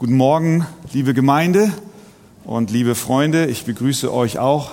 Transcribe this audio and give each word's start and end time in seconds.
Guten 0.00 0.16
Morgen, 0.16 0.64
liebe 0.92 1.12
Gemeinde 1.12 1.72
und 2.44 2.70
liebe 2.70 2.94
Freunde. 2.94 3.46
Ich 3.46 3.64
begrüße 3.64 4.14
euch 4.14 4.38
auch 4.38 4.70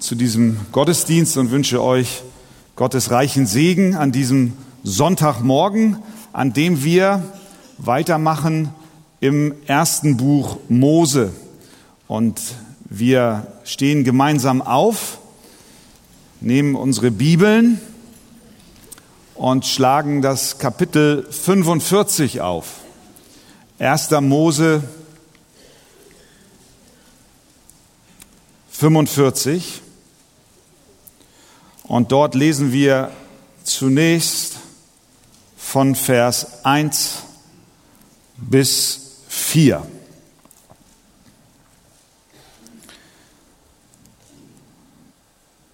zu 0.00 0.16
diesem 0.16 0.56
Gottesdienst 0.72 1.36
und 1.36 1.52
wünsche 1.52 1.80
euch 1.80 2.24
Gottes 2.74 3.12
reichen 3.12 3.46
Segen 3.46 3.94
an 3.94 4.10
diesem 4.10 4.54
Sonntagmorgen, 4.82 5.98
an 6.32 6.52
dem 6.52 6.82
wir 6.82 7.22
weitermachen 7.78 8.70
im 9.20 9.54
ersten 9.68 10.16
Buch 10.16 10.58
Mose. 10.68 11.30
Und 12.08 12.40
wir 12.86 13.46
stehen 13.62 14.02
gemeinsam 14.02 14.62
auf, 14.62 15.18
nehmen 16.40 16.74
unsere 16.74 17.12
Bibeln 17.12 17.80
und 19.36 19.64
schlagen 19.64 20.22
das 20.22 20.58
Kapitel 20.58 21.24
45 21.30 22.40
auf. 22.40 22.80
1. 23.78 24.10
Mose 24.22 24.82
45. 28.70 29.82
Und 31.84 32.10
dort 32.10 32.34
lesen 32.34 32.72
wir 32.72 33.10
zunächst 33.64 34.56
von 35.58 35.94
Vers 35.94 36.64
1 36.64 37.22
bis 38.38 39.00
4. 39.28 39.86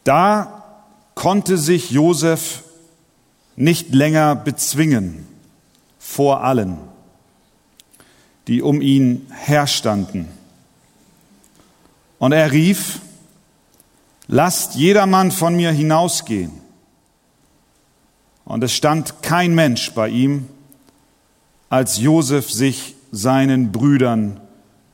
Da 0.03 0.65
konnte 1.15 1.57
sich 1.57 1.93
Josef 1.93 2.65
nicht 3.55 3.95
länger 3.95 4.35
bezwingen 4.35 5.29
vor 6.01 6.43
allen 6.43 6.92
die 8.49 8.63
um 8.63 8.81
ihn 8.81 9.27
herstanden. 9.31 10.29
Und 12.19 12.33
er 12.33 12.53
rief, 12.53 13.01
lasst 14.29 14.75
jedermann 14.75 15.31
von 15.31 15.57
mir 15.57 15.73
hinausgehen. 15.73 16.53
Und 18.45 18.63
es 18.65 18.73
stand 18.73 19.23
kein 19.23 19.55
Mensch 19.55 19.93
bei 19.93 20.09
ihm, 20.09 20.49
als 21.69 21.99
Josef 21.99 22.51
sich 22.51 22.95
seinen 23.11 23.73
Brüdern 23.73 24.41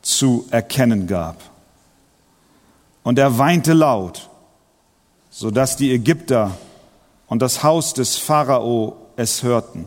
zu 0.02 0.46
erkennen 0.50 1.06
gab. 1.06 1.42
Und 3.02 3.18
er 3.18 3.38
weinte 3.38 3.72
laut, 3.72 4.28
so 5.30 5.50
dass 5.50 5.76
die 5.76 5.92
Ägypter 5.92 6.56
und 7.26 7.42
das 7.42 7.62
Haus 7.62 7.94
des 7.94 8.16
Pharao 8.16 8.96
es 9.16 9.42
hörten. 9.42 9.86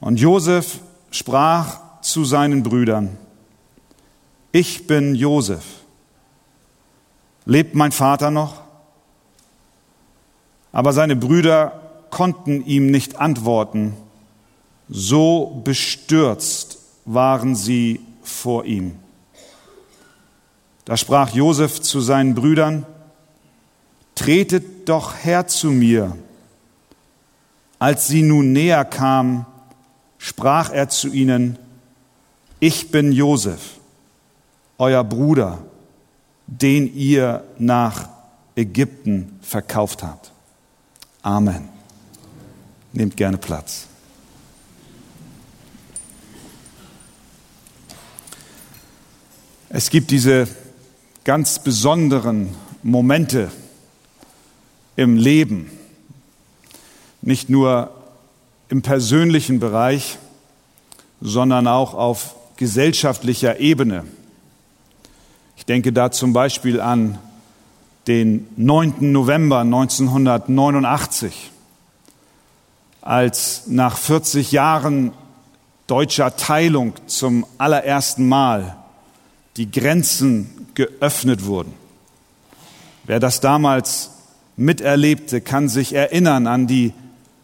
Und 0.00 0.20
Josef 0.20 0.80
sprach 1.10 1.80
zu 2.02 2.24
seinen 2.24 2.62
Brüdern, 2.62 3.16
ich 4.52 4.86
bin 4.86 5.14
Josef. 5.14 5.64
Lebt 7.44 7.74
mein 7.74 7.92
Vater 7.92 8.30
noch? 8.30 8.62
Aber 10.72 10.92
seine 10.92 11.16
Brüder 11.16 11.80
konnten 12.10 12.64
ihm 12.64 12.90
nicht 12.90 13.16
antworten, 13.16 13.94
so 14.88 15.60
bestürzt 15.64 16.78
waren 17.04 17.54
sie 17.54 18.00
vor 18.22 18.64
ihm. 18.64 18.96
Da 20.84 20.96
sprach 20.96 21.30
Josef 21.34 21.80
zu 21.80 22.00
seinen 22.00 22.34
Brüdern, 22.34 22.86
Tretet 24.14 24.88
doch 24.88 25.14
her 25.22 25.46
zu 25.46 25.70
mir. 25.70 26.16
Als 27.78 28.08
sie 28.08 28.22
nun 28.22 28.52
näher 28.52 28.84
kamen, 28.84 29.46
sprach 30.18 30.70
er 30.70 30.88
zu 30.88 31.08
ihnen, 31.12 31.58
ich 32.60 32.90
bin 32.90 33.12
Josef, 33.12 33.78
euer 34.78 35.04
Bruder, 35.04 35.58
den 36.46 36.94
ihr 36.94 37.44
nach 37.58 38.08
Ägypten 38.56 39.38
verkauft 39.42 40.02
habt. 40.02 40.32
Amen. 41.22 41.68
Nehmt 42.92 43.16
gerne 43.16 43.38
Platz. 43.38 43.86
Es 49.68 49.90
gibt 49.90 50.10
diese 50.10 50.48
ganz 51.24 51.58
besonderen 51.58 52.54
Momente 52.82 53.52
im 54.96 55.16
Leben, 55.16 55.70
nicht 57.20 57.50
nur 57.50 57.97
im 58.68 58.82
persönlichen 58.82 59.60
Bereich, 59.60 60.18
sondern 61.20 61.66
auch 61.66 61.94
auf 61.94 62.34
gesellschaftlicher 62.56 63.60
Ebene. 63.60 64.04
Ich 65.56 65.64
denke 65.64 65.92
da 65.92 66.10
zum 66.10 66.32
Beispiel 66.32 66.80
an 66.80 67.18
den 68.06 68.46
9. 68.56 69.12
November 69.12 69.60
1989, 69.60 71.50
als 73.02 73.64
nach 73.66 73.96
40 73.96 74.52
Jahren 74.52 75.12
deutscher 75.86 76.36
Teilung 76.36 76.92
zum 77.06 77.46
allerersten 77.56 78.28
Mal 78.28 78.76
die 79.56 79.70
Grenzen 79.70 80.68
geöffnet 80.74 81.44
wurden. 81.46 81.72
Wer 83.04 83.20
das 83.20 83.40
damals 83.40 84.10
miterlebte, 84.56 85.40
kann 85.40 85.68
sich 85.68 85.94
erinnern 85.94 86.46
an 86.46 86.66
die 86.66 86.92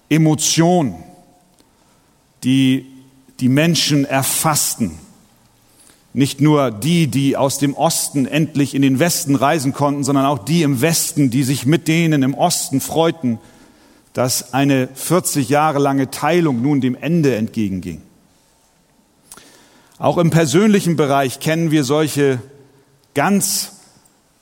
Emotion, 0.09 0.95
die 2.45 2.87
die 3.41 3.49
Menschen 3.49 4.05
erfassten. 4.05 4.93
Nicht 6.13 6.41
nur 6.41 6.71
die, 6.71 7.09
die 7.09 7.37
aus 7.37 7.59
dem 7.59 7.75
Osten 7.75 8.27
endlich 8.27 8.75
in 8.75 8.83
den 8.83 9.01
Westen 9.01 9.35
reisen 9.35 9.73
konnten, 9.73 10.05
sondern 10.05 10.27
auch 10.27 10.39
die 10.39 10.63
im 10.63 10.81
Westen, 10.81 11.31
die 11.31 11.43
sich 11.43 11.67
mit 11.67 11.89
denen 11.89 12.23
im 12.23 12.35
Osten 12.35 12.81
freuten, 12.81 13.39
dass 14.13 14.55
eine 14.55 14.89
40 14.95 15.49
Jahre 15.49 15.81
lange 15.81 16.11
Teilung 16.13 16.63
nun 16.63 16.81
dem 16.81 16.95
Ende 16.95 17.35
entgegenging. 17.35 18.01
Auch 19.99 20.19
im 20.19 20.31
persönlichen 20.31 20.95
Bereich 20.95 21.41
kennen 21.41 21.73
wir 21.73 21.83
solche 21.83 22.41
ganz 23.15 23.73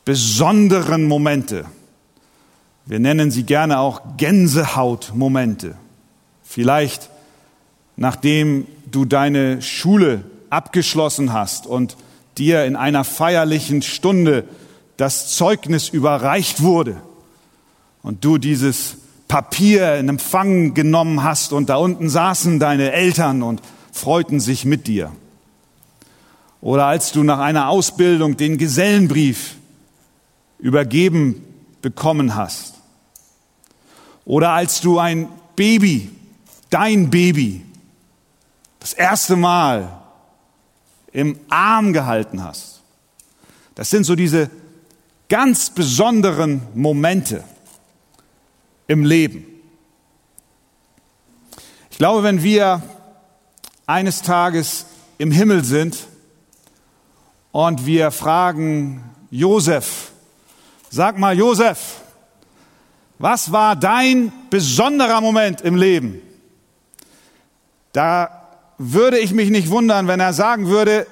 besonderen 0.04 1.04
Momente. 1.04 1.64
Wir 2.84 2.98
nennen 2.98 3.30
sie 3.30 3.44
gerne 3.44 3.78
auch 3.78 4.02
Gänsehautmomente. 4.18 5.76
Vielleicht 6.42 7.08
nachdem 7.96 8.66
du 8.90 9.04
deine 9.04 9.62
Schule 9.62 10.24
abgeschlossen 10.50 11.32
hast 11.32 11.66
und 11.66 11.96
dir 12.38 12.64
in 12.64 12.76
einer 12.76 13.04
feierlichen 13.04 13.82
Stunde 13.82 14.44
das 14.96 15.34
Zeugnis 15.34 15.88
überreicht 15.88 16.62
wurde 16.62 17.00
und 18.02 18.24
du 18.24 18.38
dieses 18.38 18.96
Papier 19.28 19.96
in 19.96 20.08
Empfang 20.08 20.74
genommen 20.74 21.22
hast 21.22 21.52
und 21.52 21.68
da 21.68 21.76
unten 21.76 22.10
saßen 22.10 22.58
deine 22.58 22.92
Eltern 22.92 23.42
und 23.42 23.62
freuten 23.92 24.40
sich 24.40 24.64
mit 24.64 24.86
dir. 24.86 25.10
Oder 26.60 26.86
als 26.86 27.12
du 27.12 27.22
nach 27.22 27.38
einer 27.38 27.68
Ausbildung 27.68 28.36
den 28.36 28.58
Gesellenbrief 28.58 29.56
übergeben 30.58 31.42
bekommen 31.82 32.36
hast. 32.36 32.74
Oder 34.24 34.50
als 34.50 34.80
du 34.80 34.98
ein 34.98 35.28
Baby, 35.56 36.10
dein 36.70 37.10
Baby, 37.10 37.62
das 38.82 38.94
erste 38.94 39.36
Mal 39.36 40.02
im 41.12 41.38
Arm 41.48 41.92
gehalten 41.92 42.42
hast. 42.42 42.80
Das 43.76 43.90
sind 43.90 44.02
so 44.02 44.16
diese 44.16 44.50
ganz 45.28 45.70
besonderen 45.70 46.62
Momente 46.74 47.44
im 48.88 49.04
Leben. 49.04 49.46
Ich 51.92 51.98
glaube, 51.98 52.24
wenn 52.24 52.42
wir 52.42 52.82
eines 53.86 54.20
Tages 54.20 54.86
im 55.16 55.30
Himmel 55.30 55.62
sind 55.62 56.08
und 57.52 57.86
wir 57.86 58.10
fragen 58.10 59.04
Josef, 59.30 60.10
sag 60.90 61.18
mal 61.18 61.38
Josef, 61.38 62.00
was 63.20 63.52
war 63.52 63.76
dein 63.76 64.32
besonderer 64.50 65.20
Moment 65.20 65.60
im 65.60 65.76
Leben? 65.76 66.20
Da 67.92 68.41
würde 68.84 69.18
ich 69.18 69.32
mich 69.32 69.50
nicht 69.50 69.70
wundern, 69.70 70.08
wenn 70.08 70.18
er 70.18 70.32
sagen 70.32 70.66
würde, 70.66 71.06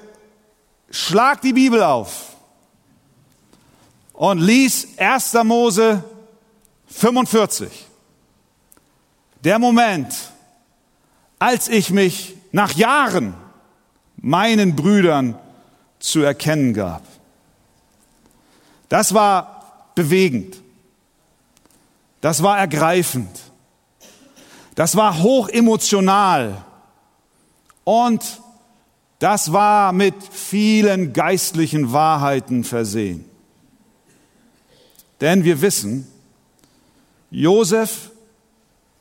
schlag 0.89 1.41
die 1.41 1.53
Bibel 1.53 1.81
auf 1.81 2.35
und 4.11 4.39
lies 4.39 4.97
1. 4.97 5.33
Mose 5.45 6.03
45. 6.87 7.69
Der 9.43 9.57
Moment, 9.57 10.13
als 11.39 11.69
ich 11.69 11.91
mich 11.91 12.35
nach 12.51 12.73
Jahren 12.73 13.33
meinen 14.17 14.75
Brüdern 14.75 15.39
zu 15.99 16.21
erkennen 16.21 16.73
gab. 16.73 17.03
Das 18.89 19.13
war 19.13 19.91
bewegend. 19.95 20.57
Das 22.19 22.43
war 22.43 22.59
ergreifend. 22.59 23.39
Das 24.75 24.97
war 24.97 25.19
hoch 25.19 25.47
emotional. 25.47 26.65
Und 27.83 28.41
das 29.19 29.51
war 29.51 29.93
mit 29.93 30.15
vielen 30.31 31.13
geistlichen 31.13 31.93
Wahrheiten 31.93 32.63
versehen. 32.63 33.25
Denn 35.19 35.43
wir 35.43 35.61
wissen, 35.61 36.07
Josef 37.29 38.11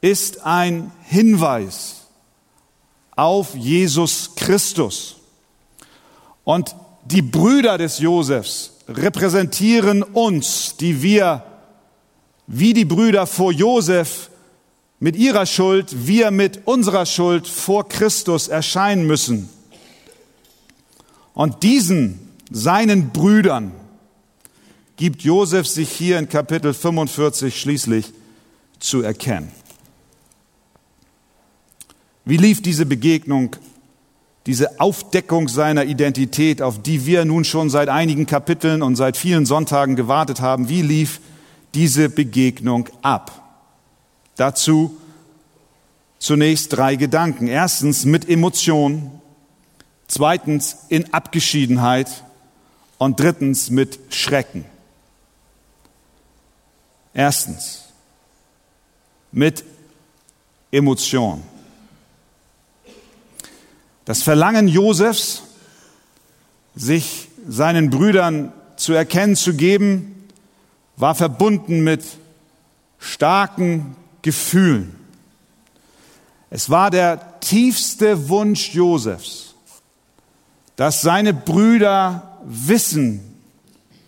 ist 0.01 0.45
ein 0.45 0.93
Hinweis 1.05 2.07
auf 3.17 3.55
Jesus 3.55 4.35
Christus. 4.37 5.17
Und 6.45 6.75
die 7.05 7.23
Brüder 7.23 7.79
des 7.79 7.99
Josefs 7.99 8.73
repräsentieren 8.89 10.03
uns, 10.03 10.77
die 10.77 11.03
wir 11.03 11.45
wie 12.47 12.75
die 12.75 12.85
Brüder 12.85 13.27
vor 13.27 13.53
Josef 13.53 14.30
mit 15.01 15.17
ihrer 15.17 15.47
Schuld, 15.47 16.07
wir 16.07 16.31
mit 16.31 16.67
unserer 16.67 17.07
Schuld 17.07 17.49
vor 17.49 17.89
Christus 17.89 18.49
erscheinen 18.49 19.07
müssen. 19.07 19.49
Und 21.33 21.63
diesen, 21.63 22.21
seinen 22.51 23.11
Brüdern, 23.11 23.73
gibt 24.97 25.23
Josef 25.23 25.67
sich 25.67 25.91
hier 25.91 26.19
in 26.19 26.29
Kapitel 26.29 26.75
45 26.75 27.59
schließlich 27.59 28.13
zu 28.79 29.01
erkennen. 29.01 29.51
Wie 32.27 32.37
lief 32.37 32.61
diese 32.61 32.85
Begegnung, 32.85 33.57
diese 34.45 34.79
Aufdeckung 34.79 35.49
seiner 35.49 35.87
Identität, 35.87 36.61
auf 36.61 36.83
die 36.83 37.07
wir 37.07 37.25
nun 37.25 37.45
schon 37.45 37.71
seit 37.71 37.89
einigen 37.89 38.27
Kapiteln 38.27 38.83
und 38.83 38.97
seit 38.97 39.17
vielen 39.17 39.47
Sonntagen 39.47 39.97
gewartet 39.97 40.43
haben, 40.43 40.69
wie 40.69 40.83
lief 40.83 41.21
diese 41.75 42.11
Begegnung 42.11 42.91
ab? 43.01 43.50
Dazu 44.41 44.97
zunächst 46.19 46.73
drei 46.73 46.97
Gedanken. 46.97 47.47
Erstens 47.47 48.07
mit 48.07 48.27
Emotion, 48.27 49.21
zweitens 50.09 50.79
in 50.89 51.13
Abgeschiedenheit 51.13 52.25
und 52.97 53.21
drittens 53.21 53.69
mit 53.69 53.99
Schrecken. 54.09 54.65
Erstens 57.13 57.85
mit 59.31 59.63
Emotion. 60.73 61.43
Das 64.07 64.23
Verlangen 64.23 64.69
Josefs, 64.69 65.43
sich 66.75 67.29
seinen 67.47 67.91
Brüdern 67.91 68.55
zu 68.77 68.95
erkennen 68.95 69.37
zu 69.37 69.53
geben, 69.53 70.31
war 70.97 71.15
verbunden 71.15 71.85
mit 71.85 72.03
starken 72.99 73.97
Gefühlen. 74.23 74.97
Es 76.51 76.69
war 76.69 76.91
der 76.91 77.41
tiefste 77.41 78.29
Wunsch 78.29 78.75
Josefs, 78.75 79.55
dass 80.77 81.01
seine 81.01 81.33
Brüder 81.33 82.39
wissen, 82.45 83.21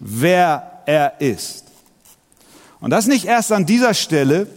wer 0.00 0.82
er 0.86 1.20
ist. 1.20 1.64
Und 2.80 2.90
das 2.90 3.06
nicht 3.06 3.26
erst 3.26 3.52
an 3.52 3.64
dieser 3.64 3.94
Stelle, 3.94 4.48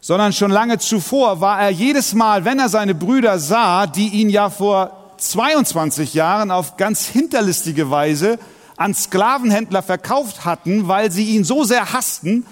sondern 0.00 0.32
schon 0.32 0.50
lange 0.50 0.78
zuvor 0.78 1.40
war 1.40 1.60
er 1.60 1.70
jedes 1.70 2.12
Mal, 2.12 2.44
wenn 2.44 2.58
er 2.58 2.68
seine 2.68 2.94
Brüder 2.94 3.38
sah, 3.38 3.86
die 3.86 4.08
ihn 4.08 4.28
ja 4.28 4.50
vor 4.50 5.14
22 5.18 6.14
Jahren 6.14 6.50
auf 6.50 6.76
ganz 6.76 7.06
hinterlistige 7.06 7.90
Weise 7.90 8.38
an 8.76 8.92
Sklavenhändler 8.92 9.82
verkauft 9.82 10.44
hatten, 10.44 10.88
weil 10.88 11.10
sie 11.12 11.30
ihn 11.30 11.44
so 11.44 11.64
sehr 11.64 11.92
hassten, 11.92 12.44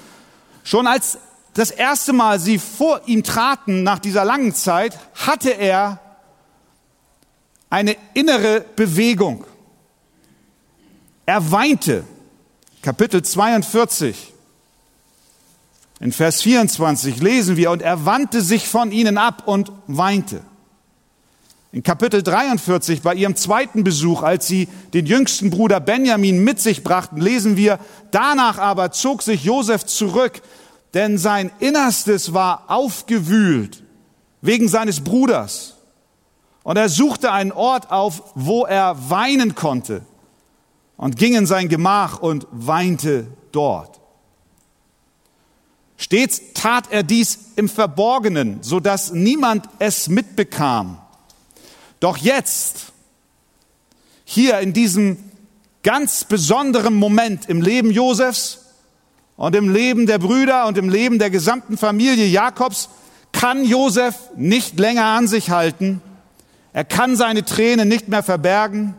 schon 0.62 0.86
als 0.86 1.18
das 1.54 1.70
erste 1.70 2.12
Mal 2.12 2.40
sie 2.40 2.58
vor 2.58 3.02
ihm 3.06 3.22
traten 3.22 3.82
nach 3.82 3.98
dieser 3.98 4.24
langen 4.24 4.54
Zeit, 4.54 4.98
hatte 5.14 5.50
er 5.50 6.00
eine 7.68 7.96
innere 8.14 8.64
Bewegung. 8.76 9.44
Er 11.26 11.50
weinte. 11.50 12.04
Kapitel 12.82 13.22
42. 13.22 14.32
In 16.00 16.12
Vers 16.12 16.42
24 16.42 17.20
lesen 17.20 17.56
wir, 17.56 17.70
und 17.70 17.80
er 17.80 18.04
wandte 18.04 18.40
sich 18.40 18.66
von 18.66 18.90
ihnen 18.90 19.18
ab 19.18 19.44
und 19.46 19.70
weinte. 19.86 20.42
In 21.70 21.82
Kapitel 21.82 22.22
43, 22.22 23.00
bei 23.00 23.14
ihrem 23.14 23.36
zweiten 23.36 23.84
Besuch, 23.84 24.22
als 24.22 24.46
sie 24.46 24.68
den 24.92 25.06
jüngsten 25.06 25.48
Bruder 25.48 25.80
Benjamin 25.80 26.42
mit 26.42 26.60
sich 26.60 26.82
brachten, 26.84 27.18
lesen 27.18 27.56
wir, 27.56 27.78
danach 28.10 28.58
aber 28.58 28.90
zog 28.90 29.22
sich 29.22 29.44
Josef 29.44 29.86
zurück, 29.86 30.42
denn 30.94 31.18
sein 31.18 31.50
Innerstes 31.58 32.34
war 32.34 32.64
aufgewühlt 32.68 33.82
wegen 34.40 34.68
seines 34.68 35.02
Bruders. 35.02 35.76
Und 36.62 36.76
er 36.76 36.88
suchte 36.88 37.32
einen 37.32 37.52
Ort 37.52 37.90
auf, 37.90 38.32
wo 38.34 38.64
er 38.64 39.10
weinen 39.10 39.54
konnte 39.54 40.02
und 40.96 41.16
ging 41.16 41.34
in 41.34 41.46
sein 41.46 41.68
Gemach 41.68 42.20
und 42.20 42.46
weinte 42.52 43.26
dort. 43.50 44.00
Stets 45.96 46.40
tat 46.54 46.90
er 46.90 47.02
dies 47.02 47.38
im 47.56 47.68
Verborgenen, 47.68 48.62
so 48.62 48.80
dass 48.80 49.12
niemand 49.12 49.68
es 49.78 50.08
mitbekam. 50.08 51.00
Doch 52.00 52.16
jetzt, 52.16 52.92
hier 54.24 54.58
in 54.60 54.72
diesem 54.72 55.18
ganz 55.82 56.24
besonderen 56.24 56.94
Moment 56.94 57.48
im 57.48 57.62
Leben 57.62 57.90
Josefs, 57.90 58.61
und 59.42 59.56
im 59.56 59.74
Leben 59.74 60.06
der 60.06 60.20
Brüder 60.20 60.68
und 60.68 60.78
im 60.78 60.88
Leben 60.88 61.18
der 61.18 61.28
gesamten 61.28 61.76
Familie 61.76 62.26
Jakobs 62.26 62.88
kann 63.32 63.64
Josef 63.64 64.14
nicht 64.36 64.78
länger 64.78 65.04
an 65.04 65.26
sich 65.26 65.50
halten. 65.50 66.00
Er 66.72 66.84
kann 66.84 67.16
seine 67.16 67.44
Tränen 67.44 67.88
nicht 67.88 68.06
mehr 68.06 68.22
verbergen, 68.22 68.94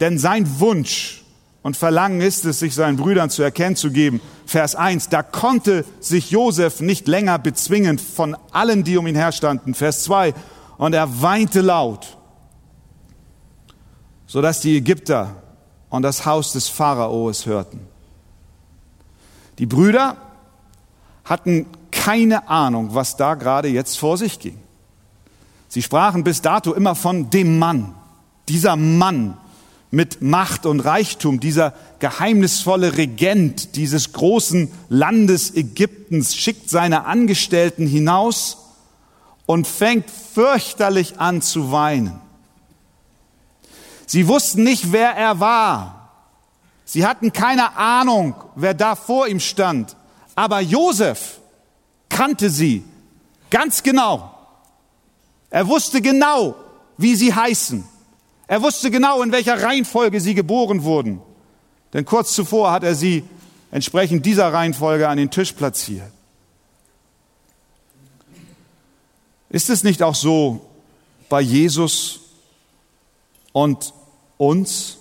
denn 0.00 0.18
sein 0.18 0.58
Wunsch 0.58 1.22
und 1.62 1.76
Verlangen 1.76 2.20
ist 2.20 2.44
es, 2.46 2.58
sich 2.58 2.74
seinen 2.74 2.96
Brüdern 2.96 3.30
zu 3.30 3.44
erkennen 3.44 3.76
zu 3.76 3.92
geben. 3.92 4.20
Vers 4.44 4.74
1, 4.74 5.08
da 5.08 5.22
konnte 5.22 5.84
sich 6.00 6.32
Josef 6.32 6.80
nicht 6.80 7.06
länger 7.06 7.38
bezwingen 7.38 8.00
von 8.00 8.36
allen, 8.50 8.82
die 8.82 8.96
um 8.96 9.06
ihn 9.06 9.14
herstanden. 9.14 9.74
Vers 9.74 10.02
2, 10.02 10.34
und 10.78 10.94
er 10.94 11.22
weinte 11.22 11.60
laut, 11.60 12.18
sodass 14.26 14.58
die 14.58 14.78
Ägypter 14.78 15.36
und 15.90 16.02
das 16.02 16.26
Haus 16.26 16.54
des 16.54 16.66
Pharaos 16.66 17.46
hörten. 17.46 17.89
Die 19.58 19.66
Brüder 19.66 20.16
hatten 21.24 21.66
keine 21.90 22.48
Ahnung, 22.48 22.94
was 22.94 23.16
da 23.16 23.34
gerade 23.34 23.68
jetzt 23.68 23.98
vor 23.98 24.16
sich 24.16 24.38
ging. 24.38 24.58
Sie 25.68 25.82
sprachen 25.82 26.24
bis 26.24 26.42
dato 26.42 26.72
immer 26.72 26.94
von 26.94 27.30
dem 27.30 27.58
Mann, 27.58 27.94
dieser 28.48 28.76
Mann 28.76 29.36
mit 29.90 30.22
Macht 30.22 30.66
und 30.66 30.80
Reichtum, 30.80 31.40
dieser 31.40 31.74
geheimnisvolle 31.98 32.96
Regent 32.96 33.76
dieses 33.76 34.12
großen 34.12 34.70
Landes 34.88 35.54
Ägyptens 35.54 36.36
schickt 36.36 36.70
seine 36.70 37.06
Angestellten 37.06 37.86
hinaus 37.86 38.58
und 39.46 39.66
fängt 39.66 40.08
fürchterlich 40.10 41.18
an 41.18 41.42
zu 41.42 41.72
weinen. 41.72 42.20
Sie 44.06 44.28
wussten 44.28 44.62
nicht, 44.62 44.92
wer 44.92 45.10
er 45.10 45.40
war. 45.40 45.99
Sie 46.92 47.06
hatten 47.06 47.32
keine 47.32 47.76
Ahnung, 47.76 48.34
wer 48.56 48.74
da 48.74 48.96
vor 48.96 49.28
ihm 49.28 49.38
stand. 49.38 49.94
Aber 50.34 50.58
Josef 50.60 51.38
kannte 52.08 52.50
sie 52.50 52.82
ganz 53.48 53.84
genau. 53.84 54.36
Er 55.50 55.68
wusste 55.68 56.02
genau, 56.02 56.56
wie 56.96 57.14
sie 57.14 57.32
heißen. 57.32 57.84
Er 58.48 58.60
wusste 58.62 58.90
genau, 58.90 59.22
in 59.22 59.30
welcher 59.30 59.62
Reihenfolge 59.62 60.20
sie 60.20 60.34
geboren 60.34 60.82
wurden. 60.82 61.22
Denn 61.92 62.04
kurz 62.04 62.32
zuvor 62.32 62.72
hat 62.72 62.82
er 62.82 62.96
sie 62.96 63.22
entsprechend 63.70 64.26
dieser 64.26 64.52
Reihenfolge 64.52 65.08
an 65.08 65.16
den 65.16 65.30
Tisch 65.30 65.52
platziert. 65.52 66.10
Ist 69.48 69.70
es 69.70 69.84
nicht 69.84 70.02
auch 70.02 70.16
so 70.16 70.66
bei 71.28 71.40
Jesus 71.40 72.18
und 73.52 73.94
uns? 74.38 74.96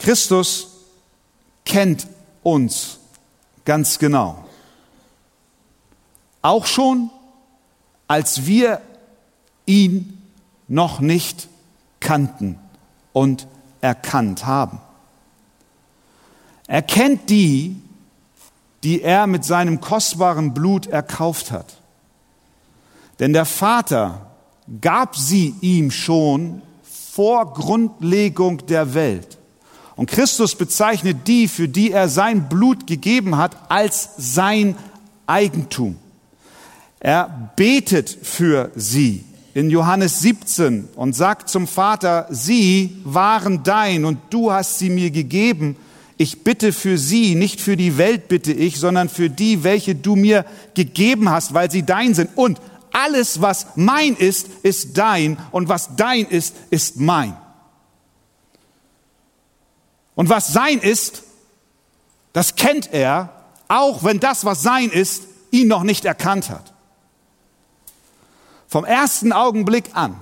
Christus 0.00 0.68
kennt 1.64 2.06
uns 2.42 2.98
ganz 3.64 3.98
genau. 3.98 4.44
Auch 6.42 6.66
schon, 6.66 7.10
als 8.08 8.46
wir 8.46 8.80
ihn 9.66 10.20
noch 10.68 11.00
nicht 11.00 11.48
kannten 12.00 12.58
und 13.12 13.46
erkannt 13.80 14.46
haben. 14.46 14.80
Er 16.66 16.82
kennt 16.82 17.28
die, 17.28 17.76
die 18.82 19.02
er 19.02 19.26
mit 19.26 19.44
seinem 19.44 19.80
kostbaren 19.80 20.54
Blut 20.54 20.86
erkauft 20.86 21.50
hat. 21.50 21.76
Denn 23.18 23.34
der 23.34 23.44
Vater 23.44 24.30
gab 24.80 25.14
sie 25.14 25.54
ihm 25.60 25.90
schon 25.90 26.62
vor 27.12 27.52
Grundlegung 27.52 28.66
der 28.66 28.94
Welt. 28.94 29.39
Und 30.00 30.06
Christus 30.06 30.54
bezeichnet 30.54 31.26
die, 31.26 31.46
für 31.46 31.68
die 31.68 31.90
er 31.90 32.08
sein 32.08 32.48
Blut 32.48 32.86
gegeben 32.86 33.36
hat, 33.36 33.70
als 33.70 34.08
sein 34.16 34.74
Eigentum. 35.26 35.98
Er 37.00 37.50
betet 37.54 38.08
für 38.22 38.70
sie. 38.74 39.26
in 39.52 39.68
Johannes 39.68 40.20
17 40.20 40.88
und 40.96 41.14
sagt 41.14 41.50
zum 41.50 41.66
Vater, 41.66 42.28
sie 42.30 42.96
waren 43.04 43.62
dein 43.62 44.06
und 44.06 44.16
du 44.30 44.50
hast 44.50 44.78
sie 44.78 44.88
mir 44.88 45.10
gegeben. 45.10 45.76
Ich 46.16 46.44
bitte 46.44 46.72
für 46.72 46.96
sie, 46.96 47.34
nicht 47.34 47.60
für 47.60 47.76
die 47.76 47.98
Welt 47.98 48.28
bitte 48.28 48.54
ich, 48.54 48.80
sondern 48.80 49.10
für 49.10 49.28
die, 49.28 49.64
welche 49.64 49.94
du 49.94 50.16
mir 50.16 50.46
gegeben 50.72 51.28
hast, 51.28 51.52
weil 51.52 51.70
sie 51.70 51.82
dein 51.82 52.14
sind. 52.14 52.30
Und 52.36 52.58
alles, 52.90 53.42
was 53.42 53.66
mein 53.76 54.16
ist, 54.16 54.48
ist 54.62 54.96
dein 54.96 55.36
und 55.50 55.68
was 55.68 55.94
dein 55.96 56.24
ist, 56.24 56.54
ist 56.70 56.98
mein. 56.98 57.36
Und 60.14 60.28
was 60.28 60.52
sein 60.52 60.78
ist, 60.78 61.22
das 62.32 62.56
kennt 62.56 62.92
er, 62.92 63.44
auch 63.68 64.04
wenn 64.04 64.20
das, 64.20 64.44
was 64.44 64.62
sein 64.62 64.90
ist, 64.90 65.24
ihn 65.50 65.68
noch 65.68 65.82
nicht 65.82 66.04
erkannt 66.04 66.50
hat. 66.50 66.72
Vom 68.68 68.84
ersten 68.84 69.32
Augenblick 69.32 69.90
an 69.94 70.16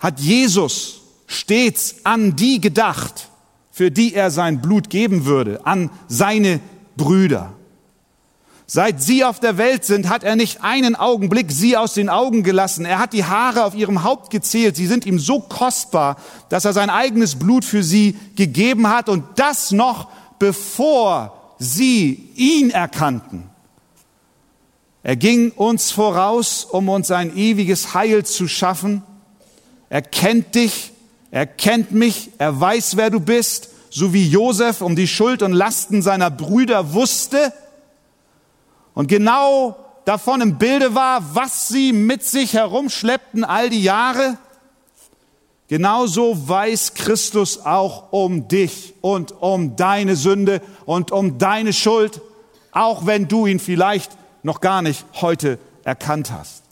hat 0.00 0.20
Jesus 0.20 1.00
stets 1.26 2.04
an 2.04 2.36
die 2.36 2.60
gedacht, 2.60 3.30
für 3.70 3.90
die 3.90 4.14
er 4.14 4.30
sein 4.30 4.60
Blut 4.60 4.90
geben 4.90 5.24
würde, 5.24 5.64
an 5.66 5.90
seine 6.08 6.60
Brüder. 6.96 7.55
Seit 8.68 9.00
sie 9.00 9.22
auf 9.22 9.38
der 9.38 9.58
Welt 9.58 9.84
sind, 9.84 10.08
hat 10.08 10.24
er 10.24 10.34
nicht 10.34 10.64
einen 10.64 10.96
Augenblick 10.96 11.52
sie 11.52 11.76
aus 11.76 11.94
den 11.94 12.08
Augen 12.08 12.42
gelassen. 12.42 12.84
Er 12.84 12.98
hat 12.98 13.12
die 13.12 13.24
Haare 13.24 13.64
auf 13.64 13.76
ihrem 13.76 14.02
Haupt 14.02 14.30
gezählt. 14.30 14.74
Sie 14.74 14.88
sind 14.88 15.06
ihm 15.06 15.20
so 15.20 15.38
kostbar, 15.38 16.16
dass 16.48 16.64
er 16.64 16.72
sein 16.72 16.90
eigenes 16.90 17.36
Blut 17.36 17.64
für 17.64 17.84
sie 17.84 18.16
gegeben 18.34 18.88
hat 18.88 19.08
und 19.08 19.24
das 19.36 19.70
noch 19.70 20.08
bevor 20.40 21.54
sie 21.60 22.30
ihn 22.34 22.70
erkannten. 22.70 23.44
Er 25.04 25.14
ging 25.14 25.52
uns 25.52 25.92
voraus, 25.92 26.64
um 26.64 26.88
uns 26.88 27.12
ein 27.12 27.36
ewiges 27.36 27.94
Heil 27.94 28.26
zu 28.26 28.48
schaffen. 28.48 29.04
Er 29.88 30.02
kennt 30.02 30.56
dich, 30.56 30.90
er 31.30 31.46
kennt 31.46 31.92
mich, 31.92 32.30
er 32.38 32.60
weiß, 32.60 32.96
wer 32.96 33.10
du 33.10 33.20
bist, 33.20 33.68
so 33.90 34.12
wie 34.12 34.28
Josef 34.28 34.80
um 34.80 34.96
die 34.96 35.06
Schuld 35.06 35.42
und 35.42 35.52
Lasten 35.52 36.02
seiner 36.02 36.32
Brüder 36.32 36.92
wusste 36.92 37.52
und 38.96 39.08
genau 39.08 39.76
davon 40.06 40.40
im 40.40 40.56
Bilde 40.56 40.94
war, 40.94 41.34
was 41.34 41.68
sie 41.68 41.92
mit 41.92 42.22
sich 42.22 42.54
herumschleppten 42.54 43.44
all 43.44 43.68
die 43.68 43.82
Jahre. 43.82 44.38
Genauso 45.68 46.48
weiß 46.48 46.94
Christus 46.94 47.66
auch 47.66 48.10
um 48.10 48.48
dich 48.48 48.94
und 49.02 49.32
um 49.42 49.76
deine 49.76 50.16
Sünde 50.16 50.62
und 50.86 51.12
um 51.12 51.36
deine 51.36 51.74
Schuld, 51.74 52.22
auch 52.72 53.04
wenn 53.04 53.28
du 53.28 53.44
ihn 53.44 53.58
vielleicht 53.58 54.16
noch 54.42 54.62
gar 54.62 54.80
nicht 54.80 55.04
heute 55.20 55.58
erkannt 55.84 56.30
hast. 56.30 56.62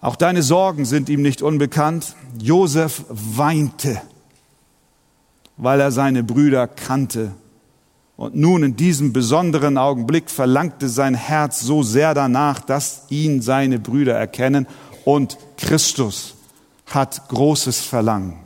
Auch 0.00 0.14
deine 0.14 0.44
Sorgen 0.44 0.84
sind 0.84 1.08
ihm 1.08 1.22
nicht 1.22 1.42
unbekannt. 1.42 2.14
Josef 2.40 3.04
weinte, 3.08 4.00
weil 5.56 5.80
er 5.80 5.90
seine 5.90 6.22
Brüder 6.22 6.68
kannte. 6.68 7.34
Und 8.18 8.34
nun 8.34 8.64
in 8.64 8.74
diesem 8.74 9.12
besonderen 9.12 9.78
Augenblick 9.78 10.28
verlangte 10.28 10.88
sein 10.88 11.14
Herz 11.14 11.60
so 11.60 11.84
sehr 11.84 12.14
danach, 12.14 12.58
dass 12.58 13.04
ihn 13.10 13.40
seine 13.42 13.78
Brüder 13.78 14.18
erkennen. 14.18 14.66
Und 15.04 15.38
Christus 15.56 16.34
hat 16.86 17.28
großes 17.28 17.80
Verlangen, 17.80 18.40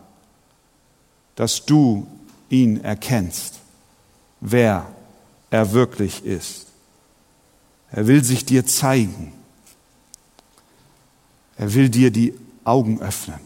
dass 1.37 1.64
du 1.64 2.07
ihn 2.50 2.85
erkennst, 2.85 3.61
wer 4.43 4.87
er 5.49 5.73
wirklich 5.73 6.23
ist. 6.23 6.67
Er 7.93 8.07
will 8.07 8.23
sich 8.23 8.45
dir 8.45 8.67
zeigen. 8.67 9.33
Er 11.57 11.73
will 11.73 11.88
dir 11.88 12.11
die 12.11 12.35
Augen 12.64 13.00
öffnen, 13.00 13.41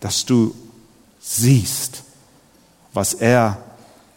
dass 0.00 0.24
du 0.24 0.56
siehst, 1.20 2.02
was 2.92 3.14
er 3.14 3.63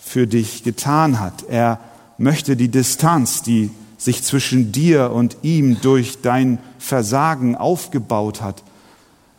für 0.08 0.28
dich 0.28 0.64
getan 0.64 1.20
hat. 1.20 1.44
Er 1.50 1.80
möchte 2.18 2.56
die 2.56 2.70
Distanz, 2.70 3.44
die 3.44 3.70
sich 3.98 4.24
zwischen 4.24 4.72
dir 4.72 5.12
und 5.12 5.38
ihm 5.42 5.82
durch 5.82 6.22
dein 6.22 6.60
Versagen 6.80 7.56
aufgebaut 7.56 8.42
hat, 8.42 8.64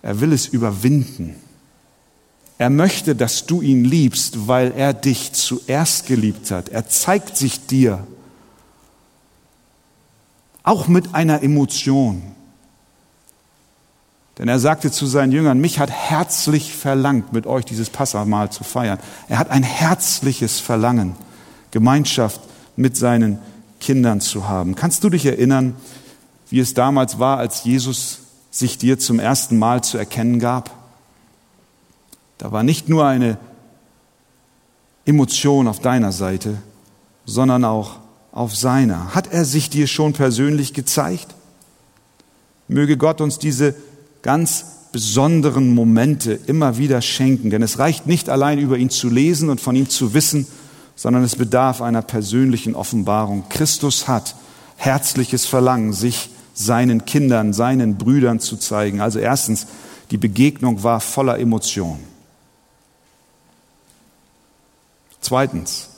er 0.02 0.20
will 0.20 0.32
es 0.32 0.46
überwinden. 0.46 1.36
Er 2.58 2.70
möchte, 2.70 3.14
dass 3.14 3.46
du 3.46 3.62
ihn 3.62 3.84
liebst, 3.84 4.48
weil 4.48 4.72
er 4.76 4.92
dich 4.92 5.32
zuerst 5.32 6.06
geliebt 6.06 6.50
hat. 6.50 6.68
Er 6.68 6.88
zeigt 6.88 7.36
sich 7.36 7.66
dir 7.66 8.04
auch 10.64 10.88
mit 10.88 11.14
einer 11.14 11.42
Emotion. 11.42 12.22
Denn 14.38 14.48
er 14.48 14.60
sagte 14.60 14.92
zu 14.92 15.06
seinen 15.06 15.32
Jüngern, 15.32 15.58
mich 15.58 15.80
hat 15.80 15.90
herzlich 15.90 16.72
verlangt, 16.72 17.32
mit 17.32 17.46
euch 17.46 17.64
dieses 17.64 17.90
Passamahl 17.90 18.50
zu 18.50 18.62
feiern. 18.62 19.00
Er 19.28 19.38
hat 19.38 19.50
ein 19.50 19.64
herzliches 19.64 20.60
Verlangen, 20.60 21.16
Gemeinschaft 21.72 22.40
mit 22.76 22.96
seinen 22.96 23.40
Kindern 23.80 24.20
zu 24.20 24.48
haben. 24.48 24.76
Kannst 24.76 25.02
du 25.02 25.10
dich 25.10 25.26
erinnern, 25.26 25.74
wie 26.50 26.60
es 26.60 26.72
damals 26.72 27.18
war, 27.18 27.38
als 27.38 27.64
Jesus 27.64 28.20
sich 28.50 28.78
dir 28.78 28.98
zum 28.98 29.18
ersten 29.18 29.58
Mal 29.58 29.82
zu 29.82 29.98
erkennen 29.98 30.38
gab? 30.38 30.70
Da 32.38 32.52
war 32.52 32.62
nicht 32.62 32.88
nur 32.88 33.04
eine 33.06 33.38
Emotion 35.04 35.66
auf 35.66 35.80
deiner 35.80 36.12
Seite, 36.12 36.58
sondern 37.24 37.64
auch 37.64 37.96
auf 38.30 38.54
seiner. 38.54 39.14
Hat 39.14 39.32
er 39.32 39.44
sich 39.44 39.68
dir 39.68 39.88
schon 39.88 40.12
persönlich 40.12 40.74
gezeigt? 40.74 41.34
Möge 42.68 42.96
Gott 42.96 43.20
uns 43.20 43.38
diese 43.38 43.74
ganz 44.22 44.64
besonderen 44.92 45.74
Momente 45.74 46.32
immer 46.32 46.78
wieder 46.78 47.02
schenken, 47.02 47.50
denn 47.50 47.62
es 47.62 47.78
reicht 47.78 48.06
nicht 48.06 48.28
allein 48.28 48.58
über 48.58 48.78
ihn 48.78 48.90
zu 48.90 49.08
lesen 49.08 49.50
und 49.50 49.60
von 49.60 49.76
ihm 49.76 49.88
zu 49.88 50.14
wissen, 50.14 50.46
sondern 50.96 51.22
es 51.22 51.36
bedarf 51.36 51.82
einer 51.82 52.02
persönlichen 52.02 52.74
Offenbarung. 52.74 53.44
Christus 53.48 54.08
hat 54.08 54.34
herzliches 54.76 55.46
Verlangen, 55.46 55.92
sich 55.92 56.30
seinen 56.54 57.04
Kindern, 57.04 57.52
seinen 57.52 57.98
Brüdern 57.98 58.40
zu 58.40 58.56
zeigen. 58.56 59.00
Also 59.00 59.18
erstens, 59.18 59.66
die 60.10 60.16
Begegnung 60.16 60.82
war 60.82 61.00
voller 61.00 61.38
Emotionen. 61.38 62.02
Zweitens, 65.20 65.90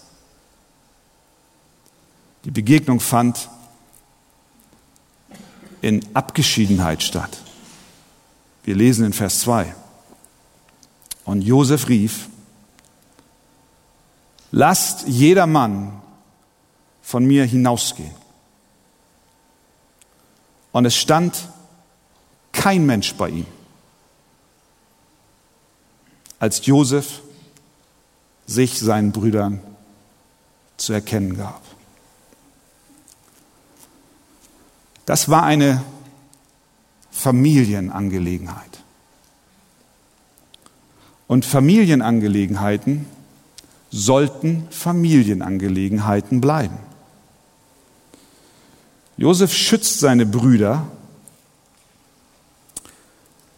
die 2.45 2.51
Begegnung 2.51 3.01
fand 3.01 3.49
in 5.81 6.05
Abgeschiedenheit 6.15 7.03
statt. 7.03 7.39
Wir 8.65 8.75
lesen 8.75 9.07
in 9.07 9.13
Vers 9.13 9.41
2. 9.41 9.75
Und 11.25 11.43
Josef 11.43 11.89
rief, 11.89 12.29
lasst 14.51 15.07
jeder 15.07 15.47
Mann 15.47 16.01
von 17.03 17.25
mir 17.25 17.45
hinausgehen. 17.45 18.15
Und 20.73 20.85
es 20.85 20.97
stand 20.97 21.49
kein 22.53 22.87
Mensch 22.87 23.15
bei 23.15 23.29
ihm. 23.31 23.47
Als 26.39 26.65
Josef 26.67 27.21
sich 28.47 28.79
seinen 28.79 29.13
Brüdern 29.13 29.61
zu 30.77 30.93
erkennen 30.93 31.37
gab. 31.37 31.63
Das 35.07 35.29
war 35.29 35.43
eine 35.43 35.83
Familienangelegenheit. 37.21 38.81
Und 41.27 41.45
Familienangelegenheiten 41.45 43.05
sollten 43.91 44.67
Familienangelegenheiten 44.71 46.41
bleiben. 46.41 46.79
Josef 49.19 49.53
schützt 49.53 50.01
seine 50.01 50.25
Brüder, 50.25 50.87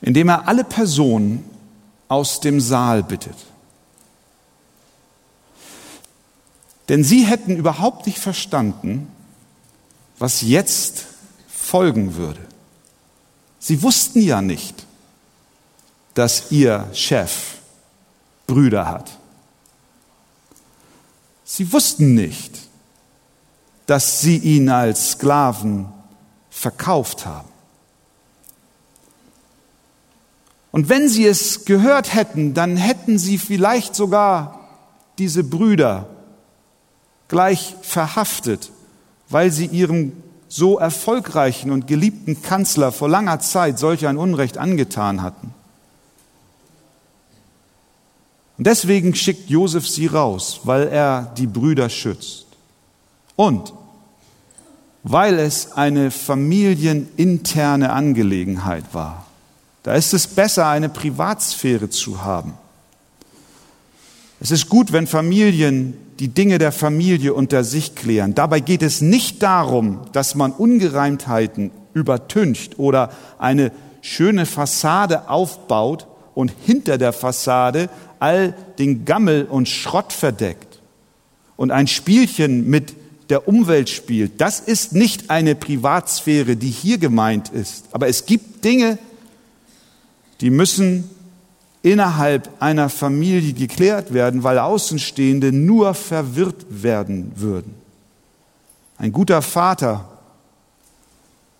indem 0.01 0.29
er 0.29 0.49
alle 0.49 0.65
Personen 0.65 1.45
aus 2.09 2.41
dem 2.41 2.61
Saal 2.61 3.05
bittet. 3.05 3.37
Denn 6.89 7.05
sie 7.05 7.23
hätten 7.23 7.57
überhaupt 7.57 8.07
nicht 8.07 8.19
verstanden, 8.19 9.07
was 10.19 10.43
jetzt 10.43 11.07
folgen 11.49 12.17
würde. 12.17 12.52
Sie 13.63 13.81
wussten 13.81 14.21
ja 14.21 14.43
nicht, 14.43 14.87
dass 16.15 16.51
ihr 16.51 16.89
Chef 16.95 17.59
Brüder 18.49 18.89
hat. 18.89 19.17
Sie 21.45 21.73
wussten 21.73 22.13
nicht, 22.15 22.59
dass 23.87 24.21
sie 24.21 24.37
ihn 24.39 24.69
als 24.69 25.13
Sklaven 25.13 25.87
verkauft 26.51 27.25
haben. 27.25 27.49
Und 30.73 30.89
wenn 30.89 31.09
sie 31.09 31.25
es 31.25 31.65
gehört 31.65 32.15
hätten, 32.15 32.55
dann 32.55 32.77
hätten 32.77 33.17
sie 33.17 33.39
vielleicht 33.39 33.95
sogar 33.95 34.69
diese 35.19 35.45
Brüder 35.45 36.09
gleich 37.29 37.77
verhaftet, 37.83 38.73
weil 39.29 39.53
sie 39.53 39.67
ihrem 39.67 40.15
so 40.53 40.79
erfolgreichen 40.79 41.71
und 41.71 41.87
geliebten 41.87 42.43
Kanzler 42.43 42.93
vor 42.93 43.09
langer 43.09 43.41
Zeit 43.41 43.79
solch 43.79 44.07
ein 44.07 44.19
Unrecht 44.19 44.59
angetan 44.59 45.23
hatten. 45.23 45.55
Und 48.59 48.67
deswegen 48.67 49.15
schickt 49.15 49.49
Josef 49.49 49.89
sie 49.89 50.09
raus, 50.09 50.61
weil 50.65 50.89
er 50.89 51.33
die 51.39 51.47
Brüder 51.47 51.89
schützt. 51.89 52.45
Und 53.35 53.73
weil 55.03 55.39
es 55.39 55.73
eine 55.73 56.11
familieninterne 56.11 57.91
Angelegenheit 57.91 58.85
war. 58.93 59.25
Da 59.83 59.95
ist 59.95 60.13
es 60.13 60.27
besser, 60.27 60.69
eine 60.69 60.91
Privatsphäre 60.91 61.89
zu 61.89 62.23
haben. 62.23 62.53
Es 64.43 64.51
ist 64.51 64.69
gut, 64.69 64.93
wenn 64.93 65.07
Familien 65.07 65.95
die 66.19 66.27
Dinge 66.27 66.59
der 66.59 66.73
Familie 66.73 67.33
unter 67.33 67.63
sich 67.63 67.95
klären. 67.95 68.35
Dabei 68.35 68.59
geht 68.59 68.83
es 68.83 69.01
nicht 69.01 69.41
darum, 69.41 70.01
dass 70.11 70.35
man 70.35 70.51
Ungereimtheiten 70.51 71.71
übertüncht 71.95 72.77
oder 72.77 73.13
eine 73.39 73.71
schöne 74.01 74.45
Fassade 74.45 75.31
aufbaut 75.31 76.09
und 76.35 76.53
hinter 76.67 76.99
der 76.99 77.13
Fassade 77.13 77.89
all 78.19 78.57
den 78.81 79.05
Gammel 79.05 79.45
und 79.45 79.69
Schrott 79.69 80.13
verdeckt 80.13 80.81
und 81.55 81.71
ein 81.71 81.87
Spielchen 81.87 82.69
mit 82.69 82.97
der 83.31 83.47
Umwelt 83.47 83.91
spielt. 83.91 84.41
Das 84.41 84.59
ist 84.59 84.93
nicht 84.93 85.31
eine 85.31 85.55
Privatsphäre, 85.55 86.57
die 86.57 86.71
hier 86.71 86.99
gemeint 86.99 87.51
ist. 87.51 87.85
Aber 87.93 88.09
es 88.09 88.27
gibt 88.27 88.65
Dinge, 88.65 88.99
die 90.41 90.51
müssen 90.51 91.09
innerhalb 91.83 92.49
einer 92.61 92.89
Familie 92.89 93.53
geklärt 93.53 94.13
werden, 94.15 94.45
weil 94.45 94.59
Außenstehende 94.59 95.53
nur 95.53 95.95
verwirrt 95.95 96.65
werden 96.69 97.33
würden. 97.37 97.75
Ein 98.99 99.13
guter 99.13 99.43
Vater 99.43 100.09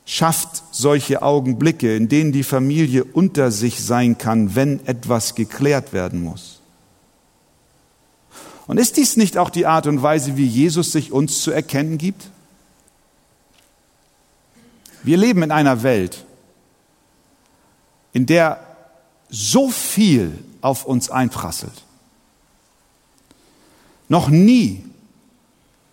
schafft 0.05 0.63
solche 0.71 1.23
Augenblicke, 1.23 1.97
in 1.97 2.09
denen 2.09 2.33
die 2.33 2.45
Familie 2.45 3.05
unter 3.05 3.51
sich 3.51 3.83
sein 3.83 4.19
kann, 4.19 4.55
wenn 4.55 4.85
etwas 4.87 5.35
geklärt 5.35 5.93
werden 5.93 6.23
muss. 6.23 6.61
Und 8.67 8.79
ist 8.79 8.97
dies 8.97 9.17
nicht 9.17 9.39
auch 9.39 9.51
die 9.51 9.67
Art 9.67 9.87
und 9.87 10.03
Weise, 10.03 10.37
wie 10.37 10.47
Jesus 10.47 10.93
sich 10.93 11.13
uns 11.13 11.43
zu 11.43 11.51
erkennen 11.51 11.99
gibt? 11.99 12.29
Wir 15.03 15.17
leben 15.17 15.43
in 15.43 15.51
einer 15.51 15.83
Welt, 15.83 16.25
in 18.13 18.27
der 18.27 18.61
so 19.33 19.71
viel 19.71 20.39
auf 20.61 20.85
uns 20.85 21.11
einprasselt. 21.11 21.73
Noch 24.09 24.29
nie 24.29 24.85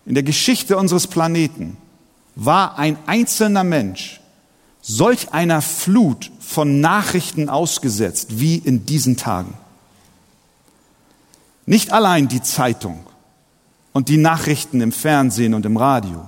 in 0.04 0.14
der 0.14 0.22
Geschichte 0.22 0.76
unseres 0.76 1.06
Planeten 1.06 1.78
war 2.36 2.78
ein 2.78 2.98
einzelner 3.06 3.64
Mensch 3.64 4.20
solch 4.82 5.32
einer 5.32 5.62
Flut 5.62 6.30
von 6.40 6.80
Nachrichten 6.80 7.48
ausgesetzt 7.48 8.40
wie 8.40 8.56
in 8.56 8.86
diesen 8.86 9.16
Tagen. 9.16 9.54
Nicht 11.66 11.92
allein 11.92 12.28
die 12.28 12.42
Zeitung 12.42 13.06
und 13.92 14.08
die 14.08 14.16
Nachrichten 14.16 14.80
im 14.80 14.92
Fernsehen 14.92 15.54
und 15.54 15.66
im 15.66 15.76
Radio, 15.76 16.26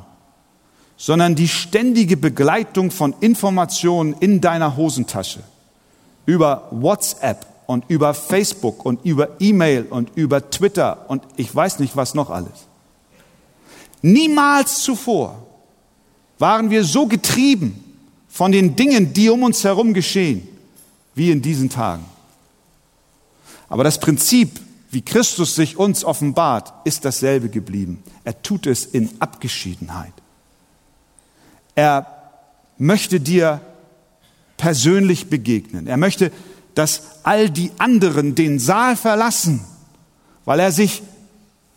sondern 0.96 1.34
die 1.34 1.48
ständige 1.48 2.16
Begleitung 2.16 2.90
von 2.90 3.14
Informationen 3.20 4.14
in 4.20 4.40
deiner 4.40 4.76
Hosentasche 4.76 5.42
über 6.26 6.68
WhatsApp 6.70 7.46
und 7.66 7.84
über 7.88 8.14
Facebook 8.14 8.84
und 8.84 9.04
über 9.04 9.40
E-Mail 9.40 9.86
und 9.88 10.10
über 10.14 10.50
Twitter 10.50 11.06
und 11.08 11.22
ich 11.36 11.54
weiß 11.54 11.78
nicht 11.78 11.96
was 11.96 12.14
noch 12.14 12.30
alles. 12.30 12.66
Niemals 14.02 14.80
zuvor 14.82 15.46
waren 16.38 16.70
wir 16.70 16.84
so 16.84 17.06
getrieben 17.06 17.82
von 18.28 18.50
den 18.50 18.74
Dingen, 18.74 19.12
die 19.12 19.30
um 19.30 19.42
uns 19.42 19.62
herum 19.62 19.94
geschehen, 19.94 20.46
wie 21.14 21.30
in 21.30 21.40
diesen 21.40 21.70
Tagen. 21.70 22.04
Aber 23.68 23.84
das 23.84 24.00
Prinzip, 24.00 24.60
wie 24.90 25.02
Christus 25.02 25.54
sich 25.54 25.78
uns 25.78 26.04
offenbart, 26.04 26.72
ist 26.84 27.04
dasselbe 27.04 27.48
geblieben. 27.48 28.02
Er 28.24 28.42
tut 28.42 28.66
es 28.66 28.84
in 28.84 29.08
Abgeschiedenheit. 29.20 30.12
Er 31.74 32.06
möchte 32.76 33.20
dir 33.20 33.60
persönlich 34.62 35.28
begegnen. 35.28 35.88
Er 35.88 35.96
möchte, 35.96 36.30
dass 36.76 37.24
all 37.24 37.50
die 37.50 37.72
anderen 37.78 38.36
den 38.36 38.60
Saal 38.60 38.94
verlassen, 38.94 39.64
weil 40.44 40.60
er 40.60 40.70
sich 40.70 41.02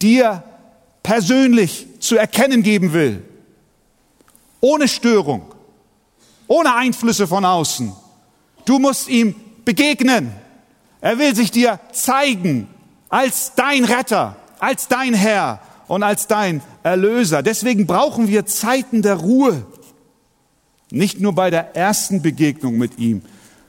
dir 0.04 0.44
persönlich 1.02 1.88
zu 2.00 2.16
erkennen 2.16 2.62
geben 2.62 2.94
will. 2.94 3.24
Ohne 4.62 4.88
Störung, 4.88 5.52
ohne 6.46 6.76
Einflüsse 6.76 7.26
von 7.26 7.44
außen. 7.44 7.92
Du 8.66 8.78
musst 8.78 9.10
ihm 9.10 9.34
begegnen. 9.66 10.32
Er 11.02 11.18
will 11.18 11.36
sich 11.36 11.50
dir 11.50 11.80
zeigen 11.92 12.68
als 13.10 13.54
dein 13.56 13.84
Retter, 13.84 14.36
als 14.60 14.88
dein 14.88 15.16
Herr 15.16 15.60
und 15.88 16.04
als 16.04 16.28
dein 16.28 16.62
Erlöser. 16.84 17.42
Deswegen 17.42 17.88
brauchen 17.88 18.28
wir 18.28 18.46
Zeiten 18.46 19.02
der 19.02 19.16
Ruhe. 19.16 19.66
Nicht 20.96 21.20
nur 21.20 21.36
bei 21.36 21.50
der 21.50 21.76
ersten 21.76 22.22
Begegnung 22.22 22.78
mit 22.78 23.00
ihm, 23.00 23.22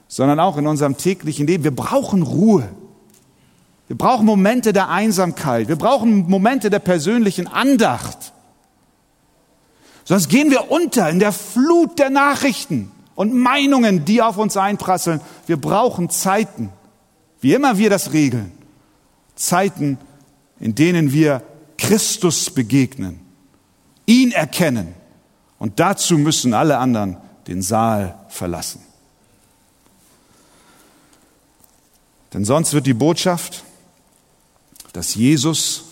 sondern 0.06 0.38
auch 0.38 0.58
in 0.58 0.68
unserem 0.68 0.96
täglichen 0.96 1.44
Leben. 1.48 1.64
Wir 1.64 1.74
brauchen 1.74 2.22
Ruhe. 2.22 2.68
Wir 3.88 3.98
brauchen 3.98 4.24
Momente 4.24 4.72
der 4.72 4.90
Einsamkeit. 4.90 5.66
Wir 5.66 5.74
brauchen 5.74 6.30
Momente 6.30 6.70
der 6.70 6.78
persönlichen 6.78 7.48
Andacht. 7.48 8.32
Sonst 10.04 10.28
gehen 10.28 10.52
wir 10.52 10.70
unter 10.70 11.10
in 11.10 11.18
der 11.18 11.32
Flut 11.32 11.98
der 11.98 12.10
Nachrichten 12.10 12.92
und 13.16 13.34
Meinungen, 13.34 14.04
die 14.04 14.22
auf 14.22 14.38
uns 14.38 14.56
einprasseln. 14.56 15.20
Wir 15.48 15.56
brauchen 15.56 16.10
Zeiten, 16.10 16.70
wie 17.40 17.54
immer 17.54 17.76
wir 17.76 17.90
das 17.90 18.12
regeln. 18.12 18.52
Zeiten, 19.34 19.98
in 20.60 20.76
denen 20.76 21.12
wir 21.12 21.42
Christus 21.76 22.50
begegnen, 22.50 23.18
ihn 24.06 24.30
erkennen 24.30 24.94
und 25.58 25.80
dazu 25.80 26.18
müssen 26.18 26.54
alle 26.54 26.78
anderen 26.78 27.16
den 27.46 27.62
Saal 27.62 28.18
verlassen. 28.28 28.80
Denn 32.32 32.44
sonst 32.44 32.72
wird 32.72 32.86
die 32.86 32.94
Botschaft, 32.94 33.64
dass 34.92 35.14
Jesus 35.14 35.84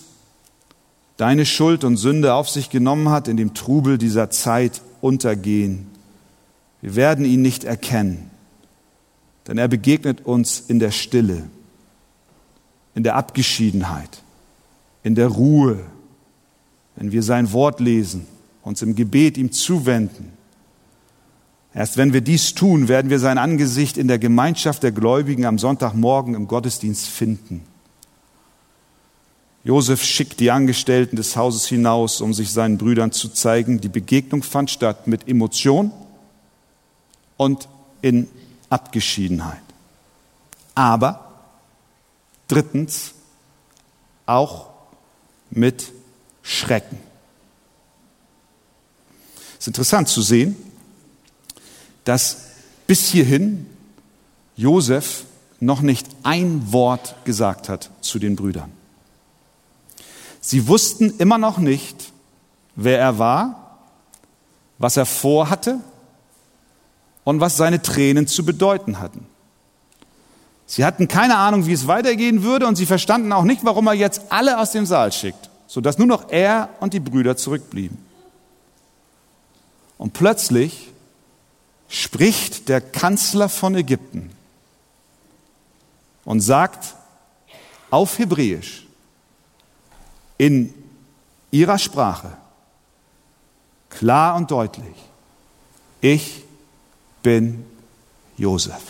deine 1.17 1.45
Schuld 1.45 1.83
und 1.83 1.97
Sünde 1.97 2.33
auf 2.33 2.49
sich 2.49 2.69
genommen 2.69 3.09
hat, 3.09 3.27
in 3.27 3.37
dem 3.37 3.53
Trubel 3.53 3.97
dieser 3.97 4.29
Zeit 4.29 4.81
untergehen. 5.01 5.87
Wir 6.81 6.95
werden 6.95 7.25
ihn 7.25 7.41
nicht 7.41 7.63
erkennen, 7.63 8.29
denn 9.47 9.57
er 9.57 9.67
begegnet 9.67 10.25
uns 10.25 10.59
in 10.59 10.79
der 10.79 10.91
Stille, 10.91 11.49
in 12.93 13.03
der 13.03 13.15
Abgeschiedenheit, 13.15 14.21
in 15.03 15.15
der 15.15 15.29
Ruhe, 15.29 15.79
wenn 16.95 17.11
wir 17.11 17.23
sein 17.23 17.51
Wort 17.53 17.79
lesen 17.79 18.27
uns 18.65 18.81
im 18.81 18.95
Gebet 18.95 19.37
ihm 19.37 19.51
zuwenden. 19.51 20.33
Erst 21.73 21.97
wenn 21.97 22.13
wir 22.13 22.21
dies 22.21 22.55
tun, 22.55 22.87
werden 22.87 23.09
wir 23.09 23.19
sein 23.19 23.37
Angesicht 23.37 23.97
in 23.97 24.07
der 24.07 24.17
Gemeinschaft 24.17 24.81
der 24.81 24.91
Gläubigen 24.91 25.45
am 25.45 25.59
Sonntagmorgen 25.59 26.33
im 26.33 26.47
Gottesdienst 26.47 27.07
finden. 27.07 27.65
Josef 29.63 30.03
schickt 30.03 30.39
die 30.39 30.51
Angestellten 30.51 31.15
des 31.15 31.35
Hauses 31.35 31.65
hinaus, 31.67 32.21
um 32.21 32.33
sich 32.33 32.51
seinen 32.51 32.77
Brüdern 32.77 33.11
zu 33.11 33.29
zeigen. 33.29 33.81
Die 33.81 33.89
Begegnung 33.89 34.43
fand 34.43 34.69
statt 34.69 35.07
mit 35.07 35.27
Emotion 35.27 35.91
und 37.37 37.67
in 38.01 38.27
Abgeschiedenheit. 38.69 39.61
Aber 40.75 41.33
drittens 42.47 43.13
auch 44.25 44.69
mit 45.49 45.91
Schrecken. 46.41 47.04
Es 49.65 49.69
ist 49.69 49.77
interessant 49.79 50.09
zu 50.09 50.21
sehen, 50.21 50.55
dass 52.03 52.37
bis 52.85 53.07
hierhin 53.07 53.65
Josef 54.55 55.23
noch 55.59 55.81
nicht 55.81 56.05
ein 56.21 56.71
Wort 56.71 57.15
gesagt 57.25 57.67
hat 57.67 57.89
zu 57.99 58.19
den 58.19 58.35
Brüdern. 58.35 58.71
Sie 60.39 60.67
wussten 60.67 61.15
immer 61.17 61.39
noch 61.39 61.57
nicht, 61.57 62.13
wer 62.75 62.99
er 62.99 63.17
war, 63.17 63.79
was 64.77 64.97
er 64.97 65.07
vorhatte 65.07 65.79
und 67.23 67.39
was 67.39 67.57
seine 67.57 67.81
Tränen 67.81 68.27
zu 68.27 68.45
bedeuten 68.45 68.99
hatten. 68.99 69.25
Sie 70.67 70.85
hatten 70.85 71.07
keine 71.07 71.37
Ahnung, 71.37 71.65
wie 71.65 71.73
es 71.73 71.87
weitergehen 71.87 72.43
würde 72.43 72.67
und 72.67 72.75
sie 72.75 72.85
verstanden 72.85 73.31
auch 73.31 73.45
nicht, 73.45 73.65
warum 73.65 73.87
er 73.87 73.93
jetzt 73.93 74.21
alle 74.29 74.59
aus 74.59 74.73
dem 74.73 74.85
Saal 74.85 75.11
schickt, 75.11 75.49
sodass 75.65 75.97
nur 75.97 76.05
noch 76.05 76.29
er 76.29 76.69
und 76.81 76.93
die 76.93 76.99
Brüder 76.99 77.35
zurückblieben. 77.35 78.05
Und 79.97 80.13
plötzlich 80.13 80.91
spricht 81.87 82.69
der 82.69 82.81
Kanzler 82.81 83.49
von 83.49 83.75
Ägypten 83.75 84.31
und 86.25 86.41
sagt 86.41 86.95
auf 87.91 88.17
Hebräisch 88.17 88.85
in 90.37 90.73
ihrer 91.51 91.77
Sprache 91.77 92.35
klar 93.89 94.35
und 94.35 94.51
deutlich, 94.51 94.95
ich 96.01 96.43
bin 97.23 97.65
Josef. 98.37 98.81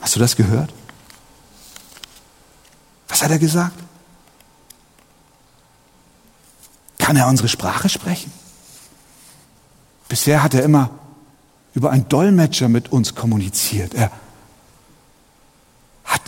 Hast 0.00 0.14
du 0.14 0.20
das 0.20 0.36
gehört? 0.36 0.72
Was 3.08 3.22
hat 3.22 3.30
er 3.30 3.38
gesagt? 3.38 3.83
Kann 7.04 7.16
er 7.16 7.28
unsere 7.28 7.48
Sprache 7.48 7.90
sprechen? 7.90 8.32
Bisher 10.08 10.42
hat 10.42 10.54
er 10.54 10.62
immer 10.62 10.88
über 11.74 11.90
einen 11.90 12.08
Dolmetscher 12.08 12.70
mit 12.70 12.92
uns 12.92 13.14
kommuniziert. 13.14 13.92
Er 13.92 14.10
hat 16.06 16.22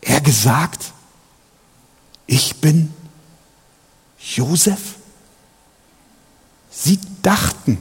er 0.00 0.22
gesagt, 0.22 0.94
ich 2.26 2.62
bin 2.62 2.94
Josef? 4.18 4.94
Sie 6.70 6.98
dachten, 7.20 7.76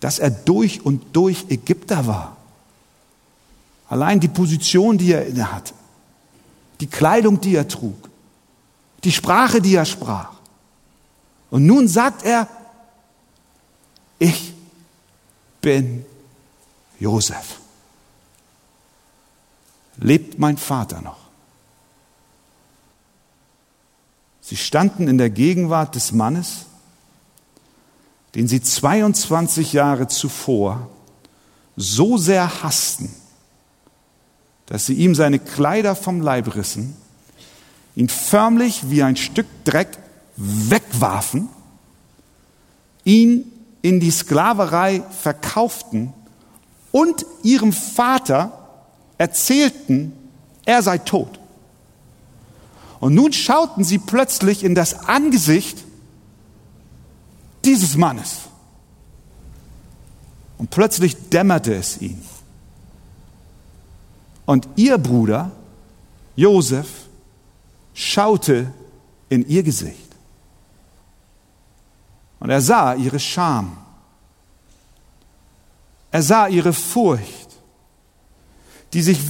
dass 0.00 0.18
er 0.18 0.30
durch 0.30 0.84
und 0.84 1.14
durch 1.14 1.44
Ägypter 1.50 2.08
war. 2.08 2.36
Allein 3.88 4.18
die 4.18 4.26
Position, 4.26 4.98
die 4.98 5.12
er 5.12 5.24
inne 5.24 5.52
hatte, 5.52 5.72
die 6.80 6.88
Kleidung, 6.88 7.40
die 7.40 7.54
er 7.54 7.68
trug, 7.68 8.10
die 9.04 9.12
Sprache, 9.12 9.62
die 9.62 9.76
er 9.76 9.84
sprach. 9.84 10.41
Und 11.52 11.66
nun 11.66 11.86
sagt 11.86 12.24
er, 12.24 12.48
ich 14.18 14.54
bin 15.60 16.06
Josef. 16.98 17.60
Lebt 19.98 20.38
mein 20.38 20.56
Vater 20.56 21.02
noch? 21.02 21.18
Sie 24.40 24.56
standen 24.56 25.08
in 25.08 25.18
der 25.18 25.28
Gegenwart 25.28 25.94
des 25.94 26.12
Mannes, 26.12 26.64
den 28.34 28.48
sie 28.48 28.62
22 28.62 29.74
Jahre 29.74 30.08
zuvor 30.08 30.88
so 31.76 32.16
sehr 32.16 32.62
hassten, 32.62 33.14
dass 34.64 34.86
sie 34.86 34.94
ihm 34.94 35.14
seine 35.14 35.38
Kleider 35.38 35.96
vom 35.96 36.22
Leib 36.22 36.54
rissen, 36.54 36.96
ihn 37.94 38.08
förmlich 38.08 38.88
wie 38.88 39.02
ein 39.02 39.16
Stück 39.16 39.46
Dreck 39.64 39.98
wegwarfen, 40.36 41.48
ihn 43.04 43.50
in 43.82 44.00
die 44.00 44.10
Sklaverei 44.10 45.02
verkauften 45.20 46.12
und 46.92 47.26
ihrem 47.42 47.72
Vater 47.72 48.68
erzählten, 49.18 50.12
er 50.64 50.82
sei 50.82 50.98
tot. 50.98 51.40
Und 53.00 53.14
nun 53.14 53.32
schauten 53.32 53.82
sie 53.82 53.98
plötzlich 53.98 54.62
in 54.62 54.76
das 54.76 55.08
Angesicht 55.08 55.84
dieses 57.64 57.96
Mannes. 57.96 58.42
Und 60.58 60.70
plötzlich 60.70 61.16
dämmerte 61.30 61.74
es 61.74 62.00
ihnen. 62.00 62.22
Und 64.46 64.68
ihr 64.76 64.98
Bruder, 64.98 65.50
Josef, 66.36 66.86
schaute 67.94 68.72
in 69.28 69.48
ihr 69.48 69.62
Gesicht. 69.62 70.01
Und 72.42 72.50
er 72.50 72.60
sah 72.60 72.94
ihre 72.94 73.20
Scham. 73.20 73.76
Er 76.10 76.22
sah 76.22 76.48
ihre 76.48 76.72
Furcht, 76.72 77.50
die 78.92 79.00
sich 79.00 79.20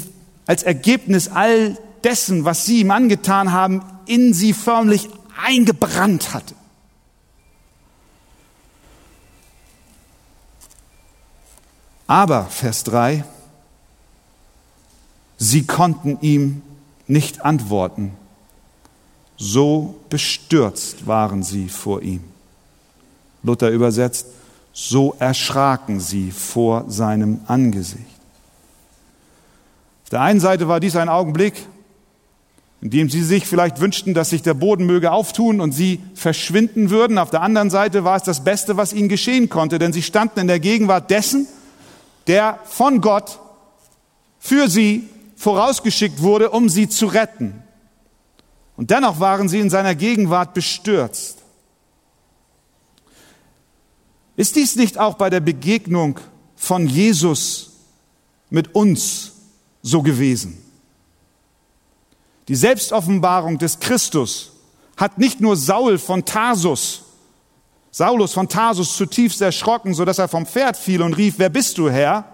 als 0.46 0.62
Ergebnis 0.62 1.28
all 1.28 1.76
dessen, 2.02 2.46
was 2.46 2.64
sie 2.64 2.80
ihm 2.80 2.90
angetan 2.90 3.52
haben, 3.52 3.84
in 4.06 4.32
sie 4.32 4.54
förmlich 4.54 5.10
eingebrannt 5.44 6.32
hatte. 6.32 6.54
Aber, 12.06 12.46
Vers 12.46 12.82
3, 12.84 13.26
sie 15.36 15.66
konnten 15.66 16.18
ihm 16.22 16.62
nicht 17.06 17.44
antworten, 17.44 18.14
so 19.36 20.00
bestürzt 20.08 21.06
waren 21.06 21.42
sie 21.42 21.68
vor 21.68 22.00
ihm. 22.00 22.31
Luther 23.42 23.70
übersetzt, 23.70 24.26
so 24.72 25.14
erschraken 25.18 26.00
sie 26.00 26.30
vor 26.30 26.84
seinem 26.88 27.40
Angesicht. 27.46 28.06
Auf 30.04 30.10
der 30.10 30.20
einen 30.22 30.40
Seite 30.40 30.68
war 30.68 30.80
dies 30.80 30.96
ein 30.96 31.08
Augenblick, 31.08 31.54
in 32.80 32.90
dem 32.90 33.08
sie 33.08 33.22
sich 33.22 33.46
vielleicht 33.46 33.80
wünschten, 33.80 34.12
dass 34.12 34.30
sich 34.30 34.42
der 34.42 34.54
Boden 34.54 34.86
möge 34.86 35.12
auftun 35.12 35.60
und 35.60 35.72
sie 35.72 36.00
verschwinden 36.14 36.90
würden. 36.90 37.18
Auf 37.18 37.30
der 37.30 37.42
anderen 37.42 37.70
Seite 37.70 38.04
war 38.04 38.16
es 38.16 38.24
das 38.24 38.42
Beste, 38.42 38.76
was 38.76 38.92
ihnen 38.92 39.08
geschehen 39.08 39.48
konnte, 39.48 39.78
denn 39.78 39.92
sie 39.92 40.02
standen 40.02 40.40
in 40.40 40.46
der 40.48 40.58
Gegenwart 40.58 41.10
dessen, 41.10 41.46
der 42.26 42.58
von 42.64 43.00
Gott 43.00 43.38
für 44.38 44.68
sie 44.68 45.08
vorausgeschickt 45.36 46.22
wurde, 46.22 46.50
um 46.50 46.68
sie 46.68 46.88
zu 46.88 47.06
retten. 47.06 47.62
Und 48.76 48.90
dennoch 48.90 49.20
waren 49.20 49.48
sie 49.48 49.60
in 49.60 49.70
seiner 49.70 49.94
Gegenwart 49.94 50.54
bestürzt. 50.54 51.41
Ist 54.42 54.56
dies 54.56 54.74
nicht 54.74 54.98
auch 54.98 55.14
bei 55.14 55.30
der 55.30 55.38
Begegnung 55.38 56.18
von 56.56 56.88
Jesus 56.88 57.74
mit 58.50 58.74
uns 58.74 59.34
so 59.82 60.02
gewesen? 60.02 60.60
Die 62.48 62.56
Selbstoffenbarung 62.56 63.58
des 63.58 63.78
Christus 63.78 64.50
hat 64.96 65.16
nicht 65.16 65.40
nur 65.40 65.56
Saul 65.56 65.96
von 65.96 66.24
Tarsus, 66.24 67.02
Saulus 67.92 68.32
von 68.32 68.48
Tarsus 68.48 68.96
zutiefst 68.96 69.40
erschrocken, 69.40 69.94
so 69.94 70.04
dass 70.04 70.18
er 70.18 70.26
vom 70.26 70.44
Pferd 70.44 70.76
fiel 70.76 71.02
und 71.02 71.16
rief, 71.16 71.34
wer 71.36 71.48
bist 71.48 71.78
du, 71.78 71.88
Herr? 71.88 72.24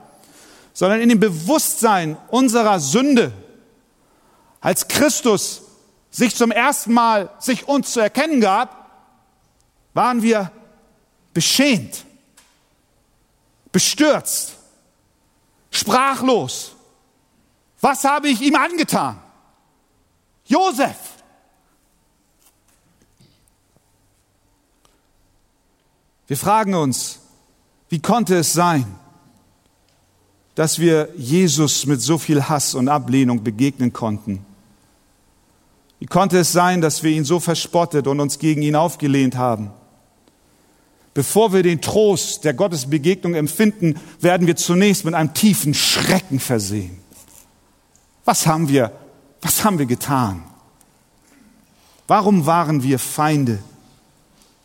Sondern 0.72 1.02
in 1.02 1.10
dem 1.10 1.20
Bewusstsein 1.20 2.16
unserer 2.28 2.80
Sünde, 2.80 3.32
als 4.62 4.88
Christus 4.88 5.60
sich 6.10 6.34
zum 6.34 6.52
ersten 6.52 6.94
Mal 6.94 7.28
sich 7.38 7.68
uns 7.68 7.92
zu 7.92 8.00
erkennen 8.00 8.40
gab, 8.40 8.88
waren 9.92 10.22
wir 10.22 10.50
beschämt, 11.38 12.04
bestürzt, 13.70 14.56
sprachlos. 15.70 16.72
Was 17.80 18.02
habe 18.02 18.28
ich 18.28 18.40
ihm 18.40 18.56
angetan? 18.56 19.22
Josef. 20.46 20.96
Wir 26.26 26.36
fragen 26.36 26.74
uns, 26.74 27.20
wie 27.88 28.02
konnte 28.02 28.38
es 28.38 28.52
sein, 28.52 28.98
dass 30.56 30.80
wir 30.80 31.10
Jesus 31.16 31.86
mit 31.86 32.00
so 32.00 32.18
viel 32.18 32.48
Hass 32.48 32.74
und 32.74 32.88
Ablehnung 32.88 33.44
begegnen 33.44 33.92
konnten? 33.92 34.44
Wie 36.00 36.06
konnte 36.06 36.38
es 36.38 36.50
sein, 36.50 36.80
dass 36.80 37.04
wir 37.04 37.12
ihn 37.12 37.24
so 37.24 37.38
verspottet 37.38 38.08
und 38.08 38.18
uns 38.18 38.40
gegen 38.40 38.62
ihn 38.62 38.74
aufgelehnt 38.74 39.36
haben? 39.36 39.70
Bevor 41.18 41.52
wir 41.52 41.64
den 41.64 41.80
Trost 41.80 42.44
der 42.44 42.54
Gottesbegegnung 42.54 43.34
empfinden, 43.34 43.98
werden 44.20 44.46
wir 44.46 44.54
zunächst 44.54 45.04
mit 45.04 45.14
einem 45.14 45.34
tiefen 45.34 45.74
Schrecken 45.74 46.38
versehen. 46.38 47.00
Was 48.24 48.46
haben 48.46 48.68
wir, 48.68 48.92
was 49.42 49.64
haben 49.64 49.80
wir 49.80 49.86
getan? 49.86 50.44
Warum 52.06 52.46
waren 52.46 52.84
wir 52.84 53.00
Feinde? 53.00 53.58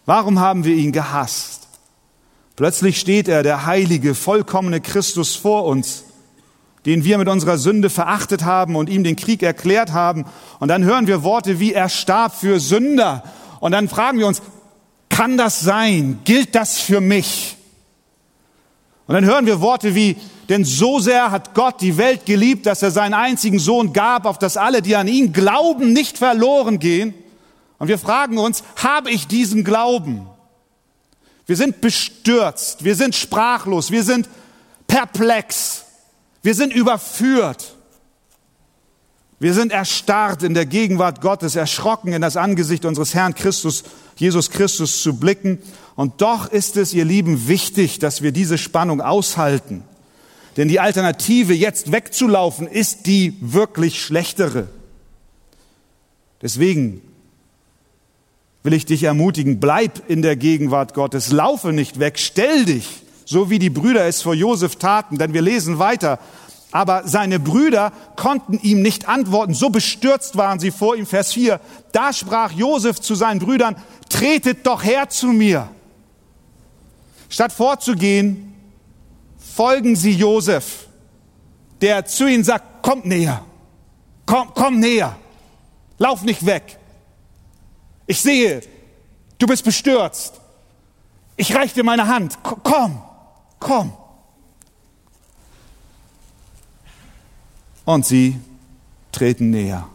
Warum 0.06 0.40
haben 0.40 0.64
wir 0.64 0.76
ihn 0.76 0.92
gehasst? 0.92 1.70
Plötzlich 2.56 3.00
steht 3.00 3.28
er, 3.28 3.42
der 3.42 3.66
heilige, 3.66 4.14
vollkommene 4.14 4.80
Christus 4.80 5.36
vor 5.36 5.66
uns, 5.66 6.04
den 6.86 7.04
wir 7.04 7.18
mit 7.18 7.30
unserer 7.30 7.58
Sünde 7.58 7.90
verachtet 7.90 8.46
haben 8.46 8.76
und 8.76 8.92
ihm 8.92 9.04
den 9.04 9.16
Krieg 9.16 9.42
erklärt 9.42 9.92
haben. 9.92 10.26
Und 10.60 10.68
dann 10.68 10.84
hören 10.84 11.08
wir 11.08 11.24
Worte 11.24 11.60
wie 11.60 11.74
er 11.74 11.90
starb 11.90 12.36
für 12.36 12.60
Sünder. 12.60 13.24
Und 13.60 13.72
dann 13.72 13.90
fragen 13.90 14.20
wir 14.20 14.28
uns, 14.28 14.44
kann 15.14 15.38
das 15.38 15.60
sein? 15.60 16.20
Gilt 16.24 16.56
das 16.56 16.80
für 16.80 17.00
mich? 17.00 17.56
Und 19.06 19.14
dann 19.14 19.26
hören 19.26 19.46
wir 19.46 19.62
Worte 19.62 19.94
wie, 19.94 20.18
denn 20.50 20.66
so 20.66 21.00
sehr 21.00 21.30
hat 21.30 21.54
Gott 21.54 21.82
die 21.82 21.98
Welt 21.98 22.26
geliebt, 22.26 22.66
dass 22.66 22.82
er 22.82 22.90
seinen 22.90 23.14
einzigen 23.14 23.60
Sohn 23.60 23.94
gab, 23.94 24.26
auf 24.26 24.40
dass 24.40 24.58
alle, 24.58 24.82
die 24.82 24.96
an 24.96 25.08
ihn 25.08 25.32
glauben, 25.32 25.94
nicht 25.94 26.18
verloren 26.18 26.80
gehen. 26.80 27.14
Und 27.78 27.90
wir 27.90 28.00
fragen 28.00 28.40
uns, 28.40 28.64
habe 28.76 29.12
ich 29.12 29.28
diesen 29.28 29.64
Glauben? 29.64 30.28
Wir 31.46 31.58
sind 31.58 31.80
bestürzt, 31.80 32.84
wir 32.84 32.96
sind 32.96 33.14
sprachlos, 33.14 33.92
wir 33.92 34.04
sind 34.04 34.28
perplex, 34.88 35.84
wir 36.42 36.56
sind 36.56 36.74
überführt. 36.74 37.76
Wir 39.44 39.54
sind 39.54 39.74
erstarrt 39.74 40.42
in 40.42 40.54
der 40.54 40.66
Gegenwart 40.66 41.20
Gottes, 41.20 41.58
erschrocken 41.58 42.14
in 42.14 42.22
das 42.22 42.38
Angesicht 42.38 42.86
unseres 42.86 43.14
Herrn 43.14 43.36
Christus, 43.36 43.84
Jesus 44.16 44.52
Christus 44.52 45.02
zu 45.02 45.18
blicken. 45.18 45.60
Und 45.98 46.22
doch 46.22 46.50
ist 46.50 46.78
es, 46.78 46.94
ihr 46.94 47.04
Lieben, 47.04 47.50
wichtig, 47.50 48.00
dass 48.00 48.22
wir 48.22 48.32
diese 48.32 48.58
Spannung 48.58 49.02
aushalten. 49.02 49.84
Denn 50.56 50.70
die 50.70 50.80
Alternative, 50.80 51.54
jetzt 51.54 51.92
wegzulaufen, 51.92 52.68
ist 52.68 53.06
die 53.06 53.36
wirklich 53.42 54.02
schlechtere. 54.02 54.70
Deswegen 56.42 57.02
will 58.64 58.72
ich 58.72 58.86
dich 58.86 59.04
ermutigen, 59.04 59.60
bleib 59.60 60.10
in 60.10 60.22
der 60.22 60.38
Gegenwart 60.38 60.94
Gottes, 60.94 61.34
laufe 61.34 61.74
nicht 61.74 62.00
weg, 62.00 62.18
stell 62.18 62.64
dich, 62.64 63.04
so 63.26 63.50
wie 63.50 63.60
die 63.60 63.70
Brüder 63.70 64.06
es 64.06 64.22
vor 64.22 64.36
Josef 64.36 64.78
taten, 64.78 65.18
denn 65.18 65.34
wir 65.34 65.42
lesen 65.42 65.80
weiter. 65.80 66.20
Aber 66.74 67.08
seine 67.08 67.40
Brüder 67.40 67.94
konnten 68.16 68.60
ihm 68.60 68.82
nicht 68.82 69.08
antworten, 69.08 69.54
so 69.54 69.70
bestürzt 69.70 70.36
waren 70.38 70.60
sie 70.60 70.72
vor 70.72 70.96
ihm. 70.96 71.06
Vers 71.06 71.32
4, 71.32 71.60
da 71.92 72.12
sprach 72.12 72.52
Josef 72.52 73.00
zu 73.00 73.14
seinen 73.14 73.40
Brüdern, 73.40 73.76
tretet 74.10 74.66
doch 74.66 74.84
her 74.84 75.08
zu 75.08 75.28
mir. 75.28 75.70
Statt 77.30 77.54
vorzugehen, 77.54 78.56
folgen 79.38 79.96
sie 79.96 80.14
Josef, 80.14 80.88
der 81.80 82.06
zu 82.06 82.28
ihnen 82.28 82.44
sagt, 82.44 82.82
kommt 82.82 83.06
näher, 83.06 83.46
komm, 84.26 84.50
komm 84.56 84.80
näher, 84.80 85.16
lauf 86.00 86.24
nicht 86.24 86.44
weg. 86.44 86.80
Ich 88.08 88.20
sehe, 88.20 88.62
du 89.38 89.46
bist 89.46 89.64
bestürzt. 89.64 90.42
Ich 91.38 91.56
reiche 91.56 91.76
dir 91.76 91.84
meine 91.84 92.08
Hand. 92.08 92.40
Komm, 92.42 93.00
komm. 93.60 93.94
Und 97.86 98.06
sie 98.06 98.40
treten 99.12 99.50
näher. 99.50 99.88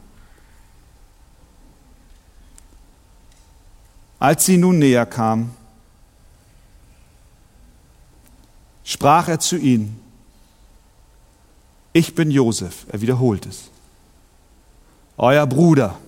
Als 4.18 4.44
sie 4.44 4.56
nun 4.56 4.78
näher 4.78 5.06
kam, 5.06 5.50
sprach 8.84 9.28
er 9.28 9.38
zu 9.38 9.56
ihnen, 9.56 10.00
ich 11.92 12.14
bin 12.14 12.30
Josef, 12.30 12.86
er 12.90 13.00
wiederholt 13.00 13.46
es, 13.46 13.70
euer 15.16 15.46
Bruder 15.46 15.98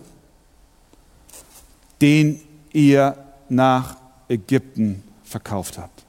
den 2.01 2.41
ihr 2.73 3.17
nach 3.49 3.97
Ägypten 4.29 5.03
verkauft 5.25 5.79
habt. 5.79 6.05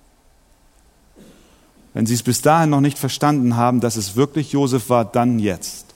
Wenn 1.94 2.06
Sie 2.06 2.14
es 2.14 2.24
bis 2.24 2.42
dahin 2.42 2.70
noch 2.70 2.82
nicht 2.82 2.98
verstanden 2.98 3.58
haben, 3.58 3.82
dass 3.82 3.98
es 3.98 4.16
wirklich 4.16 4.54
Josef 4.54 4.90
war, 4.90 5.06
dann 5.06 5.40
jetzt. 5.40 5.88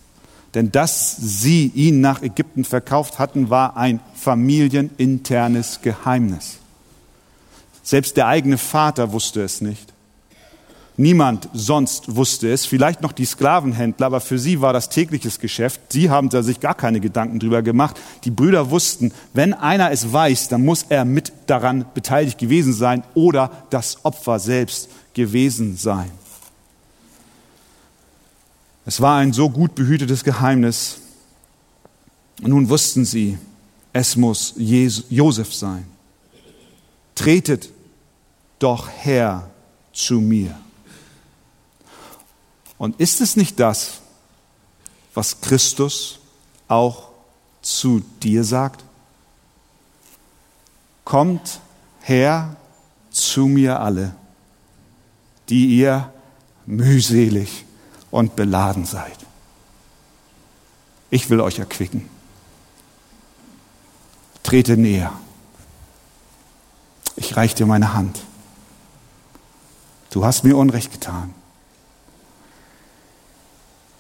Denn 0.56 0.72
dass 0.72 1.18
sie 1.18 1.68
ihn 1.76 2.00
nach 2.00 2.22
Ägypten 2.22 2.64
verkauft 2.64 3.20
hatten, 3.20 3.50
war 3.50 3.76
ein 3.76 4.00
familieninternes 4.16 5.82
Geheimnis. 5.82 6.60
Selbst 7.84 8.16
der 8.16 8.28
eigene 8.28 8.58
Vater 8.58 9.12
wusste 9.12 9.44
es 9.44 9.60
nicht. 9.60 9.94
Niemand 10.98 11.50
sonst 11.54 12.16
wusste 12.16 12.50
es, 12.50 12.66
vielleicht 12.66 13.02
noch 13.02 13.12
die 13.12 13.26
Sklavenhändler, 13.26 14.06
aber 14.06 14.22
für 14.22 14.40
sie 14.40 14.62
war 14.62 14.72
das 14.72 14.88
tägliches 14.88 15.40
Geschäft. 15.40 15.82
Sie 15.92 16.10
haben 16.10 16.30
da 16.30 16.42
sich 16.42 16.62
gar 16.62 16.74
keine 16.74 17.02
Gedanken 17.02 17.40
drüber 17.40 17.62
gemacht. 17.62 18.00
Die 18.24 18.32
Brüder 18.32 18.72
wussten, 18.72 19.12
wenn 19.34 19.54
einer 19.54 19.92
es 19.92 20.14
weiß, 20.14 20.48
dann 20.48 20.64
muss 20.64 20.86
er 20.88 21.04
mit 21.04 21.34
daran 21.48 21.86
beteiligt 21.94 22.38
gewesen 22.38 22.72
sein 22.72 23.04
oder 23.14 23.52
das 23.72 24.06
Opfer 24.06 24.40
selbst 24.40 24.90
gewesen 25.14 25.76
sein. 25.76 26.10
Es 28.86 29.02
war 29.02 29.18
ein 29.18 29.34
so 29.34 29.50
gut 29.50 29.76
behütetes 29.76 30.24
Geheimnis. 30.24 31.00
Und 32.42 32.52
nun 32.52 32.70
wussten 32.70 33.04
sie, 33.04 33.38
es 33.92 34.16
muss 34.16 34.54
Josef 34.58 35.54
sein. 35.54 35.86
Tretet 37.16 37.70
doch 38.60 38.90
her 38.90 39.50
zu 39.92 40.22
mir. 40.22 40.56
Und 42.78 43.00
ist 43.00 43.22
es 43.22 43.36
nicht 43.36 43.60
das, 43.60 44.02
was 45.14 45.42
Christus 45.42 46.20
auch 46.68 47.10
zu 47.62 48.02
dir 48.22 48.44
sagt? 48.44 48.84
Kommt 51.04 51.62
her 52.02 52.56
zu 53.12 53.46
mir 53.46 53.80
alle, 53.80 54.16
die 55.50 55.78
ihr 55.78 56.12
mühselig 56.66 57.66
und 58.12 58.36
beladen 58.36 58.86
seid. 58.86 59.18
Ich 61.10 61.30
will 61.30 61.40
euch 61.40 61.60
erquicken. 61.60 62.10
Trete 64.44 64.76
näher. 64.78 65.14
Ich 67.16 67.38
reich 67.38 67.56
dir 67.56 67.66
meine 67.66 67.94
Hand. 67.94 68.22
Du 70.10 70.26
hast 70.26 70.44
mir 70.44 70.58
Unrecht 70.58 70.92
getan. 70.92 71.34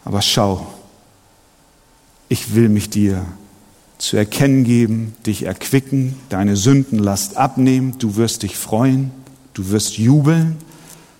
Aber 0.06 0.22
schau, 0.22 0.66
ich 2.30 2.56
will 2.56 2.70
mich 2.70 2.90
dir 2.90 3.26
zu 3.98 4.18
erkennen 4.18 4.64
geben, 4.64 5.16
dich 5.26 5.44
erquicken, 5.44 6.16
deine 6.30 6.56
Sündenlast 6.56 7.38
abnehmen, 7.38 7.98
du 7.98 8.16
wirst 8.16 8.44
dich 8.44 8.56
freuen, 8.56 9.12
du 9.54 9.70
wirst 9.72 9.98
jubeln, 9.98 10.58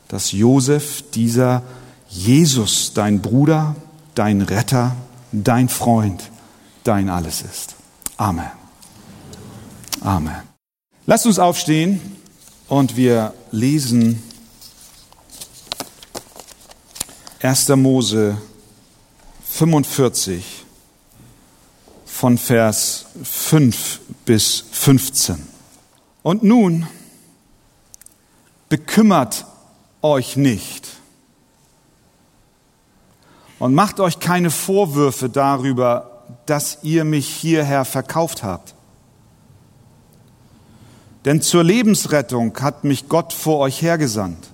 dass 0.08 0.32
Josef, 0.32 1.04
dieser 1.14 1.64
Jesus, 2.10 2.94
dein 2.94 3.22
Bruder, 3.22 3.76
dein 4.14 4.42
Retter, 4.42 4.96
dein 5.32 5.68
Freund, 5.68 6.30
dein 6.84 7.10
alles 7.10 7.42
ist. 7.42 7.76
Amen. 8.18 8.52
Amen. 10.02 10.36
Lasst 11.08 11.26
uns 11.26 11.40
aufstehen 11.40 12.00
und 12.68 12.98
wir 12.98 13.34
lesen 13.52 14.22
1. 17.42 17.70
Mose 17.70 18.38
45 19.58 20.66
von 22.06 22.38
Vers 22.38 23.06
5 23.24 24.02
bis 24.26 24.66
15. 24.70 25.48
Und 26.24 26.44
nun 26.44 26.86
bekümmert 28.68 29.46
euch 30.02 30.36
nicht 30.36 30.90
und 33.58 33.74
macht 33.74 34.02
euch 34.02 34.20
keine 34.20 34.52
Vorwürfe 34.52 35.30
darüber, 35.30 36.26
dass 36.46 36.80
ihr 36.82 37.06
mich 37.06 37.30
hierher 37.30 37.86
verkauft 37.86 38.44
habt. 38.44 38.76
Denn 41.24 41.42
zur 41.42 41.64
Lebensrettung 41.64 42.60
hat 42.60 42.84
mich 42.84 43.08
Gott 43.08 43.32
vor 43.32 43.60
euch 43.60 43.82
hergesandt. 43.82 44.50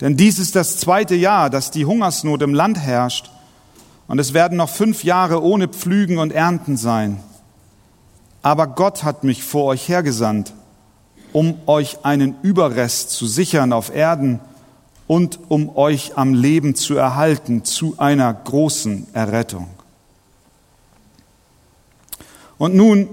Denn 0.00 0.16
dies 0.16 0.38
ist 0.38 0.56
das 0.56 0.78
zweite 0.78 1.14
Jahr, 1.14 1.50
dass 1.50 1.70
die 1.70 1.86
Hungersnot 1.86 2.42
im 2.42 2.54
Land 2.54 2.78
herrscht, 2.78 3.30
und 4.08 4.20
es 4.20 4.34
werden 4.34 4.56
noch 4.58 4.68
fünf 4.68 5.02
Jahre 5.02 5.42
ohne 5.42 5.66
Pflügen 5.66 6.18
und 6.18 6.32
Ernten 6.32 6.76
sein. 6.76 7.20
Aber 8.42 8.68
Gott 8.68 9.02
hat 9.02 9.24
mich 9.24 9.42
vor 9.42 9.64
euch 9.64 9.88
hergesandt, 9.88 10.52
um 11.32 11.58
euch 11.66 12.04
einen 12.04 12.36
Überrest 12.42 13.10
zu 13.10 13.26
sichern 13.26 13.72
auf 13.72 13.92
Erden 13.92 14.38
und 15.08 15.40
um 15.48 15.76
euch 15.76 16.16
am 16.16 16.34
Leben 16.34 16.76
zu 16.76 16.96
erhalten 16.96 17.64
zu 17.64 17.94
einer 17.98 18.32
großen 18.32 19.08
Errettung. 19.12 19.68
Und 22.58 22.74
nun, 22.74 23.08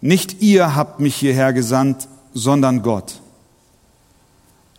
nicht 0.00 0.40
ihr 0.40 0.74
habt 0.74 1.00
mich 1.00 1.16
hierher 1.16 1.52
gesandt, 1.52 2.08
sondern 2.32 2.82
Gott. 2.82 3.20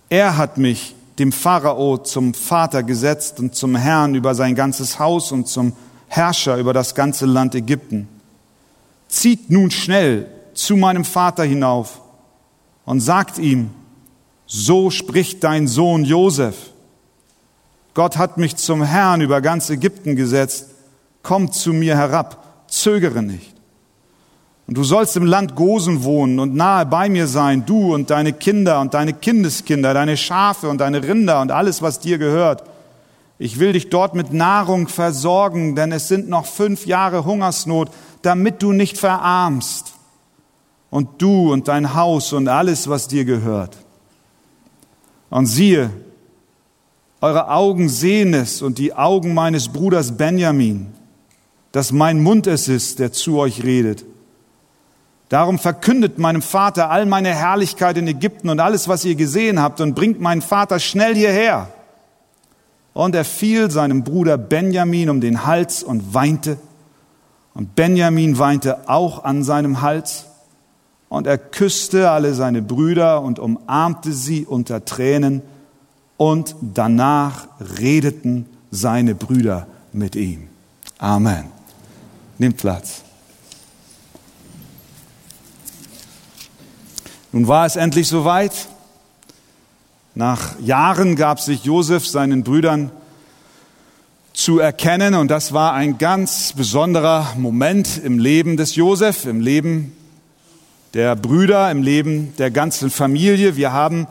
Er 0.09 0.37
hat 0.37 0.57
mich 0.57 0.95
dem 1.19 1.31
Pharao 1.31 1.97
zum 1.97 2.33
Vater 2.33 2.83
gesetzt 2.83 3.39
und 3.39 3.55
zum 3.55 3.75
Herrn 3.75 4.15
über 4.15 4.35
sein 4.35 4.55
ganzes 4.55 4.99
Haus 4.99 5.31
und 5.31 5.47
zum 5.47 5.73
Herrscher 6.07 6.57
über 6.57 6.73
das 6.73 6.95
ganze 6.95 7.25
Land 7.25 7.55
Ägypten. 7.55 8.07
Zieht 9.07 9.49
nun 9.49 9.71
schnell 9.71 10.27
zu 10.53 10.75
meinem 10.75 11.05
Vater 11.05 11.43
hinauf 11.43 12.01
und 12.85 12.99
sagt 12.99 13.37
ihm, 13.37 13.71
so 14.45 14.89
spricht 14.89 15.43
dein 15.43 15.67
Sohn 15.67 16.03
Josef. 16.03 16.55
Gott 17.93 18.17
hat 18.17 18.37
mich 18.37 18.55
zum 18.55 18.83
Herrn 18.83 19.21
über 19.21 19.41
ganz 19.41 19.69
Ägypten 19.69 20.15
gesetzt. 20.15 20.71
Komm 21.21 21.51
zu 21.51 21.73
mir 21.73 21.95
herab, 21.95 22.65
zögere 22.67 23.21
nicht. 23.21 23.53
Und 24.65 24.77
du 24.77 24.83
sollst 24.83 25.17
im 25.17 25.25
Land 25.25 25.55
Gosen 25.55 26.03
wohnen 26.03 26.39
und 26.39 26.55
nahe 26.55 26.85
bei 26.85 27.09
mir 27.09 27.27
sein, 27.27 27.65
du 27.65 27.93
und 27.93 28.09
deine 28.09 28.31
Kinder 28.31 28.79
und 28.79 28.93
deine 28.93 29.13
Kindeskinder, 29.13 29.93
deine 29.93 30.15
Schafe 30.15 30.69
und 30.69 30.79
deine 30.79 31.03
Rinder 31.03 31.41
und 31.41 31.51
alles, 31.51 31.81
was 31.81 31.99
dir 31.99 32.17
gehört. 32.17 32.63
Ich 33.39 33.59
will 33.59 33.73
dich 33.73 33.89
dort 33.89 34.15
mit 34.15 34.31
Nahrung 34.31 34.87
versorgen, 34.87 35.75
denn 35.75 35.91
es 35.91 36.07
sind 36.07 36.29
noch 36.29 36.45
fünf 36.45 36.85
Jahre 36.85 37.25
Hungersnot, 37.25 37.89
damit 38.21 38.63
du 38.63 38.71
nicht 38.71 38.97
verarmst. 38.97 39.93
Und 40.89 41.21
du 41.21 41.51
und 41.51 41.67
dein 41.67 41.95
Haus 41.95 42.31
und 42.33 42.47
alles, 42.47 42.87
was 42.87 43.07
dir 43.07 43.25
gehört. 43.25 43.75
Und 45.29 45.47
siehe, 45.47 45.89
eure 47.19 47.49
Augen 47.49 47.89
sehen 47.89 48.33
es 48.33 48.61
und 48.61 48.77
die 48.77 48.93
Augen 48.93 49.33
meines 49.33 49.69
Bruders 49.69 50.15
Benjamin, 50.15 50.93
dass 51.71 51.91
mein 51.91 52.21
Mund 52.21 52.47
es 52.47 52.67
ist, 52.67 52.99
der 52.99 53.11
zu 53.11 53.39
euch 53.39 53.63
redet. 53.63 54.05
Darum 55.33 55.57
verkündet 55.57 56.19
meinem 56.19 56.43
Vater 56.43 56.91
all 56.91 57.07
meine 57.07 57.33
Herrlichkeit 57.33 57.97
in 57.97 58.07
Ägypten 58.07 58.49
und 58.49 58.59
alles, 58.59 58.87
was 58.87 59.03
ihr 59.03 59.15
gesehen 59.15 59.59
habt, 59.59 59.81
und 59.81 59.95
bringt 59.95 60.21
meinen 60.21 60.43
Vater 60.43 60.77
schnell 60.79 61.15
hierher. 61.15 61.69
Und 62.93 63.15
er 63.15 63.25
fiel 63.25 63.71
seinem 63.71 64.03
Bruder 64.03 64.37
Benjamin 64.37 65.09
um 65.09 65.21
den 65.21 65.43
Hals 65.43 65.81
und 65.81 66.13
weinte. 66.13 66.59
Und 67.55 67.73
Benjamin 67.73 68.37
weinte 68.37 68.87
auch 68.87 69.23
an 69.23 69.41
seinem 69.43 69.81
Hals 69.81 70.25
und 71.09 71.25
er 71.25 71.39
küsste 71.39 72.11
alle 72.11 72.35
seine 72.35 72.61
Brüder 72.61 73.23
und 73.23 73.39
umarmte 73.39 74.11
sie 74.11 74.45
unter 74.45 74.85
Tränen 74.85 75.41
und 76.15 76.55
danach 76.61 77.47
redeten 77.79 78.45
seine 78.69 79.15
Brüder 79.15 79.65
mit 79.93 80.15
ihm. 80.15 80.47
Amen. 80.99 81.45
Nimm 82.37 82.53
Platz. 82.53 83.02
Nun 87.33 87.47
war 87.47 87.65
es 87.65 87.75
endlich 87.75 88.07
soweit. 88.07 88.51
Nach 90.13 90.59
Jahren 90.59 91.15
gab 91.15 91.39
sich 91.39 91.65
Josef 91.65 92.07
seinen 92.07 92.43
Brüdern 92.43 92.91
zu 94.33 94.59
erkennen 94.59 95.15
und 95.15 95.29
das 95.29 95.51
war 95.51 95.73
ein 95.73 95.97
ganz 95.97 96.53
besonderer 96.53 97.33
Moment 97.35 97.97
im 97.97 98.19
Leben 98.19 98.55
des 98.55 98.75
Josef, 98.75 99.25
im 99.25 99.41
Leben 99.41 99.93
der 100.93 101.15
Brüder, 101.15 101.71
im 101.71 101.81
Leben 101.81 102.35
der 102.37 102.51
ganzen 102.51 102.91
Familie. 102.91 103.55
Wir 103.55 103.73
haben 103.73 104.05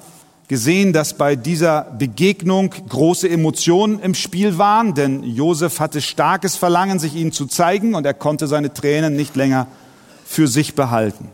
gesehen, 0.49 0.93
dass 0.93 1.15
bei 1.17 1.37
dieser 1.37 1.83
Begegnung 1.97 2.71
große 2.89 3.31
Emotionen 3.31 4.01
im 4.01 4.17
Spiel 4.17 4.59
waren, 4.59 4.95
denn 4.95 5.23
Josef 5.23 5.79
hatte 5.79 6.01
starkes 6.01 6.57
Verlangen, 6.57 6.99
sich 6.99 7.15
ihnen 7.15 7.31
zu 7.31 7.47
zeigen 7.47 7.95
und 7.95 8.05
er 8.05 8.15
konnte 8.15 8.49
seine 8.49 8.75
Tränen 8.75 9.15
nicht 9.15 9.37
länger 9.37 9.69
für 10.27 10.49
sich 10.49 10.75
behalten. 10.75 11.29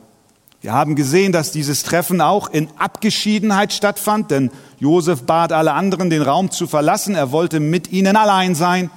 Wir 0.60 0.72
haben 0.72 0.96
gesehen, 0.96 1.30
dass 1.30 1.52
dieses 1.52 1.84
Treffen 1.84 2.20
auch 2.20 2.48
in 2.50 2.68
Abgeschiedenheit 2.78 3.72
stattfand, 3.72 4.32
denn 4.32 4.50
Josef 4.80 5.22
bat 5.22 5.52
alle 5.52 5.72
anderen, 5.72 6.10
den 6.10 6.22
Raum 6.22 6.50
zu 6.50 6.66
verlassen. 6.66 7.14
Er 7.14 7.30
wollte 7.30 7.60
mit 7.60 7.92
ihnen 7.92 8.16
allein 8.16 8.56
sein 8.56 8.90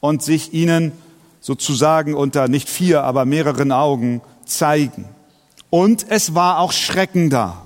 und 0.00 0.22
sich 0.22 0.52
ihnen 0.52 0.92
sozusagen 1.40 2.14
unter 2.14 2.46
nicht 2.46 2.68
vier, 2.68 3.02
aber 3.02 3.24
mehreren 3.24 3.72
Augen 3.72 4.20
zeigen. 4.44 5.06
Und 5.70 6.06
es 6.08 6.36
war 6.36 6.60
auch 6.60 6.70
Schrecken 6.70 7.30
da, 7.30 7.62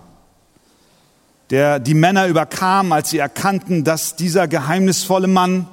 der 1.51 1.79
die 1.79 1.95
Männer 1.95 2.29
überkam, 2.29 2.91
als 2.93 3.11
sie 3.11 3.19
erkannten, 3.19 3.85
dass 3.85 4.17
dieser 4.17 4.49
geheimnisvolle 4.49 5.29
Mann 5.29 5.69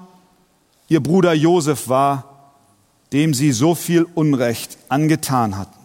ihr 0.90 1.02
Bruder 1.02 1.34
Josef 1.34 1.88
war, 1.88 2.26
dem 3.14 3.34
sie 3.34 3.54
so 3.54 3.74
viel 3.74 4.06
Unrecht 4.16 4.78
angetan 4.90 5.58
hatten. 5.58 5.79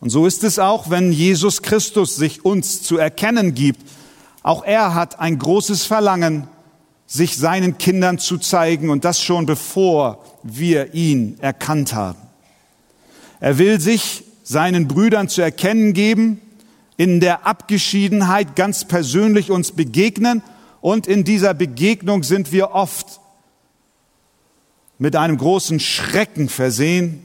Und 0.00 0.10
so 0.10 0.26
ist 0.26 0.44
es 0.44 0.58
auch, 0.58 0.90
wenn 0.90 1.12
Jesus 1.12 1.62
Christus 1.62 2.16
sich 2.16 2.44
uns 2.44 2.82
zu 2.82 2.98
erkennen 2.98 3.54
gibt. 3.54 3.80
Auch 4.42 4.64
er 4.64 4.94
hat 4.94 5.20
ein 5.20 5.38
großes 5.38 5.84
Verlangen, 5.84 6.48
sich 7.06 7.36
seinen 7.36 7.78
Kindern 7.78 8.18
zu 8.18 8.38
zeigen 8.38 8.90
und 8.90 9.04
das 9.04 9.22
schon 9.22 9.46
bevor 9.46 10.24
wir 10.42 10.94
ihn 10.94 11.38
erkannt 11.40 11.94
haben. 11.94 12.18
Er 13.40 13.58
will 13.58 13.80
sich 13.80 14.24
seinen 14.42 14.88
Brüdern 14.88 15.28
zu 15.28 15.42
erkennen 15.42 15.92
geben, 15.92 16.40
in 16.96 17.20
der 17.20 17.46
Abgeschiedenheit 17.46 18.56
ganz 18.56 18.84
persönlich 18.84 19.50
uns 19.50 19.72
begegnen 19.72 20.42
und 20.80 21.06
in 21.06 21.24
dieser 21.24 21.54
Begegnung 21.54 22.22
sind 22.22 22.52
wir 22.52 22.72
oft 22.72 23.20
mit 24.98 25.16
einem 25.16 25.38
großen 25.38 25.80
Schrecken 25.80 26.48
versehen, 26.48 27.23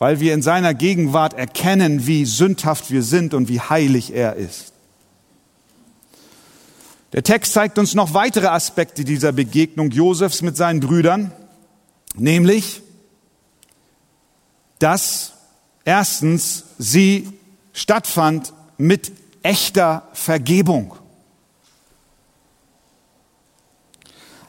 weil 0.00 0.18
wir 0.18 0.32
in 0.32 0.40
seiner 0.40 0.72
Gegenwart 0.72 1.34
erkennen, 1.34 2.06
wie 2.06 2.24
sündhaft 2.24 2.90
wir 2.90 3.02
sind 3.02 3.34
und 3.34 3.48
wie 3.50 3.60
heilig 3.60 4.14
er 4.14 4.34
ist. 4.34 4.72
Der 7.12 7.22
Text 7.22 7.52
zeigt 7.52 7.78
uns 7.78 7.94
noch 7.94 8.14
weitere 8.14 8.46
Aspekte 8.46 9.04
dieser 9.04 9.32
Begegnung 9.32 9.90
Josefs 9.90 10.40
mit 10.40 10.56
seinen 10.56 10.80
Brüdern, 10.80 11.32
nämlich, 12.14 12.80
dass 14.78 15.34
erstens 15.84 16.64
sie 16.78 17.28
stattfand 17.74 18.54
mit 18.78 19.12
echter 19.42 20.08
Vergebung. 20.14 20.94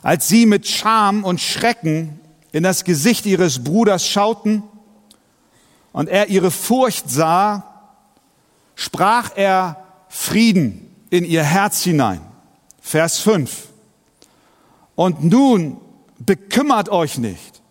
Als 0.01 0.29
sie 0.29 0.45
mit 0.45 0.65
Scham 0.65 1.25
und 1.25 1.41
Schrecken 1.41 2.21
in 2.53 2.63
das 2.63 2.85
Gesicht 2.85 3.25
ihres 3.25 3.65
Bruders 3.65 4.07
schauten, 4.07 4.63
und 5.93 6.09
er 6.09 6.29
ihre 6.29 6.51
Furcht 6.51 7.09
sah, 7.09 7.63
sprach 8.75 9.31
er 9.35 9.83
Frieden 10.09 10.93
in 11.09 11.25
ihr 11.25 11.43
Herz 11.43 11.83
hinein. 11.83 12.21
Vers 12.81 13.19
5. 13.19 13.67
Und 14.95 15.23
nun 15.23 15.77
bekümmert 16.19 16.89
euch 16.89 17.17
nicht 17.17 17.61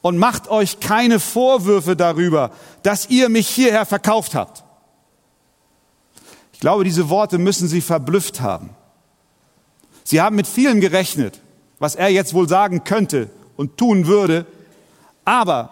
und 0.00 0.18
macht 0.18 0.48
euch 0.48 0.80
keine 0.80 1.20
Vorwürfe 1.20 1.96
darüber, 1.96 2.50
dass 2.82 3.08
ihr 3.08 3.28
mich 3.28 3.48
hierher 3.48 3.86
verkauft 3.86 4.34
habt. 4.34 4.64
Ich 6.52 6.60
glaube, 6.60 6.84
diese 6.84 7.08
Worte 7.08 7.38
müssen 7.38 7.68
Sie 7.68 7.80
verblüfft 7.80 8.40
haben. 8.40 8.70
Sie 10.04 10.20
haben 10.20 10.36
mit 10.36 10.46
vielem 10.46 10.80
gerechnet, 10.80 11.40
was 11.78 11.94
er 11.94 12.08
jetzt 12.08 12.34
wohl 12.34 12.48
sagen 12.48 12.84
könnte 12.84 13.30
und 13.56 13.76
tun 13.76 14.06
würde, 14.06 14.46
aber 15.24 15.70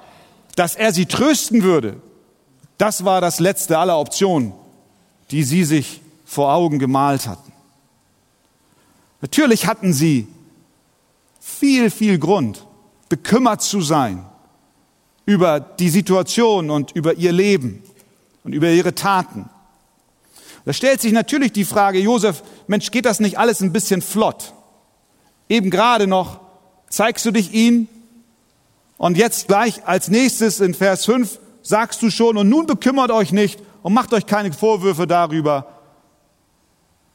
dass 0.60 0.74
er 0.74 0.92
sie 0.92 1.06
trösten 1.06 1.62
würde, 1.62 2.02
das 2.76 3.06
war 3.06 3.22
das 3.22 3.40
letzte 3.40 3.78
aller 3.78 3.98
Optionen, 3.98 4.52
die 5.30 5.42
sie 5.42 5.64
sich 5.64 6.02
vor 6.26 6.52
Augen 6.52 6.78
gemalt 6.78 7.26
hatten. 7.26 7.50
Natürlich 9.22 9.66
hatten 9.66 9.94
sie 9.94 10.28
viel, 11.40 11.88
viel 11.88 12.18
Grund, 12.18 12.66
bekümmert 13.08 13.62
zu 13.62 13.80
sein 13.80 14.26
über 15.24 15.60
die 15.60 15.88
Situation 15.88 16.68
und 16.68 16.92
über 16.92 17.14
ihr 17.14 17.32
Leben 17.32 17.82
und 18.44 18.52
über 18.52 18.68
ihre 18.68 18.94
Taten. 18.94 19.48
Da 20.66 20.74
stellt 20.74 21.00
sich 21.00 21.12
natürlich 21.12 21.52
die 21.52 21.64
Frage, 21.64 22.00
Josef, 22.00 22.42
Mensch, 22.66 22.90
geht 22.90 23.06
das 23.06 23.18
nicht 23.18 23.38
alles 23.38 23.62
ein 23.62 23.72
bisschen 23.72 24.02
flott? 24.02 24.52
Eben 25.48 25.70
gerade 25.70 26.06
noch 26.06 26.38
zeigst 26.90 27.24
du 27.24 27.30
dich 27.30 27.54
ihnen 27.54 27.88
und 29.00 29.16
jetzt 29.16 29.48
gleich 29.48 29.86
als 29.86 30.08
nächstes 30.08 30.60
in 30.60 30.74
Vers 30.74 31.06
5 31.06 31.38
sagst 31.62 32.02
du 32.02 32.10
schon, 32.10 32.36
und 32.36 32.50
nun 32.50 32.66
bekümmert 32.66 33.10
euch 33.10 33.32
nicht 33.32 33.58
und 33.82 33.94
macht 33.94 34.12
euch 34.12 34.26
keine 34.26 34.52
Vorwürfe 34.52 35.06
darüber. 35.06 35.68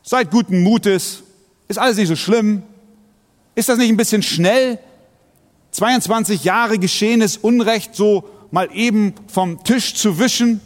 Seid 0.01 0.31
guten 0.31 0.63
Mutes. 0.63 1.21
Ist 1.67 1.77
alles 1.77 1.97
nicht 1.97 2.07
so 2.07 2.15
schlimm. 2.15 2.63
Ist 3.53 3.69
das 3.69 3.77
nicht 3.77 3.89
ein 3.89 3.97
bisschen 3.97 4.23
schnell? 4.23 4.79
22 5.73 6.43
Jahre 6.43 6.79
geschehenes 6.79 7.37
Unrecht 7.37 7.93
so 7.93 8.27
mal 8.49 8.67
eben 8.73 9.13
vom 9.27 9.63
Tisch 9.63 9.93
zu 9.93 10.17
wischen? 10.17 10.61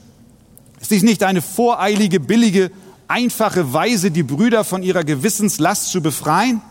Ist 0.80 0.90
dies 0.90 1.04
nicht 1.04 1.24
eine 1.24 1.42
voreilige, 1.42 2.22
billige, 2.22 2.72
einfache 3.10 3.74
Weise, 3.74 4.10
die 4.10 4.24
Brüder 4.24 4.64
von 4.64 4.84
ihrer 4.84 5.04
Gewissenslast 5.04 5.92
zu 5.92 6.02
befreien? 6.02 6.62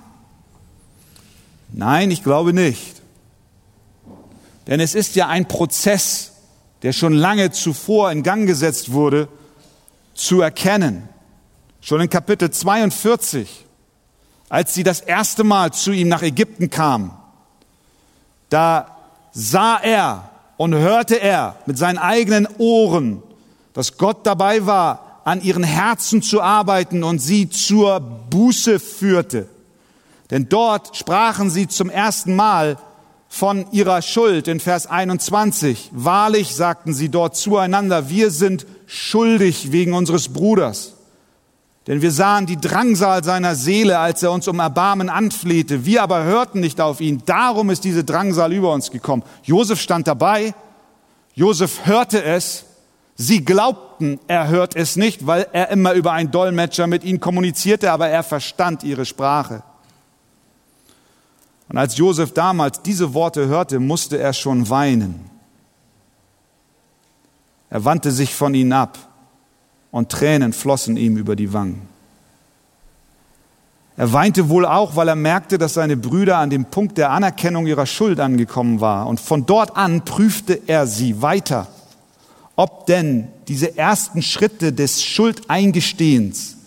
Nein, 1.71 2.11
ich 2.11 2.25
glaube 2.25 2.55
nicht. 2.55 2.98
Denn 4.69 4.81
es 4.81 4.95
ist 4.95 5.17
ja 5.17 5.27
ein 5.29 5.49
Prozess, 5.49 6.33
der 6.83 6.93
schon 6.93 7.15
lange 7.15 7.51
zuvor 7.51 8.13
in 8.13 8.23
Gang 8.23 8.47
gesetzt 8.47 8.93
wurde, 8.93 9.29
zu 10.15 10.43
erkennen. 10.43 11.09
Schon 11.81 12.03
in 12.03 12.11
Kapitel 12.11 12.51
42, 12.51 13.65
als 14.51 14.75
sie 14.75 14.83
das 14.83 15.01
erste 15.01 15.43
Mal 15.43 15.73
zu 15.73 15.91
ihm 15.91 16.09
nach 16.09 16.23
Ägypten 16.23 16.69
kam, 16.69 17.19
da 18.51 18.97
sah 19.33 19.79
er 19.79 20.31
und 20.59 20.75
hörte 20.75 21.17
er 21.21 21.57
mit 21.67 21.79
seinen 21.79 21.99
eigenen 21.99 22.47
Ohren, 22.59 23.23
dass 23.73 23.97
Gott 23.97 24.27
dabei 24.27 24.67
war, 24.67 25.21
an 25.25 25.41
ihren 25.43 25.63
Herzen 25.63 26.21
zu 26.21 26.43
arbeiten 26.43 27.05
und 27.05 27.21
sie 27.21 27.49
zur 27.49 28.01
Buße 28.01 28.81
führte. 28.81 29.49
Denn 30.31 30.49
dort 30.49 30.97
sprachen 30.97 31.49
sie 31.49 31.69
zum 31.69 31.89
ersten 31.89 32.35
Mal 32.37 32.77
von 33.29 33.71
ihrer 33.73 34.03
Schuld 34.03 34.49
in 34.49 34.59
Vers 34.59 34.87
21. 34.87 35.91
Wahrlich 35.93 36.55
sagten 36.55 36.95
sie 36.95 37.11
dort 37.11 37.37
zueinander, 37.37 38.09
wir 38.09 38.31
sind 38.31 38.67
schuldig 38.87 39.71
wegen 39.71 39.93
unseres 39.93 40.31
Bruders. 40.31 40.95
Denn 41.87 42.03
wir 42.03 42.11
sahen 42.11 42.47
die 42.47 42.61
Drangsal 42.61 43.25
seiner 43.25 43.55
Seele, 43.55 43.99
als 43.99 44.23
er 44.23 44.33
uns 44.33 44.47
um 44.47 44.59
Erbarmen 44.59 45.09
anflehte. 45.09 45.87
Wir 45.87 46.03
aber 46.03 46.25
hörten 46.25 46.61
nicht 46.61 46.81
auf 46.81 47.01
ihn. 47.01 47.23
Darum 47.25 47.71
ist 47.71 47.85
diese 47.85 48.05
Drangsal 48.05 48.53
über 48.53 48.73
uns 48.73 48.91
gekommen. 48.91 49.23
Josef 49.43 49.81
stand 49.81 50.07
dabei. 50.07 50.55
Josef 51.35 51.87
hörte 51.87 52.23
es. 52.23 52.67
Sie 53.15 53.45
glaubten, 53.45 54.21
er 54.29 54.49
hört 54.49 54.77
es 54.77 54.97
nicht, 54.97 55.27
weil 55.27 55.47
er 55.53 55.71
immer 55.71 55.95
über 55.95 56.13
einen 56.13 56.31
Dolmetscher 56.31 56.87
mit 56.87 57.05
ihnen 57.05 57.21
kommunizierte, 57.21 57.91
aber 57.91 58.09
er 58.09 58.23
verstand 58.23 58.85
ihre 58.85 59.07
Sprache. 59.07 59.63
Und 61.69 61.77
als 61.77 61.97
Josef 61.97 62.33
damals 62.33 62.83
diese 62.83 63.15
Worte 63.15 63.47
hörte, 63.49 63.79
musste 63.79 64.19
er 64.19 64.33
schon 64.33 64.71
weinen. 64.71 65.29
Er 67.71 67.85
wandte 67.85 68.11
sich 68.11 68.35
von 68.35 68.55
ihnen 68.55 68.73
ab 68.73 68.99
und 69.91 70.11
Tränen 70.11 70.53
flossen 70.53 70.97
ihm 70.97 71.17
über 71.17 71.37
die 71.37 71.53
Wangen. 71.53 71.89
Er 73.97 74.13
weinte 74.13 74.49
wohl 74.49 74.65
auch, 74.65 74.95
weil 74.95 75.09
er 75.09 75.17
merkte, 75.17 75.59
dass 75.59 75.75
seine 75.75 75.97
Brüder 75.97 76.39
an 76.39 76.51
dem 76.51 76.67
Punkt 76.67 76.99
der 76.99 77.11
Anerkennung 77.11 77.67
ihrer 77.67 77.85
Schuld 77.85 78.21
angekommen 78.21 78.81
war. 78.81 79.09
Und 79.09 79.19
von 79.19 79.45
dort 79.45 79.77
an 79.77 80.05
prüfte 80.05 80.63
er 80.69 80.87
sie 80.87 81.21
weiter, 81.21 81.67
ob 82.55 82.87
denn 82.87 83.27
diese 83.49 83.77
ersten 83.77 84.23
Schritte 84.23 84.73
des 84.73 85.03
Schuldeingestehens, 85.03 86.59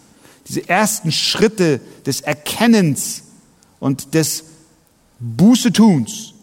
diese 0.50 0.68
ersten 0.68 1.14
Schritte 1.14 1.80
des 2.06 2.20
Erkennens 2.20 3.24
und 3.80 4.14
des 4.14 4.44
Bußetuns 5.22 6.34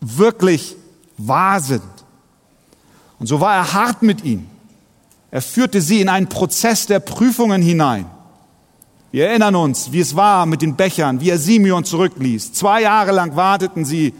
wirklich 0.00 0.76
wahr 1.16 1.60
sind. 1.60 1.82
Und 3.18 3.26
so 3.26 3.40
war 3.40 3.54
er 3.54 3.72
hart 3.72 4.02
mit 4.02 4.24
ihnen. 4.24 4.50
Er 5.30 5.40
führte 5.40 5.80
sie 5.80 6.00
in 6.00 6.08
einen 6.08 6.28
Prozess 6.28 6.86
der 6.86 7.00
Prüfungen 7.00 7.62
hinein. 7.62 8.06
Wir 9.12 9.28
erinnern 9.28 9.54
uns, 9.54 9.92
wie 9.92 10.00
es 10.00 10.16
war 10.16 10.44
mit 10.44 10.60
den 10.60 10.74
Bechern, 10.74 11.20
wie 11.20 11.30
er 11.30 11.38
Simeon 11.38 11.84
zurückließ. 11.84 12.52
Zwei 12.52 12.82
Jahre 12.82 13.12
lang 13.12 13.36
warteten 13.36 13.84
sie, 13.84 14.12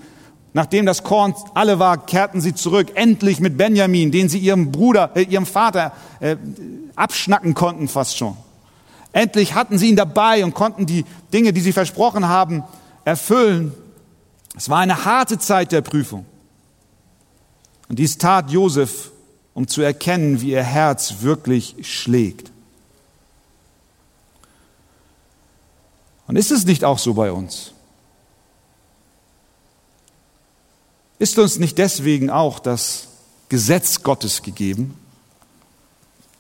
nachdem 0.53 0.87
das 0.87 1.03
Korn 1.03 1.35
alle 1.53 1.81
war, 1.81 2.07
kehrten 2.07 2.41
sie 2.41 2.55
zurück, 2.55 2.93
endlich 2.95 3.41
mit 3.41 3.57
Benjamin, 3.57 4.13
den 4.13 4.29
sie 4.29 4.39
ihrem 4.39 4.71
Bruder, 4.71 5.11
äh, 5.17 5.23
ihrem 5.23 5.47
Vater 5.47 5.93
äh, 6.21 6.37
abschnacken 6.95 7.55
konnten 7.55 7.89
fast 7.89 8.17
schon. 8.17 8.37
Endlich 9.13 9.55
hatten 9.55 9.79
sie 9.79 9.89
ihn 9.89 9.97
dabei 9.97 10.45
und 10.45 10.55
konnten 10.55 10.87
die 10.87 11.05
Dinge, 11.33 11.53
die 11.53 11.61
sie 11.61 11.73
versprochen 11.73 12.29
haben, 12.29 12.63
erfüllen. 13.05 13.73
Es 14.57 14.69
war 14.69 14.79
eine 14.79 15.05
harte 15.05 15.39
Zeit 15.39 15.73
der 15.73 15.83
Prüfung. 15.83 16.25
Und 17.89 17.99
dies 17.99 18.19
tat 18.19 18.51
Josef, 18.51 19.11
um 19.53 19.69
zu 19.69 19.83
erkennen, 19.83 20.41
wie 20.41 20.51
ihr 20.51 20.63
Herz 20.63 21.17
wirklich 21.21 21.77
schlägt. 21.83 22.51
Und 26.27 26.37
ist 26.37 26.51
es 26.51 26.65
nicht 26.65 26.85
auch 26.85 26.99
so 26.99 27.15
bei 27.15 27.31
uns? 27.31 27.73
Ist 31.19 31.39
uns 31.39 31.59
nicht 31.59 31.79
deswegen 31.79 32.31
auch 32.31 32.59
das 32.59 33.09
Gesetz 33.49 34.03
Gottes 34.03 34.43
gegeben, 34.43 34.99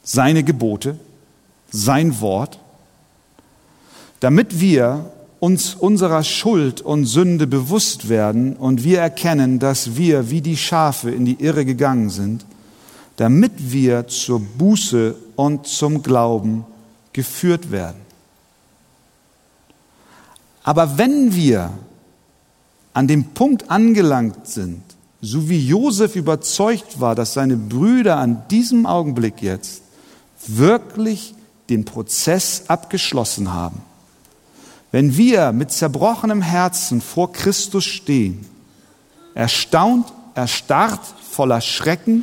seine 0.02 0.42
Gebote, 0.42 0.98
sein 1.70 2.20
Wort, 2.20 2.58
damit 4.20 4.60
wir 4.60 5.12
uns 5.44 5.74
unserer 5.74 6.24
Schuld 6.24 6.80
und 6.80 7.04
Sünde 7.04 7.46
bewusst 7.46 8.08
werden 8.08 8.56
und 8.56 8.82
wir 8.82 9.00
erkennen, 9.00 9.58
dass 9.58 9.94
wir 9.94 10.30
wie 10.30 10.40
die 10.40 10.56
Schafe 10.56 11.10
in 11.10 11.26
die 11.26 11.38
Irre 11.38 11.66
gegangen 11.66 12.08
sind, 12.08 12.46
damit 13.16 13.52
wir 13.58 14.06
zur 14.06 14.40
Buße 14.40 15.14
und 15.36 15.66
zum 15.66 16.02
Glauben 16.02 16.64
geführt 17.12 17.70
werden. 17.70 18.00
Aber 20.62 20.96
wenn 20.96 21.34
wir 21.34 21.72
an 22.94 23.06
dem 23.06 23.24
Punkt 23.34 23.70
angelangt 23.70 24.46
sind, 24.46 24.80
so 25.20 25.50
wie 25.50 25.60
Josef 25.60 26.16
überzeugt 26.16 27.02
war, 27.02 27.14
dass 27.14 27.34
seine 27.34 27.58
Brüder 27.58 28.16
an 28.16 28.44
diesem 28.50 28.86
Augenblick 28.86 29.42
jetzt 29.42 29.82
wirklich 30.46 31.34
den 31.68 31.84
Prozess 31.84 32.62
abgeschlossen 32.68 33.52
haben, 33.52 33.82
wenn 34.94 35.16
wir 35.16 35.50
mit 35.50 35.72
zerbrochenem 35.72 36.40
Herzen 36.40 37.00
vor 37.00 37.32
Christus 37.32 37.82
stehen, 37.82 38.46
erstaunt, 39.34 40.06
erstarrt, 40.36 41.00
voller 41.32 41.60
Schrecken, 41.60 42.22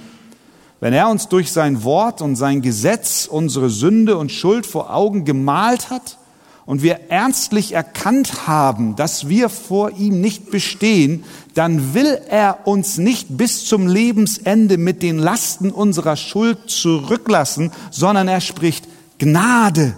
wenn 0.79 0.93
er 0.93 1.09
uns 1.09 1.27
durch 1.27 1.51
sein 1.51 1.83
Wort 1.83 2.21
und 2.21 2.37
sein 2.37 2.61
Gesetz 2.61 3.27
unsere 3.29 3.69
Sünde 3.69 4.15
und 4.15 4.31
Schuld 4.31 4.65
vor 4.65 4.95
Augen 4.95 5.25
gemalt 5.25 5.89
hat 5.89 6.17
und 6.65 6.81
wir 6.81 7.11
ernstlich 7.11 7.73
erkannt 7.73 8.47
haben, 8.47 8.95
dass 8.95 9.27
wir 9.27 9.49
vor 9.49 9.91
ihm 9.97 10.21
nicht 10.21 10.49
bestehen, 10.49 11.25
dann 11.55 11.93
will 11.93 12.21
er 12.29 12.65
uns 12.65 12.97
nicht 12.97 13.35
bis 13.35 13.65
zum 13.65 13.85
Lebensende 13.85 14.77
mit 14.77 15.03
den 15.03 15.19
Lasten 15.19 15.71
unserer 15.71 16.15
Schuld 16.15 16.69
zurücklassen, 16.69 17.69
sondern 17.89 18.29
er 18.29 18.39
spricht 18.39 18.87
Gnade 19.19 19.93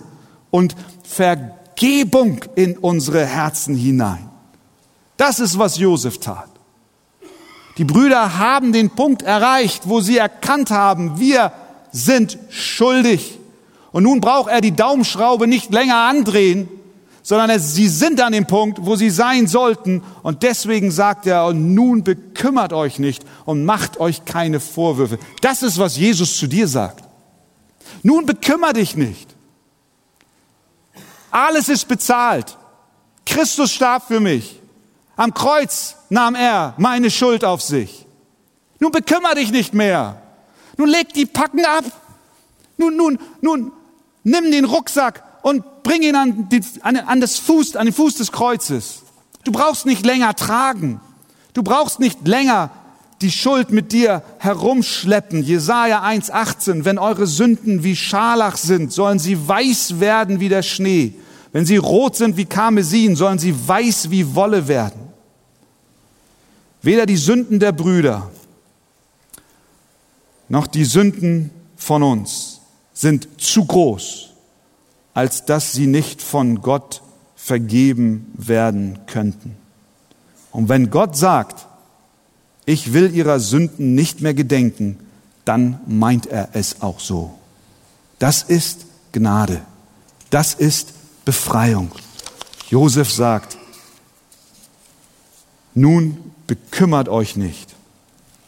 und 0.50 0.76
Vergebung 1.04 1.60
in 2.56 2.78
unsere 2.78 3.26
Herzen 3.26 3.76
hinein. 3.76 4.30
Das 5.18 5.40
ist, 5.40 5.58
was 5.58 5.78
Josef 5.78 6.20
tat. 6.20 6.50
Die 7.78 7.86
Brüder 7.86 8.38
haben 8.38 8.72
den 8.72 8.92
Punkt 8.92 9.22
erreicht, 9.22 9.84
wo 9.90 10.00
sie 10.00 10.18
erkannt 10.18 10.70
haben, 10.70 11.20
wir 11.20 11.52
sind 11.92 12.38
schuldig. 12.50 13.40
Und 13.92 14.04
nun 14.04 14.22
braucht 14.22 14.50
er 14.50 14.62
die 14.62 14.76
Daumenschraube 14.76 15.48
nicht 15.48 15.72
länger 15.72 15.98
andrehen, 15.98 16.68
sondern 17.22 17.58
sie 17.60 17.88
sind 17.88 18.20
an 18.22 18.34
dem 18.34 18.46
Punkt, 18.46 18.80
wo 18.82 18.96
sie 18.96 19.10
sein 19.10 19.48
sollten. 19.48 20.04
Und 20.24 20.44
deswegen 20.44 20.92
sagt 20.92 21.26
er, 21.26 21.46
und 21.46 21.74
nun 21.74 22.04
bekümmert 22.04 22.74
euch 22.74 23.00
nicht 23.00 23.24
und 23.46 23.66
macht 23.66 24.00
euch 24.00 24.26
keine 24.26 24.60
Vorwürfe. 24.60 25.18
Das 25.42 25.64
ist, 25.64 25.80
was 25.80 25.98
Jesus 25.98 26.38
zu 26.38 26.48
dir 26.48 26.68
sagt. 26.68 27.04
Nun 28.04 28.26
bekümmere 28.26 28.74
dich 28.74 28.96
nicht. 28.96 29.33
Alles 31.34 31.68
ist 31.68 31.88
bezahlt. 31.88 32.58
Christus 33.26 33.72
starb 33.72 34.08
für 34.08 34.20
mich. 34.20 34.60
Am 35.16 35.34
Kreuz 35.34 35.96
nahm 36.10 36.36
er 36.36 36.74
meine 36.78 37.12
Schuld 37.12 37.44
auf 37.44 37.62
sich. 37.62 38.06
Nun 38.80 38.92
bekümmere 38.92 39.36
dich 39.36 39.52
nicht 39.52 39.74
mehr. 39.74 40.22
Nun 40.78 40.90
leg 40.90 41.14
die 41.14 41.26
Packen 41.26 41.66
ab. 41.66 41.86
Nun, 42.78 42.96
nun, 42.96 43.20
nun 43.42 43.72
Nimm 44.24 44.52
den 44.52 44.66
Rucksack 44.66 45.24
und 45.42 45.84
bring 45.84 46.02
ihn 46.02 46.16
an, 46.16 46.48
die, 46.50 46.62
an, 46.82 46.96
an, 46.96 47.20
das 47.20 47.38
Fuß, 47.40 47.76
an 47.76 47.86
den 47.86 47.94
Fuß 47.94 48.16
des 48.16 48.32
Kreuzes. 48.32 49.02
Du 49.44 49.52
brauchst 49.52 49.86
nicht 49.86 50.06
länger 50.06 50.34
tragen. 50.34 51.02
Du 51.54 51.62
brauchst 51.62 52.00
nicht 52.00 52.26
länger 52.26 52.70
die 53.24 53.32
Schuld 53.32 53.72
mit 53.72 53.92
dir 53.92 54.22
herumschleppen. 54.38 55.42
Jesaja 55.42 56.04
1,18. 56.04 56.86
Wenn 56.86 57.00
eure 57.00 57.26
Sünden 57.26 57.84
wie 57.84 57.96
Scharlach 57.96 58.58
sind, 58.58 58.92
sollen 58.94 59.18
sie 59.18 59.48
weiß 59.48 60.00
werden 60.00 60.40
wie 60.40 60.50
der 60.50 60.62
Schnee. 60.62 61.16
Wenn 61.54 61.66
sie 61.66 61.78
rot 61.78 62.16
sind 62.16 62.38
wie 62.38 62.46
Karmesin, 62.46 63.16
sollen 63.16 63.40
sie 63.40 63.56
weiß 63.68 64.12
wie 64.12 64.36
Wolle 64.36 64.68
werden. 64.68 65.02
Weder 66.82 67.06
die 67.06 67.18
Sünden 67.18 67.60
der 67.60 67.72
Brüder 67.72 68.30
noch 70.50 70.68
die 70.68 70.86
Sünden 70.86 71.50
von 71.78 72.04
uns 72.04 72.60
sind 72.94 73.42
zu 73.42 73.66
groß, 73.66 74.32
als 75.14 75.46
dass 75.46 75.72
sie 75.72 75.88
nicht 75.88 76.22
von 76.22 76.62
Gott 76.62 77.02
vergeben 77.36 78.32
werden 78.38 79.00
könnten. 79.08 79.56
Und 80.52 80.70
wenn 80.70 80.90
Gott 80.90 81.18
sagt, 81.18 81.68
ich 82.66 82.94
will 82.94 83.14
ihrer 83.14 83.40
Sünden 83.40 83.96
nicht 83.96 84.22
mehr 84.22 84.34
gedenken, 84.34 85.00
dann 85.46 85.80
meint 85.88 86.26
er 86.26 86.50
es 86.54 86.82
auch 86.82 87.00
so. 87.00 87.38
Das 88.20 88.44
ist 88.44 88.86
Gnade. 89.12 89.62
Das 90.30 90.54
ist 90.54 90.94
Befreiung. 91.26 91.92
Josef 92.70 93.12
sagt, 93.12 93.58
nun 95.74 96.32
bekümmert 96.48 97.10
euch 97.10 97.36
nicht 97.36 97.76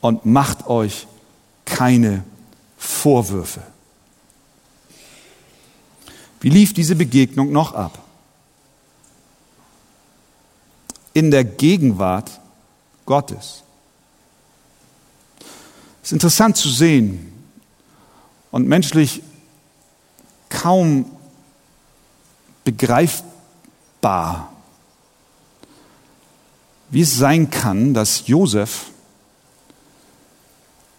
und 0.01 0.25
macht 0.25 0.67
euch 0.67 1.07
keine 1.65 2.23
Vorwürfe. 2.77 3.61
Wie 6.39 6.49
lief 6.49 6.73
diese 6.73 6.95
Begegnung 6.95 7.51
noch 7.51 7.73
ab? 7.73 8.03
In 11.13 11.31
der 11.31 11.43
Gegenwart 11.43 12.39
Gottes. 13.05 13.64
Es 16.05 16.09
ist 16.09 16.13
interessant 16.17 16.55
zu 16.55 16.69
sehen 16.69 17.33
und 18.51 18.67
menschlich 18.67 19.23
kaum 20.49 21.09
begreifbar, 22.63 24.53
wie 26.91 27.01
es 27.01 27.17
sein 27.17 27.49
kann, 27.49 27.95
dass 27.95 28.27
Josef 28.27 28.91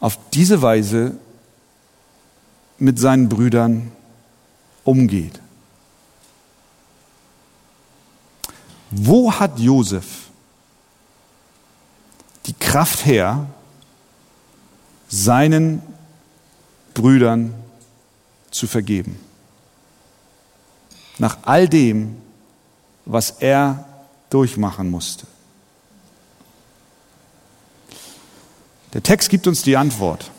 auf 0.00 0.18
diese 0.32 0.60
Weise 0.60 1.16
mit 2.78 2.98
seinen 2.98 3.28
Brüdern 3.28 3.92
umgeht. 4.82 5.40
Wo 8.90 9.32
hat 9.32 9.60
Josef 9.60 10.30
die 12.46 12.54
Kraft 12.54 13.06
her, 13.06 13.46
seinen 15.08 15.82
Brüdern 16.94 17.54
zu 18.50 18.66
vergeben? 18.66 19.18
Nach 21.18 21.38
all 21.42 21.68
dem, 21.68 22.16
was 23.04 23.30
er 23.30 23.86
durchmachen 24.30 24.90
musste. 24.90 25.26
Der 28.92 29.02
Text 29.02 29.30
gibt 29.30 29.46
uns 29.46 29.62
die 29.62 29.76
Antwort. 29.76 30.30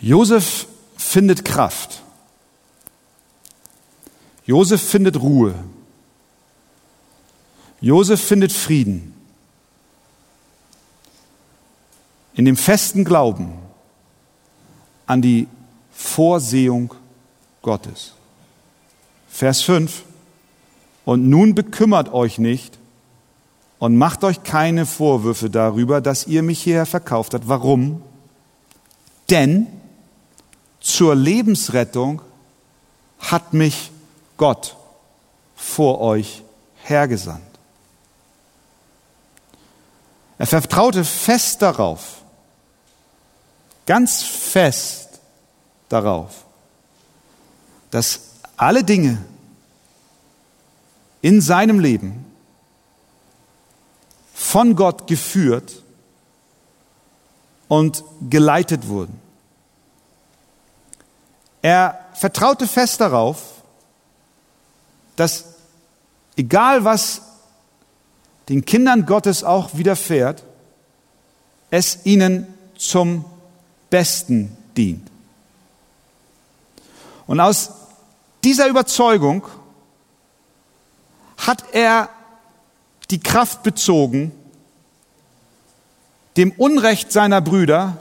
Josef 0.00 0.66
findet 0.96 1.44
Kraft. 1.44 2.02
Josef 4.44 4.82
findet 4.82 5.20
Ruhe. 5.20 5.54
Josef 7.80 8.20
findet 8.20 8.52
Frieden. 8.52 9.13
In 12.34 12.44
dem 12.44 12.56
festen 12.56 13.04
Glauben 13.04 13.52
an 15.06 15.22
die 15.22 15.48
Vorsehung 15.92 16.94
Gottes. 17.62 18.12
Vers 19.28 19.62
5. 19.62 20.02
Und 21.04 21.28
nun 21.28 21.54
bekümmert 21.54 22.12
euch 22.12 22.38
nicht 22.38 22.78
und 23.78 23.96
macht 23.96 24.24
euch 24.24 24.42
keine 24.42 24.86
Vorwürfe 24.86 25.50
darüber, 25.50 26.00
dass 26.00 26.26
ihr 26.26 26.42
mich 26.42 26.62
hierher 26.62 26.86
verkauft 26.86 27.34
habt. 27.34 27.48
Warum? 27.48 28.02
Denn 29.30 29.66
zur 30.80 31.14
Lebensrettung 31.14 32.22
hat 33.18 33.52
mich 33.54 33.90
Gott 34.36 34.76
vor 35.54 36.00
euch 36.00 36.42
hergesandt. 36.82 37.42
Er 40.38 40.46
vertraute 40.46 41.04
fest 41.04 41.62
darauf, 41.62 42.23
ganz 43.86 44.22
fest 44.22 45.20
darauf, 45.88 46.44
dass 47.90 48.20
alle 48.56 48.84
Dinge 48.84 49.24
in 51.22 51.40
seinem 51.40 51.80
Leben 51.80 52.24
von 54.32 54.76
Gott 54.76 55.06
geführt 55.06 55.82
und 57.68 58.04
geleitet 58.28 58.88
wurden. 58.88 59.20
Er 61.62 61.98
vertraute 62.14 62.66
fest 62.66 63.00
darauf, 63.00 63.62
dass 65.16 65.44
egal 66.36 66.84
was 66.84 67.22
den 68.48 68.64
Kindern 68.64 69.06
Gottes 69.06 69.44
auch 69.44 69.74
widerfährt, 69.74 70.44
es 71.70 72.04
ihnen 72.04 72.46
zum 72.76 73.24
Besten 73.94 74.56
dient. 74.76 75.08
Und 77.28 77.38
aus 77.38 77.70
dieser 78.42 78.66
Überzeugung 78.66 79.46
hat 81.36 81.62
er 81.70 82.08
die 83.12 83.20
Kraft 83.20 83.62
bezogen, 83.62 84.32
dem 86.36 86.50
Unrecht 86.50 87.12
seiner 87.12 87.40
Brüder 87.40 87.96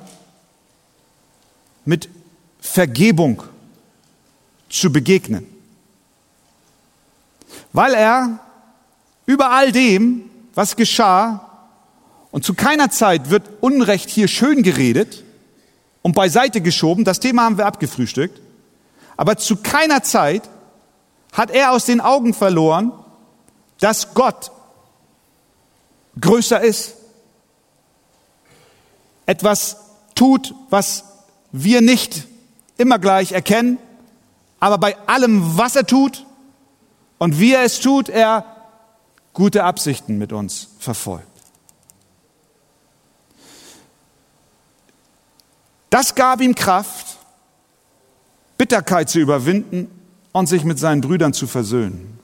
mit 1.86 2.10
Vergebung 2.60 3.44
zu 4.70 4.92
begegnen. 4.92 5.46
Weil 7.72 7.94
er 7.94 8.40
über 9.28 9.52
all 9.52 9.72
dem, 9.72 10.28
was 10.56 10.76
geschah, 10.76 11.52
und 12.32 12.44
zu 12.44 12.56
keiner 12.56 12.90
Zeit 12.90 13.30
wird 13.30 13.48
Unrecht 13.62 14.10
hier 14.10 14.28
schön 14.28 14.64
geredet 14.64 15.23
und 16.04 16.14
beiseite 16.14 16.62
geschoben, 16.62 17.04
das 17.04 17.20
Thema 17.20 17.44
haben 17.44 17.58
wir 17.58 17.66
abgefrühstückt, 17.66 18.40
aber 19.18 19.38
zu 19.38 19.56
keiner 19.56 20.04
Zeit 20.04 20.48
hat 21.32 21.50
er 21.50 21.72
aus 21.72 21.86
den 21.86 22.02
Augen 22.02 22.36
verloren, 22.36 22.92
dass 23.80 24.14
Gott 24.14 24.52
größer 26.20 26.62
ist, 26.62 26.96
etwas 29.26 29.78
tut, 30.14 30.54
was 30.70 31.06
wir 31.52 31.82
nicht 31.82 32.28
immer 32.78 33.00
gleich 33.00 33.32
erkennen, 33.32 33.78
aber 34.60 34.78
bei 34.78 34.98
allem, 35.08 35.58
was 35.58 35.76
er 35.76 35.88
tut 35.88 36.26
und 37.18 37.40
wie 37.40 37.54
er 37.54 37.64
es 37.64 37.80
tut, 37.80 38.10
er 38.10 38.46
gute 39.34 39.64
Absichten 39.64 40.18
mit 40.18 40.34
uns 40.34 40.70
verfolgt. 40.80 41.33
Das 45.94 46.16
gab 46.16 46.42
ihm 46.42 46.56
Kraft, 46.56 47.20
Bitterkeit 48.58 49.12
zu 49.12 49.20
überwinden 49.20 49.92
und 50.32 50.48
sich 50.48 50.64
mit 50.64 50.80
seinen 50.80 51.02
Brüdern 51.02 51.34
zu 51.34 51.46
versöhnen. 51.46 52.18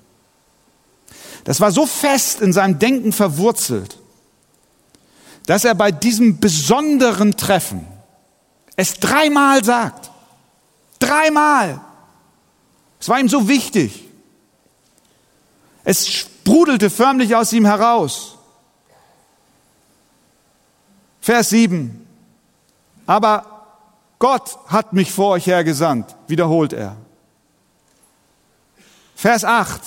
Das 1.44 1.62
war 1.62 1.72
so 1.72 1.86
fest 1.86 2.42
in 2.42 2.52
seinem 2.52 2.80
Denken 2.80 3.12
verwurzelt, 3.12 4.00
dass 5.46 5.66
er 5.66 5.76
bei 5.76 5.92
diesem 5.92 6.40
besonderen 6.40 7.38
Treffen 7.38 7.86
es 8.76 8.96
dreimal 8.96 9.64
sagt. 9.64 10.10
Dreimal. 10.98 11.80
Es 13.00 13.08
war 13.08 13.20
ihm 13.20 13.30
so 13.30 13.48
wichtig. 13.48 14.04
Es 15.84 16.08
sprudelte 16.10 16.90
förmlich 16.90 17.36
aus 17.36 17.54
ihm 17.54 17.66
heraus. 17.66 18.36
Vers 21.22 21.50
7. 21.50 22.08
Aber 23.06 23.59
Gott 24.20 24.60
hat 24.68 24.92
mich 24.92 25.12
vor 25.12 25.32
euch 25.32 25.48
hergesandt, 25.48 26.16
wiederholt 26.28 26.74
er. 26.74 26.98
Vers 29.16 29.46
8. 29.46 29.82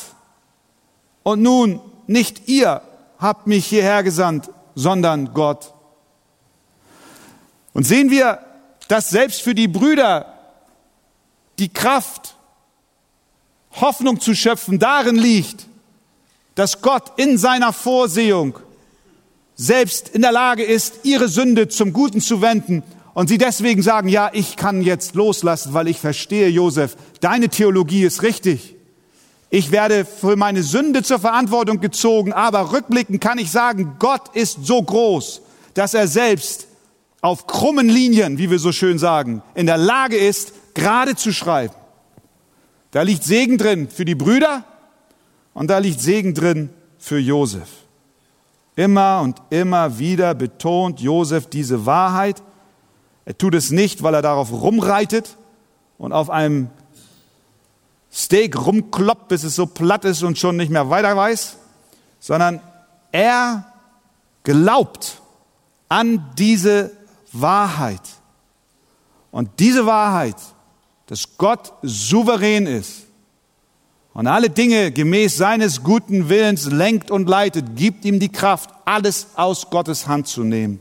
Und 1.23 1.43
nun, 1.43 1.81
nicht 2.07 2.49
ihr 2.49 2.81
habt 3.19 3.47
mich 3.47 3.67
hierher 3.67 4.03
gesandt, 4.03 4.51
sondern 4.75 5.35
Gott. 5.35 5.75
Und 7.75 7.85
sehen 7.85 8.11
wir, 8.11 8.41
dass 8.89 9.11
selbst 9.11 9.43
für 9.43 9.55
die 9.55 9.69
Brüder 9.69 10.35
die 11.59 11.69
Kraft, 11.69 12.35
Hoffnung 13.81 14.19
zu 14.21 14.35
schöpfen, 14.35 14.79
darin 14.79 15.17
liegt, 15.17 15.67
dass 16.55 16.81
Gott 16.81 17.13
in 17.17 17.39
seiner 17.39 17.73
Vorsehung 17.73 18.59
selbst 19.55 20.09
in 20.09 20.23
der 20.23 20.33
Lage 20.33 20.65
ist, 20.65 21.05
ihre 21.05 21.29
Sünde 21.29 21.69
zum 21.69 21.93
Guten 21.93 22.21
zu 22.21 22.41
wenden 22.41 22.83
und 23.15 23.29
sie 23.29 23.39
deswegen 23.39 23.83
sagen, 23.83 24.09
ja, 24.09 24.31
ich 24.33 24.57
kann 24.57 24.83
jetzt 24.83 25.15
loslassen, 25.15 25.75
weil 25.75 25.89
ich 25.89 26.01
verstehe, 26.01 26.49
Josef, 26.49 26.97
deine 27.21 27.49
Theologie 27.49 28.05
ist 28.05 28.23
richtig. 28.23 28.77
Ich 29.51 29.71
werde 29.71 30.07
für 30.07 30.37
meine 30.37 30.63
Sünde 30.63 31.03
zur 31.03 31.19
Verantwortung 31.19 31.81
gezogen, 31.81 32.33
aber 32.33 32.73
rückblickend 32.73 33.21
kann 33.21 33.39
ich 33.39 33.51
sagen, 33.51 33.97
Gott 33.99 34.35
ist 34.35 34.65
so 34.65 34.83
groß, 34.83 35.43
dass 35.75 35.93
er 35.93 36.09
selbst 36.09 36.69
auf 37.21 37.47
krummen 37.47 37.89
Linien, 37.89 38.39
wie 38.39 38.51
wir 38.51 38.59
so 38.59 38.73
schön 38.73 38.99
sagen, 38.99 39.43
in 39.55 39.67
der 39.67 39.77
Lage 39.77 40.17
ist, 40.17 40.55
gerade 40.75 41.17
zu 41.17 41.33
schreiben. 41.33 41.75
Da 42.93 43.03
liegt 43.03 43.25
Segen 43.25 43.59
drin 43.59 43.89
für 43.89 44.05
die 44.05 44.15
Brüder 44.15 44.65
und 45.55 45.69
da 45.69 45.79
liegt 45.79 46.01
Segen 46.01 46.35
drin 46.35 46.71
für 46.99 47.19
Josef. 47.19 47.69
Immer 48.75 49.21
und 49.21 49.37
immer 49.51 49.99
wieder 49.99 50.35
betont 50.35 51.01
Josef 51.01 51.47
diese 51.47 51.85
Wahrheit. 51.85 52.43
Er 53.25 53.37
tut 53.39 53.55
es 53.55 53.71
nicht, 53.71 54.03
weil 54.03 54.15
er 54.15 54.23
darauf 54.23 54.51
rumreitet 54.53 55.37
und 55.99 56.13
auf 56.13 56.31
einem 56.31 56.71
Steak 58.13 58.67
rumkloppt, 58.67 59.29
bis 59.29 59.45
es 59.45 59.55
so 59.55 59.67
platt 59.67 60.05
ist 60.05 60.23
und 60.23 60.39
schon 60.39 60.57
nicht 60.57 60.71
mehr 60.71 60.91
weiter 60.91 61.17
weiß, 61.17 61.57
sondern 62.21 62.61
er 63.11 63.73
glaubt 64.43 65.21
an 65.89 66.31
diese 66.37 66.91
Wahrheit. 67.33 68.01
Und 69.31 69.49
diese 69.59 69.87
Wahrheit, 69.87 70.37
dass 71.07 71.39
Gott 71.39 71.73
souverän 71.83 72.67
ist 72.67 73.07
und 74.13 74.27
alle 74.27 74.51
Dinge 74.51 74.93
gemäß 74.93 75.39
seines 75.39 75.83
guten 75.83 76.29
Willens 76.29 76.71
lenkt 76.71 77.11
und 77.11 77.29
leitet, 77.29 77.77
gibt 77.77 78.05
ihm 78.05 78.21
die 78.21 78.29
Kraft, 78.31 78.71
alles 78.85 79.29
aus 79.37 79.71
Gottes 79.71 80.07
Hand 80.07 80.27
zu 80.27 80.45
nehmen. 80.45 80.81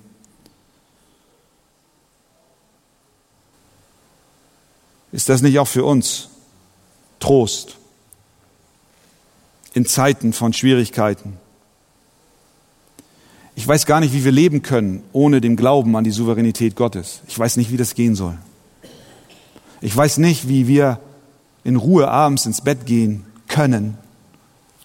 Ist 5.11 5.29
das 5.29 5.41
nicht 5.41 5.59
auch 5.59 5.67
für 5.67 5.83
uns 5.83 6.29
Trost 7.19 7.77
in 9.73 9.85
Zeiten 9.85 10.33
von 10.33 10.53
Schwierigkeiten. 10.53 11.37
Ich 13.55 13.67
weiß 13.67 13.85
gar 13.85 13.99
nicht, 13.99 14.13
wie 14.13 14.25
wir 14.25 14.31
leben 14.31 14.61
können 14.61 15.03
ohne 15.13 15.39
den 15.39 15.55
Glauben 15.55 15.95
an 15.95 16.03
die 16.03 16.11
Souveränität 16.11 16.75
Gottes. 16.75 17.21
Ich 17.27 17.37
weiß 17.37 17.57
nicht, 17.57 17.71
wie 17.71 17.77
das 17.77 17.95
gehen 17.95 18.15
soll. 18.15 18.37
Ich 19.81 19.95
weiß 19.95 20.17
nicht, 20.17 20.47
wie 20.47 20.67
wir 20.67 20.99
in 21.63 21.75
Ruhe 21.75 22.09
abends 22.09 22.45
ins 22.45 22.61
Bett 22.61 22.85
gehen 22.85 23.25
können, 23.47 23.97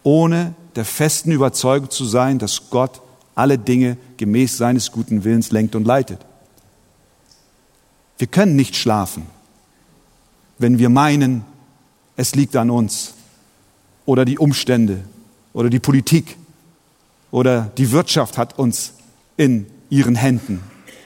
ohne 0.02 0.54
der 0.74 0.84
festen 0.84 1.32
Überzeugung 1.32 1.90
zu 1.90 2.04
sein, 2.04 2.38
dass 2.38 2.70
Gott 2.70 3.00
alle 3.34 3.58
Dinge 3.58 3.96
gemäß 4.16 4.56
seines 4.56 4.92
guten 4.92 5.24
Willens 5.24 5.52
lenkt 5.52 5.74
und 5.74 5.86
leitet. 5.86 6.20
Wir 8.18 8.26
können 8.26 8.56
nicht 8.56 8.76
schlafen, 8.76 9.26
wenn 10.58 10.78
wir 10.78 10.88
meinen, 10.88 11.44
es 12.16 12.34
liegt 12.34 12.56
an 12.56 12.70
uns 12.70 13.14
oder 14.04 14.24
die 14.24 14.38
Umstände 14.38 15.04
oder 15.52 15.70
die 15.70 15.80
Politik 15.80 16.36
oder 17.30 17.70
die 17.76 17.92
Wirtschaft 17.92 18.38
hat 18.38 18.58
uns 18.58 18.94
in 19.36 19.66
ihren 19.90 20.14
Händen. 20.14 20.62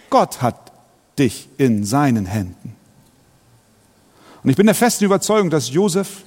Gott 0.08 0.42
hat 0.42 0.72
dich 1.18 1.48
in 1.58 1.84
seinen 1.84 2.26
Händen. 2.26 2.76
Und 4.42 4.50
ich 4.50 4.56
bin 4.56 4.66
der 4.66 4.74
festen 4.74 5.04
Überzeugung, 5.04 5.50
dass 5.50 5.70
Josef 5.70 6.24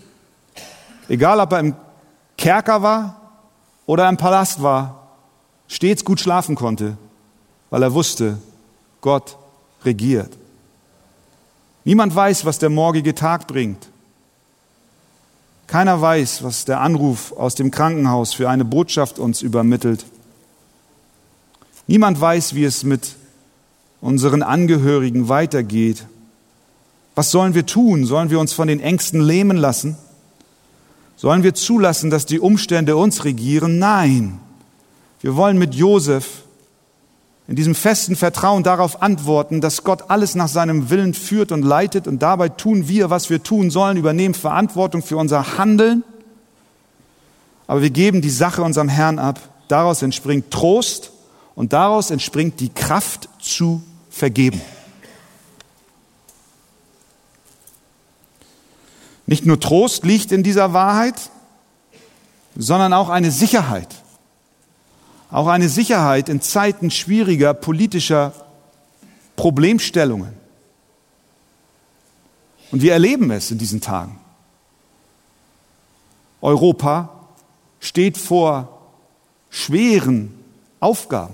egal 1.08 1.40
ob 1.40 1.52
er 1.52 1.60
im 1.60 1.76
Kerker 2.38 2.82
war 2.82 3.22
oder 3.86 4.08
im 4.10 4.18
Palast 4.18 4.62
war, 4.62 5.08
stets 5.68 6.04
gut 6.04 6.20
schlafen 6.20 6.56
konnte, 6.56 6.98
weil 7.70 7.84
er 7.84 7.94
wusste, 7.94 8.38
Gott 9.02 9.38
regiert. 9.84 10.38
Niemand 11.86 12.16
weiß, 12.16 12.46
was 12.46 12.60
der 12.60 12.70
morgige 12.70 13.14
Tag 13.14 13.48
bringt. 13.48 13.90
Keiner 15.68 16.00
weiß, 16.00 16.44
was 16.44 16.66
der 16.66 16.82
Anruf 16.82 17.32
aus 17.34 17.56
dem 17.56 17.72
Krankenhaus 17.72 18.34
für 18.34 18.50
eine 18.50 18.66
Botschaft 18.66 19.20
uns 19.20 19.42
übermittelt. 19.42 20.06
Niemand 21.88 22.20
weiß, 22.20 22.56
wie 22.56 22.64
es 22.64 22.84
mit 22.84 23.16
unseren 24.02 24.44
Angehörigen 24.44 25.30
weitergeht. 25.30 26.06
Was 27.16 27.32
sollen 27.32 27.54
wir 27.54 27.66
tun? 27.66 28.06
Sollen 28.06 28.30
wir 28.30 28.40
uns 28.40 28.54
von 28.54 28.68
den 28.68 28.80
Ängsten 28.80 29.22
lähmen 29.22 29.58
lassen? 29.58 29.98
Sollen 31.16 31.44
wir 31.44 31.54
zulassen, 31.54 32.10
dass 32.10 32.26
die 32.26 32.40
Umstände 32.40 32.96
uns 32.96 33.24
regieren? 33.24 33.80
Nein. 33.80 34.40
Wir 35.22 35.36
wollen 35.36 35.58
mit 35.58 35.74
Josef 35.76 36.43
in 37.48 37.56
diesem 37.56 37.76
festen 37.76 38.16
Vertrauen 38.16 38.64
darauf 38.64 39.02
antworten, 39.02 39.60
dass 39.60 39.84
Gott 39.84 40.10
alles 40.10 40.36
nach 40.36 40.48
seinem 40.48 40.90
Willen 40.90 41.14
führt 41.14 41.52
und 41.52 41.64
leitet 41.64 42.08
und 42.08 42.20
dabei 42.20 42.50
tun 42.50 42.88
wir, 42.88 43.10
was 43.10 43.30
wir 43.30 43.44
tun 43.44 43.70
sollen, 43.70 43.98
übernehmen 43.98 44.34
Verantwortung 44.34 45.02
für 45.02 45.18
unser 45.18 45.58
Handeln. 45.58 46.04
Aber 47.68 47.82
wir 47.82 47.90
geben 47.90 48.22
die 48.22 48.30
Sache 48.30 48.64
unserem 48.64 48.90
Herrn 48.90 49.20
ab. 49.20 49.40
Daraus 49.68 50.02
entspringt 50.02 50.52
Trost 50.52 51.12
und 51.56 51.74
daraus 51.74 52.12
entspringt 52.12 52.60
die 52.60 52.70
Kraft 52.70 53.28
zu 53.40 53.84
vergeben. 54.10 54.62
Nicht 59.26 59.46
nur 59.46 59.60
Trost 59.60 60.06
liegt 60.06 60.32
in 60.32 60.44
dieser 60.44 60.74
Wahrheit, 60.74 61.16
sondern 62.56 62.94
auch 62.94 63.10
eine 63.10 63.32
Sicherheit. 63.32 64.03
Auch 65.34 65.48
eine 65.48 65.68
Sicherheit 65.68 66.30
in 66.30 66.42
Zeiten 66.42 66.92
schwieriger 66.92 67.56
politischer 67.56 68.34
Problemstellungen. 69.36 70.32
Und 72.72 72.84
wir 72.84 72.94
erleben 72.94 73.32
es 73.32 73.50
in 73.50 73.58
diesen 73.58 73.82
Tagen. 73.82 74.20
Europa 76.40 77.10
steht 77.80 78.20
vor 78.20 78.80
schweren 79.50 80.38
Aufgaben. 80.80 81.34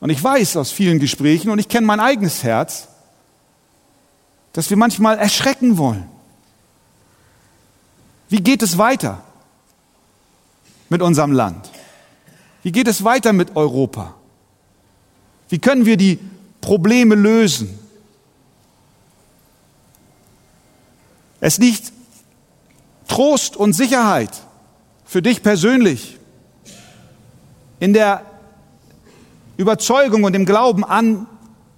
Und 0.00 0.10
ich 0.10 0.22
weiß 0.22 0.58
aus 0.58 0.70
vielen 0.70 0.98
Gesprächen, 0.98 1.48
und 1.48 1.58
ich 1.58 1.68
kenne 1.68 1.86
mein 1.86 2.00
eigenes 2.00 2.42
Herz, 2.42 2.88
dass 4.52 4.68
wir 4.68 4.76
manchmal 4.76 5.16
erschrecken 5.16 5.78
wollen. 5.78 6.06
Wie 8.28 8.42
geht 8.42 8.62
es 8.62 8.76
weiter 8.76 9.22
mit 10.90 11.00
unserem 11.00 11.32
Land? 11.32 11.70
Wie 12.66 12.72
geht 12.72 12.88
es 12.88 13.04
weiter 13.04 13.32
mit 13.32 13.54
Europa? 13.54 14.16
Wie 15.48 15.60
können 15.60 15.86
wir 15.86 15.96
die 15.96 16.18
Probleme 16.60 17.14
lösen? 17.14 17.78
Es 21.38 21.58
liegt 21.58 21.92
Trost 23.06 23.56
und 23.56 23.72
Sicherheit 23.72 24.30
für 25.04 25.22
dich 25.22 25.44
persönlich 25.44 26.18
in 27.78 27.92
der 27.92 28.22
Überzeugung 29.56 30.24
und 30.24 30.34
im 30.34 30.44
Glauben 30.44 30.82
an 30.82 31.28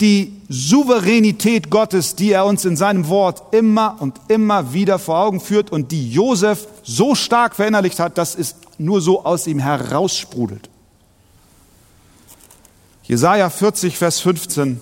die 0.00 0.40
Souveränität 0.48 1.68
Gottes, 1.68 2.16
die 2.16 2.32
er 2.32 2.46
uns 2.46 2.64
in 2.64 2.78
seinem 2.78 3.08
Wort 3.10 3.54
immer 3.54 3.98
und 4.00 4.18
immer 4.28 4.72
wieder 4.72 4.98
vor 4.98 5.18
Augen 5.18 5.40
führt 5.40 5.70
und 5.70 5.92
die 5.92 6.10
Josef 6.10 6.66
so 6.82 7.14
stark 7.14 7.56
verinnerlicht 7.56 7.98
hat, 7.98 8.16
dass 8.16 8.34
es 8.34 8.54
nur 8.78 9.02
so 9.02 9.26
aus 9.26 9.46
ihm 9.46 9.58
heraussprudelt. 9.58 10.70
Jesaja 13.08 13.48
40, 13.48 13.96
Vers 13.96 14.20
15, 14.20 14.80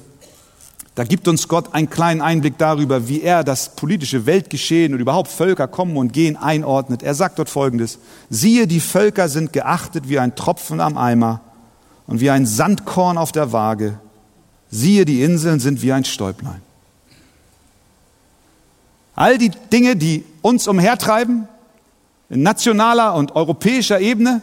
da 0.96 1.04
gibt 1.04 1.28
uns 1.28 1.46
Gott 1.46 1.72
einen 1.74 1.88
kleinen 1.88 2.20
Einblick 2.20 2.58
darüber, 2.58 3.06
wie 3.06 3.22
er 3.22 3.44
das 3.44 3.76
politische 3.76 4.26
Weltgeschehen 4.26 4.92
und 4.92 5.00
überhaupt 5.00 5.30
Völker 5.30 5.68
kommen 5.68 5.96
und 5.96 6.12
gehen 6.12 6.36
einordnet. 6.36 7.04
Er 7.04 7.14
sagt 7.14 7.38
dort 7.38 7.48
Folgendes, 7.48 8.00
siehe, 8.28 8.66
die 8.66 8.80
Völker 8.80 9.28
sind 9.28 9.52
geachtet 9.52 10.08
wie 10.08 10.18
ein 10.18 10.34
Tropfen 10.34 10.80
am 10.80 10.98
Eimer 10.98 11.40
und 12.08 12.20
wie 12.20 12.30
ein 12.30 12.46
Sandkorn 12.46 13.16
auf 13.16 13.30
der 13.30 13.52
Waage 13.52 14.00
Siehe, 14.70 15.04
die 15.04 15.22
Inseln 15.22 15.60
sind 15.60 15.80
wie 15.82 15.92
ein 15.92 16.04
Stäublein. 16.04 16.60
All 19.14 19.38
die 19.38 19.50
Dinge, 19.72 19.96
die 19.96 20.24
uns 20.42 20.66
umhertreiben, 20.66 21.46
in 22.28 22.42
nationaler 22.42 23.14
und 23.14 23.36
europäischer 23.36 24.00
Ebene, 24.00 24.42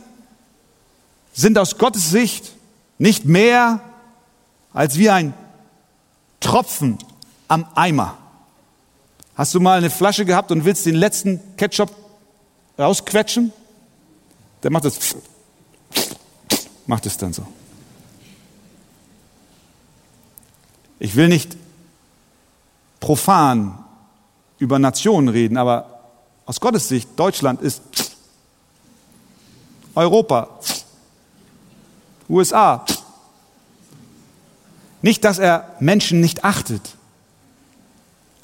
sind 1.33 1.57
aus 1.57 1.77
Gottes 1.77 2.09
Sicht 2.09 2.53
nicht 2.97 3.25
mehr 3.25 3.79
als 4.73 4.97
wie 4.97 5.09
ein 5.09 5.33
Tropfen 6.39 6.97
am 7.47 7.65
Eimer. 7.75 8.17
Hast 9.35 9.53
du 9.55 9.59
mal 9.59 9.77
eine 9.77 9.89
Flasche 9.89 10.25
gehabt 10.25 10.51
und 10.51 10.65
willst 10.65 10.85
den 10.85 10.95
letzten 10.95 11.39
Ketchup 11.57 11.91
rausquetschen? 12.77 13.51
Der 14.61 14.71
macht 14.71 14.85
das, 14.85 15.15
macht 16.85 17.05
es 17.05 17.17
dann 17.17 17.33
so. 17.33 17.45
Ich 20.99 21.15
will 21.15 21.27
nicht 21.27 21.57
profan 22.99 23.83
über 24.59 24.79
Nationen 24.79 25.27
reden, 25.27 25.57
aber 25.57 25.99
aus 26.45 26.59
Gottes 26.59 26.87
Sicht, 26.87 27.09
Deutschland 27.17 27.61
ist 27.61 27.81
Europa, 29.95 30.59
USA. 32.33 32.85
Nicht, 35.01 35.23
dass 35.23 35.39
er 35.39 35.75
Menschen 35.79 36.19
nicht 36.19 36.43
achtet, 36.43 36.95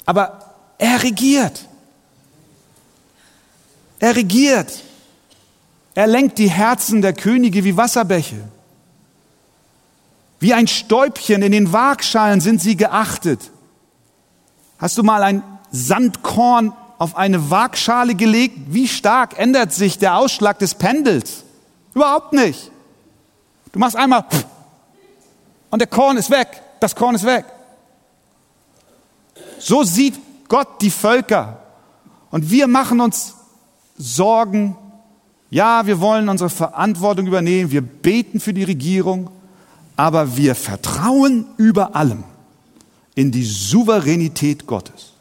aber 0.06 0.54
er 0.78 1.02
regiert. 1.02 1.66
Er 3.98 4.16
regiert. 4.16 4.82
Er 5.94 6.06
lenkt 6.06 6.38
die 6.38 6.50
Herzen 6.50 7.02
der 7.02 7.12
Könige 7.12 7.64
wie 7.64 7.76
Wasserbäche. 7.76 8.48
Wie 10.38 10.54
ein 10.54 10.66
Stäubchen 10.66 11.42
in 11.42 11.52
den 11.52 11.72
Waagschalen 11.72 12.40
sind 12.40 12.62
sie 12.62 12.76
geachtet. 12.76 13.50
Hast 14.78 14.96
du 14.96 15.02
mal 15.02 15.22
ein 15.22 15.42
Sandkorn 15.70 16.72
auf 16.98 17.16
eine 17.16 17.50
Waagschale 17.50 18.14
gelegt? 18.14 18.56
Wie 18.68 18.88
stark 18.88 19.38
ändert 19.38 19.72
sich 19.72 19.98
der 19.98 20.16
Ausschlag 20.16 20.58
des 20.58 20.74
Pendels? 20.74 21.44
Überhaupt 21.94 22.32
nicht. 22.32 22.70
Du 23.72 23.78
machst 23.78 23.96
einmal 23.96 24.24
und 25.70 25.78
der 25.78 25.88
Korn 25.88 26.16
ist 26.16 26.30
weg. 26.30 26.62
Das 26.80 26.94
Korn 26.94 27.14
ist 27.14 27.24
weg. 27.24 27.44
So 29.58 29.84
sieht 29.84 30.18
Gott 30.48 30.80
die 30.80 30.90
Völker. 30.90 31.58
Und 32.30 32.50
wir 32.50 32.66
machen 32.66 33.00
uns 33.00 33.34
Sorgen. 33.96 34.76
Ja, 35.50 35.86
wir 35.86 36.00
wollen 36.00 36.28
unsere 36.28 36.50
Verantwortung 36.50 37.26
übernehmen. 37.26 37.70
Wir 37.70 37.82
beten 37.82 38.40
für 38.40 38.54
die 38.54 38.64
Regierung 38.64 39.30
aber 40.00 40.38
wir 40.38 40.54
vertrauen 40.54 41.44
über 41.58 41.94
allem 41.94 42.24
in 43.14 43.32
die 43.32 43.44
Souveränität 43.44 44.66
Gottes, 44.66 45.12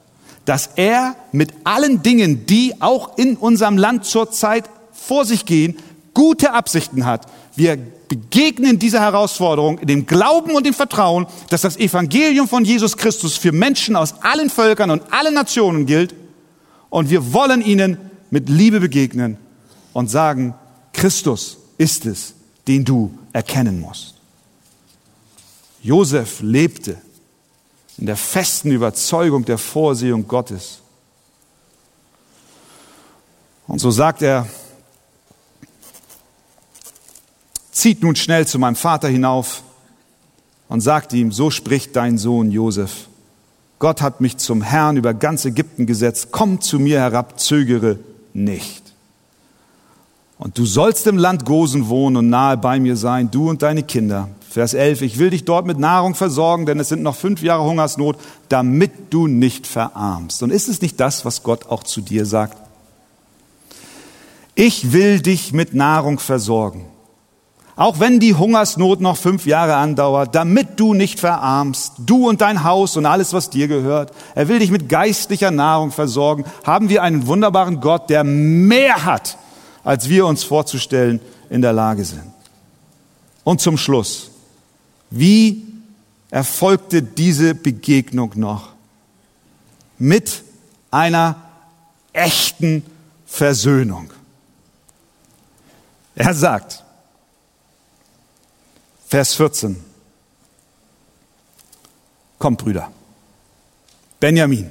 dass 0.46 0.70
er 0.78 1.18
mit 1.34 1.52
allen 1.66 2.02
Dingen, 2.02 2.46
die 2.46 2.82
auch 2.82 3.18
in 3.18 3.36
unserem 3.36 3.78
Land 3.78 4.06
zurzeit 4.06 4.70
vor 4.94 5.26
sich 5.26 5.46
gehen, 5.46 5.78
gute 6.14 6.54
Absichten 6.54 7.06
hat. 7.06 7.28
Wir 7.60 7.76
begegnen 7.76 8.80
dieser 8.80 9.02
Herausforderung 9.02 9.80
in 9.80 9.88
dem 9.88 10.06
Glauben 10.06 10.56
und 10.56 10.66
dem 10.66 10.74
Vertrauen, 10.74 11.28
dass 11.50 11.60
das 11.60 11.76
Evangelium 11.76 12.48
von 12.48 12.64
Jesus 12.64 12.96
Christus 12.96 13.36
für 13.36 13.52
Menschen 13.52 13.98
aus 13.98 14.14
allen 14.22 14.50
Völkern 14.50 14.92
und 14.92 15.12
allen 15.12 15.34
Nationen 15.34 15.86
gilt. 15.86 16.16
Und 16.90 17.10
wir 17.10 17.34
wollen 17.34 17.62
ihnen 17.62 17.98
mit 18.30 18.48
Liebe 18.48 18.80
begegnen 18.80 19.38
und 19.92 20.10
sagen, 20.10 20.56
Christus 20.94 21.58
ist 21.78 22.06
es, 22.06 22.34
den 22.66 22.86
du 22.86 23.12
erkennen 23.34 23.82
musst. 23.82 24.14
Josef 25.84 26.40
lebte 26.40 26.96
in 27.98 28.06
der 28.06 28.16
festen 28.16 28.72
Überzeugung 28.72 29.44
der 29.44 29.58
Vorsehung 29.58 30.26
Gottes. 30.30 30.80
Und 33.68 33.80
so 33.80 33.92
sagt 33.92 34.22
er, 34.22 34.48
zieht 37.80 38.04
nun 38.04 38.16
schnell 38.16 38.46
zu 38.46 38.60
meinem 38.60 38.76
Vater 38.76 39.08
hinauf 39.08 39.64
und 40.68 40.82
sagt 40.82 41.14
ihm, 41.14 41.32
so 41.32 41.50
spricht 41.50 41.96
dein 41.96 42.18
Sohn 42.18 42.52
Josef. 42.52 43.08
Gott 43.80 44.02
hat 44.02 44.20
mich 44.20 44.38
zum 44.38 44.62
Herrn 44.62 44.98
über 44.98 45.14
ganz 45.14 45.46
Ägypten 45.46 45.86
gesetzt. 45.86 46.30
Komm 46.32 46.60
zu 46.60 46.80
mir 46.80 47.00
herab, 47.00 47.40
zögere 47.40 47.98
nicht. 48.34 48.84
Und 50.38 50.58
du 50.58 50.66
sollst 50.66 51.08
im 51.08 51.18
Land 51.18 51.46
Gosen 51.46 51.88
wohnen 51.88 52.18
und 52.18 52.30
nahe 52.30 52.58
bei 52.58 52.80
mir 52.80 52.98
sein, 52.98 53.32
du 53.32 53.50
und 53.50 53.62
deine 53.62 53.84
Kinder. 53.84 54.30
Vers 54.50 54.74
11, 54.74 55.02
ich 55.02 55.18
will 55.18 55.30
dich 55.30 55.46
dort 55.46 55.66
mit 55.66 55.80
Nahrung 55.80 56.16
versorgen, 56.16 56.66
denn 56.66 56.80
es 56.80 56.90
sind 56.90 57.04
noch 57.04 57.16
fünf 57.16 57.42
Jahre 57.42 57.64
Hungersnot, 57.64 58.18
damit 58.50 58.92
du 59.14 59.28
nicht 59.28 59.68
verarmst. 59.68 60.44
Und 60.44 60.50
ist 60.52 60.68
es 60.68 60.82
nicht 60.82 61.00
das, 61.00 61.24
was 61.24 61.44
Gott 61.44 61.68
auch 61.68 61.84
zu 61.84 62.02
dir 62.02 62.26
sagt? 62.26 62.58
Ich 64.56 64.92
will 64.92 65.22
dich 65.22 65.54
mit 65.54 65.74
Nahrung 65.74 66.20
versorgen. 66.20 66.86
Auch 67.80 68.02
wenn 68.02 68.20
die 68.20 68.36
Hungersnot 68.36 69.00
noch 69.00 69.16
fünf 69.16 69.46
Jahre 69.46 69.78
andauert, 69.78 70.36
damit 70.36 70.82
du 70.82 70.94
nicht 70.94 71.18
verarmst, 71.18 71.94
du 72.00 72.28
und 72.28 72.42
dein 72.42 72.66
Haus 72.66 72.98
und 72.98 73.06
alles, 73.06 73.32
was 73.32 73.52
dir 73.52 73.70
gehört. 73.70 74.12
Er 74.36 74.50
will 74.50 74.60
dich 74.60 74.70
mit 74.70 74.90
geistlicher 74.90 75.50
Nahrung 75.50 75.94
versorgen. 75.94 76.44
Haben 76.66 76.90
wir 76.90 77.04
einen 77.04 77.26
wunderbaren 77.26 77.80
Gott, 77.80 78.10
der 78.10 78.26
mehr 78.26 79.06
hat, 79.06 79.38
als 79.86 80.10
wir 80.10 80.26
uns 80.26 80.44
vorzustellen 80.44 81.22
in 81.50 81.62
der 81.62 81.72
Lage 81.72 82.04
sind. 82.04 82.34
Und 83.46 83.62
zum 83.62 83.78
Schluss, 83.78 84.32
wie 85.10 85.66
erfolgte 86.32 87.02
diese 87.02 87.56
Begegnung 87.56 88.34
noch? 88.36 88.74
Mit 89.98 90.44
einer 90.92 91.38
echten 92.12 92.84
Versöhnung. 93.26 94.12
Er 96.16 96.34
sagt, 96.34 96.84
Vers 99.10 99.34
14, 99.34 99.76
kommt 102.38 102.60
Brüder, 102.60 102.92
Benjamin, 104.20 104.70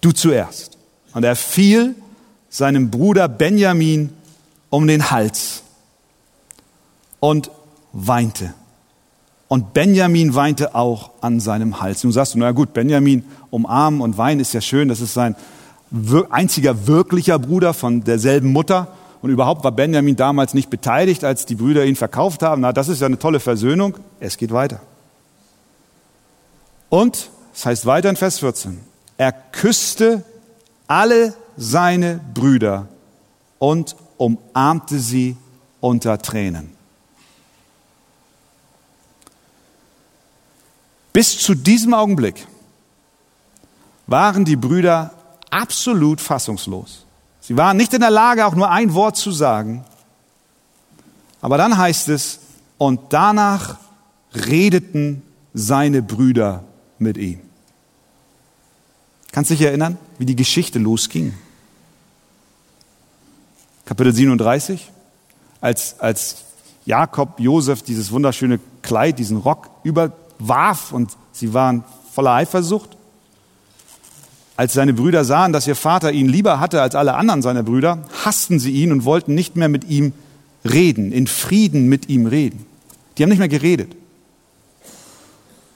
du 0.00 0.12
zuerst. 0.12 0.78
Und 1.12 1.22
er 1.22 1.36
fiel 1.36 1.94
seinem 2.48 2.90
Bruder 2.90 3.28
Benjamin 3.28 4.14
um 4.70 4.86
den 4.86 5.10
Hals 5.10 5.62
und 7.20 7.50
weinte. 7.92 8.54
Und 9.48 9.74
Benjamin 9.74 10.34
weinte 10.34 10.74
auch 10.74 11.10
an 11.20 11.38
seinem 11.38 11.82
Hals. 11.82 12.02
Nun 12.02 12.14
sagst 12.14 12.32
du, 12.32 12.38
na 12.38 12.52
gut, 12.52 12.72
Benjamin 12.72 13.24
umarmen 13.50 14.00
und 14.00 14.16
weinen 14.16 14.40
ist 14.40 14.54
ja 14.54 14.62
schön, 14.62 14.88
das 14.88 15.02
ist 15.02 15.12
sein 15.12 15.36
einziger 16.30 16.86
wirklicher 16.86 17.38
Bruder 17.38 17.74
von 17.74 18.04
derselben 18.04 18.52
Mutter. 18.52 18.88
Und 19.26 19.32
überhaupt 19.32 19.64
war 19.64 19.72
Benjamin 19.72 20.14
damals 20.14 20.54
nicht 20.54 20.70
beteiligt, 20.70 21.24
als 21.24 21.46
die 21.46 21.56
Brüder 21.56 21.84
ihn 21.84 21.96
verkauft 21.96 22.44
haben. 22.44 22.62
Na, 22.62 22.72
das 22.72 22.86
ist 22.86 23.00
ja 23.00 23.08
eine 23.08 23.18
tolle 23.18 23.40
Versöhnung. 23.40 23.96
Es 24.20 24.36
geht 24.36 24.52
weiter. 24.52 24.78
Und, 26.90 27.28
es 27.52 27.66
heißt 27.66 27.86
weiter 27.86 28.08
in 28.08 28.14
Vers 28.14 28.38
14, 28.38 28.80
er 29.18 29.32
küsste 29.32 30.22
alle 30.86 31.34
seine 31.56 32.20
Brüder 32.34 32.86
und 33.58 33.96
umarmte 34.16 35.00
sie 35.00 35.36
unter 35.80 36.18
Tränen. 36.18 36.70
Bis 41.12 41.36
zu 41.36 41.56
diesem 41.56 41.94
Augenblick 41.94 42.46
waren 44.06 44.44
die 44.44 44.54
Brüder 44.54 45.10
absolut 45.50 46.20
fassungslos. 46.20 47.05
Sie 47.46 47.56
waren 47.56 47.76
nicht 47.76 47.94
in 47.94 48.00
der 48.00 48.10
Lage, 48.10 48.44
auch 48.44 48.56
nur 48.56 48.72
ein 48.72 48.92
Wort 48.92 49.16
zu 49.16 49.30
sagen. 49.30 49.84
Aber 51.40 51.56
dann 51.56 51.78
heißt 51.78 52.08
es, 52.08 52.40
und 52.76 53.00
danach 53.10 53.76
redeten 54.34 55.22
seine 55.54 56.02
Brüder 56.02 56.64
mit 56.98 57.16
ihm. 57.16 57.38
Kannst 59.30 59.50
du 59.50 59.54
dich 59.54 59.64
erinnern, 59.64 59.96
wie 60.18 60.26
die 60.26 60.34
Geschichte 60.34 60.80
losging? 60.80 61.34
Kapitel 63.84 64.12
37, 64.12 64.90
als, 65.60 66.00
als 66.00 66.46
Jakob 66.84 67.38
Josef 67.38 67.82
dieses 67.82 68.10
wunderschöne 68.10 68.58
Kleid, 68.82 69.20
diesen 69.20 69.36
Rock 69.36 69.70
überwarf 69.84 70.90
und 70.90 71.16
sie 71.30 71.54
waren 71.54 71.84
voller 72.12 72.32
Eifersucht. 72.32 72.95
Als 74.56 74.72
seine 74.72 74.94
Brüder 74.94 75.24
sahen, 75.24 75.52
dass 75.52 75.66
ihr 75.66 75.76
Vater 75.76 76.12
ihn 76.12 76.28
lieber 76.28 76.60
hatte 76.60 76.80
als 76.80 76.94
alle 76.94 77.14
anderen 77.14 77.42
seiner 77.42 77.62
Brüder, 77.62 78.02
hassten 78.24 78.58
sie 78.58 78.72
ihn 78.72 78.90
und 78.90 79.04
wollten 79.04 79.34
nicht 79.34 79.56
mehr 79.56 79.68
mit 79.68 79.84
ihm 79.84 80.12
reden, 80.64 81.12
in 81.12 81.26
Frieden 81.26 81.88
mit 81.88 82.08
ihm 82.08 82.26
reden. 82.26 82.64
Die 83.16 83.22
haben 83.22 83.30
nicht 83.30 83.38
mehr 83.38 83.48
geredet. 83.48 83.94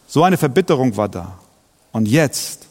So 0.06 0.24
eine 0.24 0.38
Verbitterung 0.38 0.96
war 0.96 1.08
da. 1.08 1.38
Und 1.92 2.06
jetzt 2.06 2.66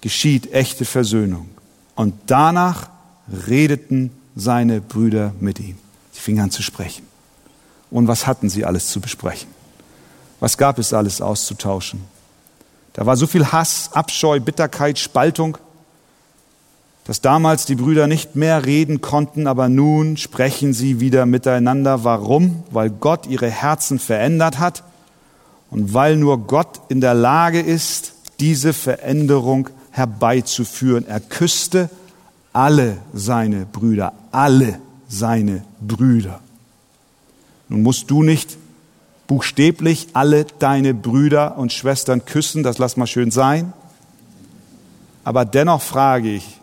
geschieht 0.00 0.52
echte 0.52 0.84
Versöhnung. 0.84 1.48
Und 1.94 2.14
danach 2.26 2.88
redeten 3.46 4.10
seine 4.34 4.80
Brüder 4.80 5.32
mit 5.40 5.60
ihm. 5.60 5.76
Sie 6.12 6.20
fingen 6.20 6.40
an 6.40 6.50
zu 6.50 6.62
sprechen. 6.62 7.06
Und 7.90 8.08
was 8.08 8.26
hatten 8.26 8.48
sie 8.48 8.64
alles 8.64 8.88
zu 8.88 9.00
besprechen? 9.00 9.48
Was 10.40 10.56
gab 10.56 10.78
es 10.78 10.92
alles 10.92 11.20
auszutauschen? 11.20 12.00
Da 12.92 13.06
war 13.06 13.16
so 13.16 13.26
viel 13.26 13.46
Hass, 13.46 13.90
Abscheu, 13.92 14.40
Bitterkeit, 14.40 14.98
Spaltung, 14.98 15.58
dass 17.04 17.20
damals 17.20 17.64
die 17.64 17.74
Brüder 17.74 18.06
nicht 18.06 18.36
mehr 18.36 18.64
reden 18.64 19.00
konnten, 19.00 19.46
aber 19.46 19.68
nun 19.68 20.16
sprechen 20.16 20.72
sie 20.72 21.00
wieder 21.00 21.26
miteinander. 21.26 22.04
Warum? 22.04 22.62
Weil 22.70 22.90
Gott 22.90 23.26
ihre 23.26 23.50
Herzen 23.50 23.98
verändert 23.98 24.58
hat 24.58 24.84
und 25.70 25.94
weil 25.94 26.16
nur 26.16 26.46
Gott 26.46 26.80
in 26.90 27.00
der 27.00 27.14
Lage 27.14 27.60
ist, 27.60 28.12
diese 28.40 28.72
Veränderung 28.72 29.68
herbeizuführen. 29.90 31.06
Er 31.06 31.20
küsste 31.20 31.90
alle 32.52 32.98
seine 33.12 33.66
Brüder, 33.66 34.12
alle 34.30 34.78
seine 35.08 35.64
Brüder. 35.80 36.40
Nun 37.68 37.82
musst 37.82 38.10
du 38.10 38.22
nicht 38.22 38.58
buchstäblich 39.32 40.08
alle 40.12 40.44
deine 40.44 40.92
Brüder 40.92 41.56
und 41.56 41.72
Schwestern 41.72 42.26
küssen, 42.26 42.62
das 42.62 42.76
lass 42.76 42.98
mal 42.98 43.06
schön 43.06 43.30
sein. 43.30 43.72
Aber 45.24 45.46
dennoch 45.46 45.80
frage 45.80 46.34
ich, 46.34 46.60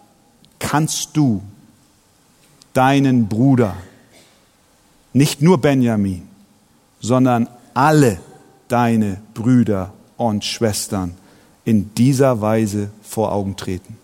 kannst 0.59 1.17
du 1.17 1.41
deinen 2.73 3.27
Bruder, 3.27 3.75
nicht 5.13 5.41
nur 5.41 5.57
Benjamin, 5.57 6.27
sondern 6.99 7.49
alle 7.73 8.19
deine 8.67 9.19
Brüder 9.33 9.91
und 10.17 10.45
Schwestern 10.45 11.15
in 11.65 11.95
dieser 11.95 12.39
Weise 12.39 12.91
vor 13.01 13.31
Augen 13.31 13.55
treten? 13.55 13.97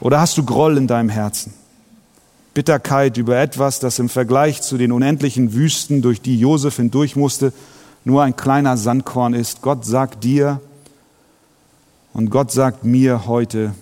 Oder 0.00 0.20
hast 0.20 0.36
du 0.36 0.44
Groll 0.44 0.76
in 0.76 0.86
deinem 0.86 1.08
Herzen? 1.08 1.54
Bitterkeit 2.54 3.16
über 3.16 3.38
etwas, 3.38 3.80
das 3.80 3.98
im 3.98 4.08
Vergleich 4.08 4.60
zu 4.62 4.76
den 4.76 4.92
unendlichen 4.92 5.54
Wüsten, 5.54 6.02
durch 6.02 6.20
die 6.20 6.38
Josef 6.38 6.76
hindurch 6.76 7.16
musste, 7.16 7.52
nur 8.04 8.22
ein 8.22 8.36
kleiner 8.36 8.76
Sandkorn 8.76 9.32
ist. 9.32 9.62
Gott 9.62 9.84
sagt 9.84 10.24
dir 10.24 10.60
und 12.12 12.30
Gott 12.30 12.50
sagt 12.50 12.84
mir 12.84 13.26
heute, 13.26 13.74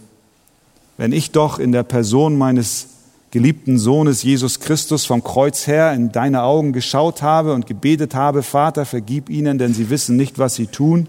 wenn 0.98 1.12
ich 1.12 1.32
doch 1.32 1.58
in 1.58 1.72
der 1.72 1.82
Person 1.82 2.38
meines 2.38 2.88
geliebten 3.30 3.78
Sohnes 3.78 4.22
Jesus 4.22 4.60
Christus 4.60 5.04
vom 5.04 5.24
Kreuz 5.24 5.66
her 5.66 5.92
in 5.92 6.12
deine 6.12 6.42
Augen 6.42 6.72
geschaut 6.72 7.22
habe 7.22 7.54
und 7.54 7.66
gebetet 7.66 8.14
habe, 8.14 8.42
Vater, 8.42 8.84
vergib 8.84 9.30
ihnen, 9.30 9.58
denn 9.58 9.74
sie 9.74 9.90
wissen 9.90 10.16
nicht, 10.16 10.38
was 10.38 10.54
sie 10.54 10.66
tun, 10.66 11.08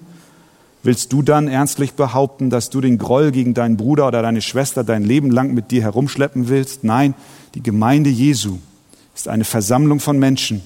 Willst 0.83 1.13
du 1.13 1.21
dann 1.21 1.47
ernstlich 1.47 1.93
behaupten, 1.93 2.49
dass 2.49 2.71
du 2.71 2.81
den 2.81 2.97
Groll 2.97 3.31
gegen 3.31 3.53
deinen 3.53 3.77
Bruder 3.77 4.07
oder 4.07 4.23
deine 4.23 4.41
Schwester 4.41 4.83
dein 4.83 5.03
Leben 5.03 5.29
lang 5.29 5.53
mit 5.53 5.69
dir 5.69 5.83
herumschleppen 5.83 6.49
willst? 6.49 6.83
Nein, 6.83 7.13
die 7.55 7.63
Gemeinde 7.63 8.09
Jesu 8.09 8.59
ist 9.13 9.27
eine 9.27 9.43
Versammlung 9.43 9.99
von 9.99 10.17
Menschen, 10.17 10.61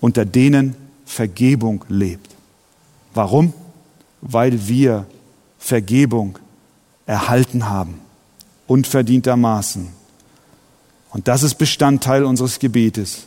unter 0.00 0.24
denen 0.24 0.76
Vergebung 1.06 1.84
lebt. 1.88 2.34
Warum? 3.14 3.52
Weil 4.20 4.68
wir 4.68 5.06
Vergebung 5.58 6.38
erhalten 7.06 7.68
haben, 7.68 8.00
unverdientermaßen. 8.66 9.88
Und 11.10 11.28
das 11.28 11.42
ist 11.42 11.54
Bestandteil 11.54 12.24
unseres 12.24 12.58
Gebetes. 12.58 13.26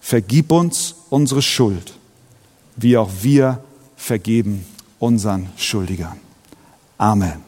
Vergib 0.00 0.52
uns 0.52 0.94
unsere 1.10 1.42
Schuld, 1.42 1.94
wie 2.76 2.96
auch 2.96 3.10
wir 3.22 3.62
vergeben 3.96 4.64
unseren 4.98 5.48
Schuldigern. 5.56 6.18
Amen. 6.98 7.45